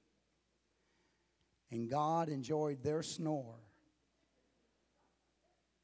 And 1.70 1.90
God 1.90 2.28
enjoyed 2.28 2.82
their 2.82 3.02
snore 3.02 3.56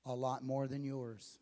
a 0.06 0.14
lot 0.14 0.42
more 0.42 0.66
than 0.66 0.84
yours. 0.84 1.38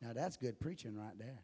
Now 0.00 0.12
that's 0.12 0.36
good 0.36 0.60
preaching 0.60 0.96
right 0.96 1.18
there. 1.18 1.42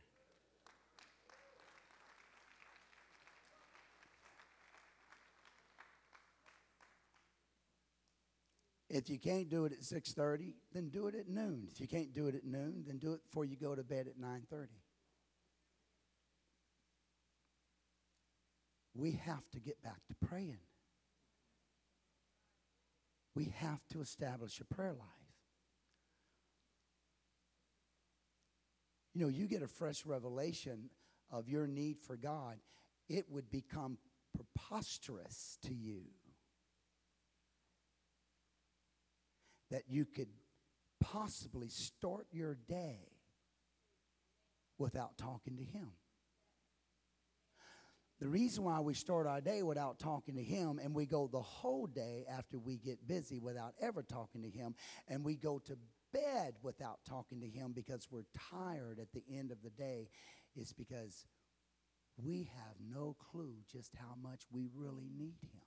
If 8.94 9.10
you 9.10 9.18
can't 9.18 9.48
do 9.50 9.64
it 9.64 9.72
at 9.72 9.82
6:30, 9.82 10.54
then 10.72 10.88
do 10.88 11.08
it 11.08 11.16
at 11.16 11.28
noon. 11.28 11.66
If 11.68 11.80
you 11.80 11.88
can't 11.88 12.12
do 12.12 12.28
it 12.28 12.36
at 12.36 12.44
noon, 12.44 12.84
then 12.86 12.98
do 12.98 13.12
it 13.12 13.24
before 13.24 13.44
you 13.44 13.56
go 13.56 13.74
to 13.74 13.82
bed 13.82 14.06
at 14.06 14.16
9:30. 14.16 14.80
We 18.94 19.10
have 19.10 19.50
to 19.50 19.58
get 19.58 19.82
back 19.82 20.06
to 20.06 20.14
praying. 20.14 20.60
We 23.34 23.46
have 23.46 23.84
to 23.88 24.00
establish 24.00 24.60
a 24.60 24.64
prayer 24.64 24.94
life. 24.94 25.08
You 29.12 29.22
know, 29.22 29.28
you 29.28 29.48
get 29.48 29.62
a 29.62 29.66
fresh 29.66 30.06
revelation 30.06 30.90
of 31.30 31.48
your 31.48 31.66
need 31.66 31.98
for 31.98 32.16
God, 32.16 32.60
it 33.08 33.28
would 33.28 33.50
become 33.50 33.98
preposterous 34.32 35.58
to 35.62 35.74
you 35.74 36.12
that 39.70 39.84
you 39.88 40.04
could 40.04 40.28
possibly 41.00 41.68
start 41.68 42.26
your 42.32 42.56
day 42.68 42.98
without 44.78 45.16
talking 45.16 45.56
to 45.56 45.64
Him. 45.64 45.92
The 48.20 48.28
reason 48.28 48.64
why 48.64 48.80
we 48.80 48.94
start 48.94 49.26
our 49.26 49.40
day 49.40 49.62
without 49.62 49.98
talking 49.98 50.36
to 50.36 50.42
Him 50.42 50.80
and 50.82 50.94
we 50.94 51.04
go 51.04 51.28
the 51.30 51.42
whole 51.42 51.86
day 51.86 52.24
after 52.30 52.58
we 52.58 52.78
get 52.78 53.06
busy 53.06 53.38
without 53.38 53.74
ever 53.80 54.02
talking 54.02 54.42
to 54.42 54.48
Him 54.48 54.74
and 55.08 55.24
we 55.24 55.34
go 55.34 55.58
to 55.66 55.76
bed 56.12 56.54
without 56.62 57.00
talking 57.08 57.40
to 57.40 57.48
Him 57.48 57.72
because 57.74 58.08
we're 58.10 58.24
tired 58.50 58.98
at 59.00 59.12
the 59.12 59.22
end 59.36 59.50
of 59.50 59.58
the 59.62 59.70
day 59.70 60.08
is 60.56 60.72
because 60.72 61.26
we 62.16 62.48
have 62.54 62.76
no 62.88 63.16
clue 63.30 63.56
just 63.70 63.92
how 63.96 64.14
much 64.22 64.42
we 64.50 64.68
really 64.74 65.10
need 65.16 65.34
Him. 65.42 65.60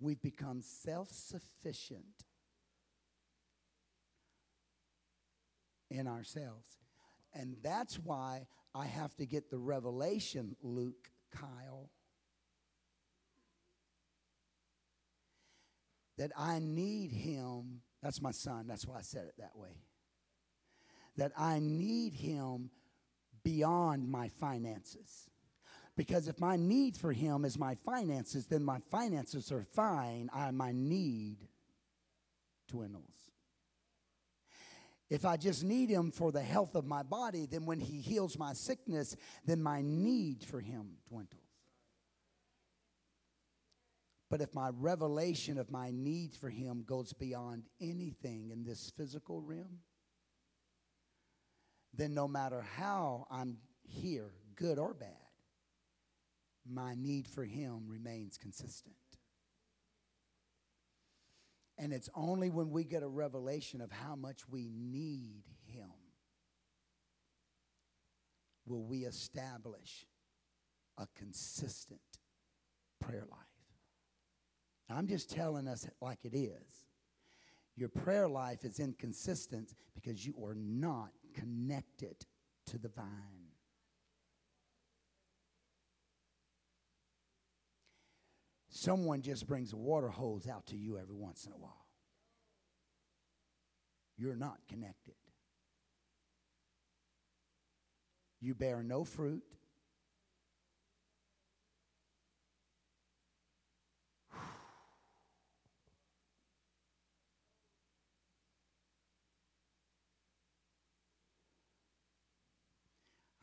We've 0.00 0.20
become 0.20 0.62
self 0.62 1.10
sufficient 1.10 2.24
in 5.90 6.06
ourselves. 6.06 6.78
And 7.34 7.56
that's 7.62 7.98
why 7.98 8.46
I 8.74 8.86
have 8.86 9.14
to 9.16 9.26
get 9.26 9.50
the 9.50 9.58
revelation, 9.58 10.56
Luke, 10.62 11.10
Kyle, 11.30 11.90
that 16.16 16.32
I 16.36 16.58
need 16.58 17.12
him. 17.12 17.82
That's 18.02 18.20
my 18.20 18.30
son. 18.30 18.66
That's 18.66 18.86
why 18.86 18.98
I 18.98 19.02
said 19.02 19.26
it 19.26 19.34
that 19.38 19.56
way. 19.56 19.82
That 21.16 21.32
I 21.36 21.58
need 21.60 22.12
him 22.14 22.70
beyond 23.42 24.08
my 24.08 24.28
finances. 24.28 25.27
Because 25.98 26.28
if 26.28 26.38
my 26.38 26.54
need 26.54 26.96
for 26.96 27.12
him 27.12 27.44
is 27.44 27.58
my 27.58 27.74
finances, 27.74 28.46
then 28.46 28.62
my 28.62 28.78
finances 28.88 29.50
are 29.50 29.64
fine. 29.64 30.30
I, 30.32 30.52
my 30.52 30.70
need 30.72 31.38
dwindles. 32.68 33.32
If 35.10 35.24
I 35.24 35.36
just 35.36 35.64
need 35.64 35.90
him 35.90 36.12
for 36.12 36.30
the 36.30 36.40
health 36.40 36.76
of 36.76 36.86
my 36.86 37.02
body, 37.02 37.48
then 37.50 37.66
when 37.66 37.80
he 37.80 38.00
heals 38.00 38.38
my 38.38 38.52
sickness, 38.52 39.16
then 39.44 39.60
my 39.60 39.82
need 39.82 40.44
for 40.44 40.60
him 40.60 40.98
dwindles. 41.08 41.42
But 44.30 44.40
if 44.40 44.54
my 44.54 44.70
revelation 44.72 45.58
of 45.58 45.68
my 45.68 45.90
need 45.92 46.32
for 46.32 46.48
him 46.48 46.84
goes 46.86 47.12
beyond 47.12 47.64
anything 47.80 48.50
in 48.52 48.62
this 48.62 48.92
physical 48.96 49.40
realm, 49.40 49.80
then 51.92 52.14
no 52.14 52.28
matter 52.28 52.64
how 52.76 53.26
I'm 53.32 53.56
here, 53.82 54.30
good 54.54 54.78
or 54.78 54.94
bad, 54.94 55.27
my 56.70 56.94
need 56.94 57.26
for 57.26 57.44
Him 57.44 57.88
remains 57.88 58.36
consistent. 58.36 58.94
And 61.78 61.92
it's 61.92 62.10
only 62.14 62.50
when 62.50 62.70
we 62.70 62.84
get 62.84 63.02
a 63.02 63.08
revelation 63.08 63.80
of 63.80 63.92
how 63.92 64.16
much 64.16 64.48
we 64.48 64.68
need 64.68 65.44
Him 65.66 65.90
will 68.66 68.82
we 68.82 69.04
establish 69.04 70.06
a 70.98 71.06
consistent 71.16 72.00
prayer 73.00 73.24
life. 73.30 73.38
I'm 74.90 75.06
just 75.06 75.30
telling 75.30 75.68
us 75.68 75.88
like 76.00 76.24
it 76.24 76.36
is. 76.36 76.86
Your 77.76 77.88
prayer 77.88 78.28
life 78.28 78.64
is 78.64 78.80
inconsistent 78.80 79.74
because 79.94 80.26
you 80.26 80.34
are 80.44 80.56
not 80.56 81.10
connected 81.34 82.16
to 82.66 82.78
the 82.78 82.88
vine. 82.88 83.37
Someone 88.80 89.22
just 89.22 89.48
brings 89.48 89.72
a 89.72 89.76
water 89.76 90.08
hose 90.08 90.46
out 90.46 90.68
to 90.68 90.76
you 90.76 90.98
every 90.98 91.16
once 91.16 91.46
in 91.46 91.52
a 91.52 91.56
while. 91.56 91.84
You're 94.16 94.36
not 94.36 94.58
connected. 94.68 95.16
You 98.40 98.54
bear 98.54 98.84
no 98.84 99.02
fruit. 99.02 99.42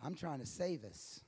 I'm 0.01 0.15
trying 0.15 0.39
to 0.39 0.45
save 0.45 0.86
us. 0.86 1.19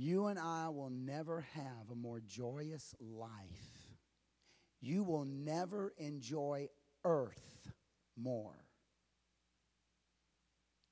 You 0.00 0.28
and 0.28 0.38
I 0.38 0.68
will 0.68 0.90
never 0.90 1.40
have 1.54 1.90
a 1.90 1.96
more 1.96 2.20
joyous 2.20 2.94
life. 3.00 3.98
You 4.80 5.02
will 5.02 5.24
never 5.24 5.92
enjoy 5.98 6.68
earth 7.04 7.72
more 8.16 8.54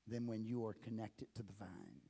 than 0.09 0.27
when 0.27 0.43
you 0.43 0.65
are 0.65 0.73
connected 0.73 1.33
to 1.35 1.41
the 1.43 1.53
vine. 1.57 2.01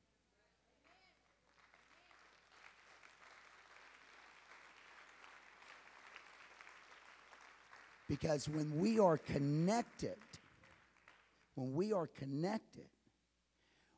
Because 8.10 8.50
when 8.50 8.80
we 8.80 8.98
are 8.98 9.20
connected, 9.20 10.18
when 11.54 11.76
we 11.76 11.94
are 11.94 12.08
connected, 12.08 12.88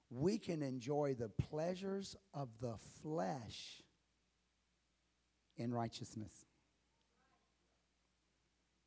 we 0.09 0.37
can 0.37 0.61
enjoy 0.63 1.15
the 1.17 1.29
pleasures 1.29 2.15
of 2.33 2.49
the 2.61 2.75
flesh 3.03 3.83
in 5.57 5.73
righteousness. 5.73 6.31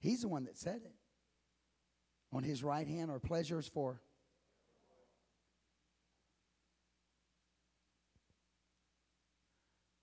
He's 0.01 0.23
the 0.23 0.29
one 0.29 0.45
that 0.45 0.59
said 0.59 0.81
it. 0.85 0.95
On 2.33 2.43
his 2.43 2.65
right 2.65 2.89
hand 2.89 3.11
are 3.11 3.21
pleasures 3.21 3.69
for. 3.69 4.01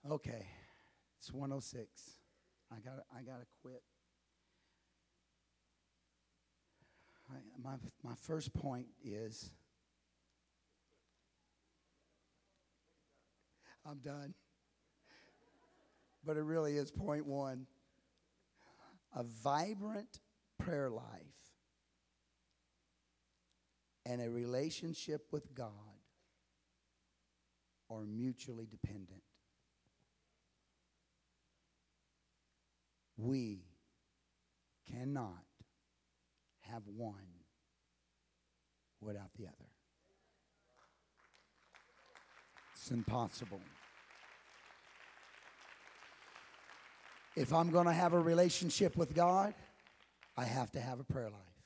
Okay, 0.09 0.47
it's 1.19 1.33
106. 1.33 1.89
I 2.71 2.79
got 2.79 2.93
I 3.15 3.21
got 3.23 3.39
to 3.39 3.45
quit. 3.61 3.83
I, 7.29 7.35
my 7.61 7.75
my 8.03 8.15
first 8.15 8.53
point 8.53 8.87
is 9.03 9.51
I'm 13.89 13.99
done. 13.99 14.33
But 16.25 16.37
it 16.37 16.43
really 16.43 16.77
is 16.77 16.91
point 16.91 17.25
one. 17.25 17.65
A 19.15 19.23
vibrant 19.23 20.19
prayer 20.59 20.89
life 20.89 21.05
and 24.05 24.21
a 24.21 24.29
relationship 24.29 25.27
with 25.31 25.55
God 25.55 25.71
are 27.89 28.05
mutually 28.05 28.67
dependent. 28.67 29.23
We 33.17 33.63
cannot 34.91 35.43
have 36.61 36.83
one 36.85 37.13
without 39.01 39.33
the 39.37 39.45
other. 39.47 39.69
It's 42.75 42.91
impossible. 42.91 43.61
If 47.39 47.53
I'm 47.53 47.69
going 47.69 47.85
to 47.85 47.93
have 47.93 48.11
a 48.11 48.19
relationship 48.19 48.97
with 48.97 49.15
God, 49.15 49.53
I 50.35 50.43
have 50.43 50.71
to 50.71 50.81
have 50.81 50.99
a 50.99 51.05
prayer 51.05 51.29
life. 51.29 51.63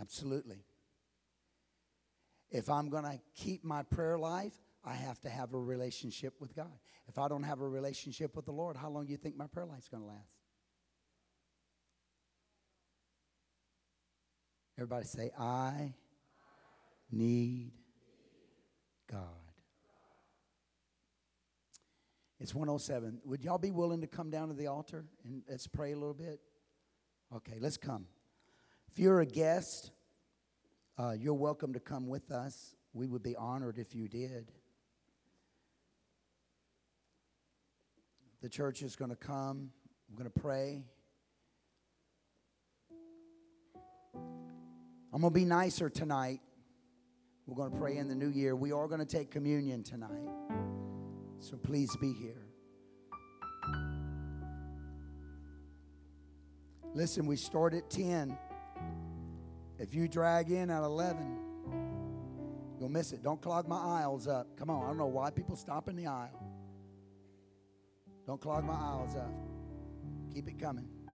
Absolutely. 0.00 0.64
If 2.48 2.70
I'm 2.70 2.90
going 2.90 3.02
to 3.02 3.18
keep 3.34 3.64
my 3.64 3.82
prayer 3.82 4.16
life, 4.16 4.52
I 4.84 4.94
have 4.94 5.20
to 5.22 5.28
have 5.28 5.52
a 5.52 5.58
relationship 5.58 6.34
with 6.38 6.54
God. 6.54 6.70
If 7.08 7.18
I 7.18 7.26
don't 7.26 7.42
have 7.42 7.60
a 7.60 7.68
relationship 7.68 8.36
with 8.36 8.44
the 8.44 8.52
Lord, 8.52 8.76
how 8.76 8.88
long 8.88 9.06
do 9.06 9.10
you 9.10 9.18
think 9.18 9.36
my 9.36 9.48
prayer 9.48 9.66
life's 9.66 9.88
going 9.88 10.04
to 10.04 10.08
last? 10.08 10.30
Everybody 14.78 15.06
say, 15.06 15.32
I 15.36 15.92
need 17.10 17.72
God. 19.10 19.43
It's 22.40 22.54
107. 22.54 23.20
Would 23.24 23.44
y'all 23.44 23.58
be 23.58 23.70
willing 23.70 24.00
to 24.00 24.06
come 24.06 24.30
down 24.30 24.48
to 24.48 24.54
the 24.54 24.66
altar 24.66 25.04
and 25.24 25.42
let's 25.48 25.66
pray 25.66 25.92
a 25.92 25.96
little 25.96 26.14
bit? 26.14 26.40
Okay, 27.34 27.58
let's 27.60 27.76
come. 27.76 28.06
If 28.90 28.98
you're 28.98 29.20
a 29.20 29.26
guest, 29.26 29.92
uh, 30.98 31.12
you're 31.18 31.34
welcome 31.34 31.72
to 31.72 31.80
come 31.80 32.08
with 32.08 32.30
us. 32.30 32.74
We 32.92 33.08
would 33.08 33.22
be 33.22 33.36
honored 33.36 33.78
if 33.78 33.94
you 33.94 34.08
did. 34.08 34.52
The 38.42 38.48
church 38.48 38.82
is 38.82 38.94
going 38.94 39.10
to 39.10 39.16
come. 39.16 39.70
We're 40.10 40.18
going 40.18 40.30
to 40.30 40.40
pray. 40.40 40.84
I'm 44.14 45.20
going 45.20 45.32
to 45.32 45.38
be 45.38 45.44
nicer 45.44 45.88
tonight. 45.88 46.40
We're 47.46 47.56
going 47.56 47.72
to 47.72 47.78
pray 47.78 47.96
in 47.96 48.08
the 48.08 48.14
new 48.14 48.30
year. 48.30 48.54
We 48.54 48.72
are 48.72 48.86
going 48.86 49.00
to 49.00 49.06
take 49.06 49.30
communion 49.30 49.82
tonight. 49.82 50.43
So 51.44 51.58
please 51.58 51.94
be 52.00 52.10
here. 52.10 52.46
Listen, 56.94 57.26
we 57.26 57.36
start 57.36 57.74
at 57.74 57.90
10. 57.90 58.38
If 59.78 59.92
you 59.92 60.08
drag 60.08 60.50
in 60.50 60.70
at 60.70 60.82
11, 60.82 61.36
you'll 62.80 62.88
miss 62.88 63.12
it. 63.12 63.22
Don't 63.22 63.42
clog 63.42 63.68
my 63.68 63.76
aisles 63.76 64.26
up. 64.26 64.56
Come 64.56 64.70
on, 64.70 64.84
I 64.84 64.86
don't 64.86 64.96
know 64.96 65.04
why 65.04 65.28
people 65.28 65.54
stop 65.54 65.86
in 65.90 65.96
the 65.96 66.06
aisle. 66.06 66.42
Don't 68.26 68.40
clog 68.40 68.64
my 68.64 68.72
aisles 68.72 69.14
up. 69.14 69.34
Keep 70.32 70.48
it 70.48 70.58
coming. 70.58 70.88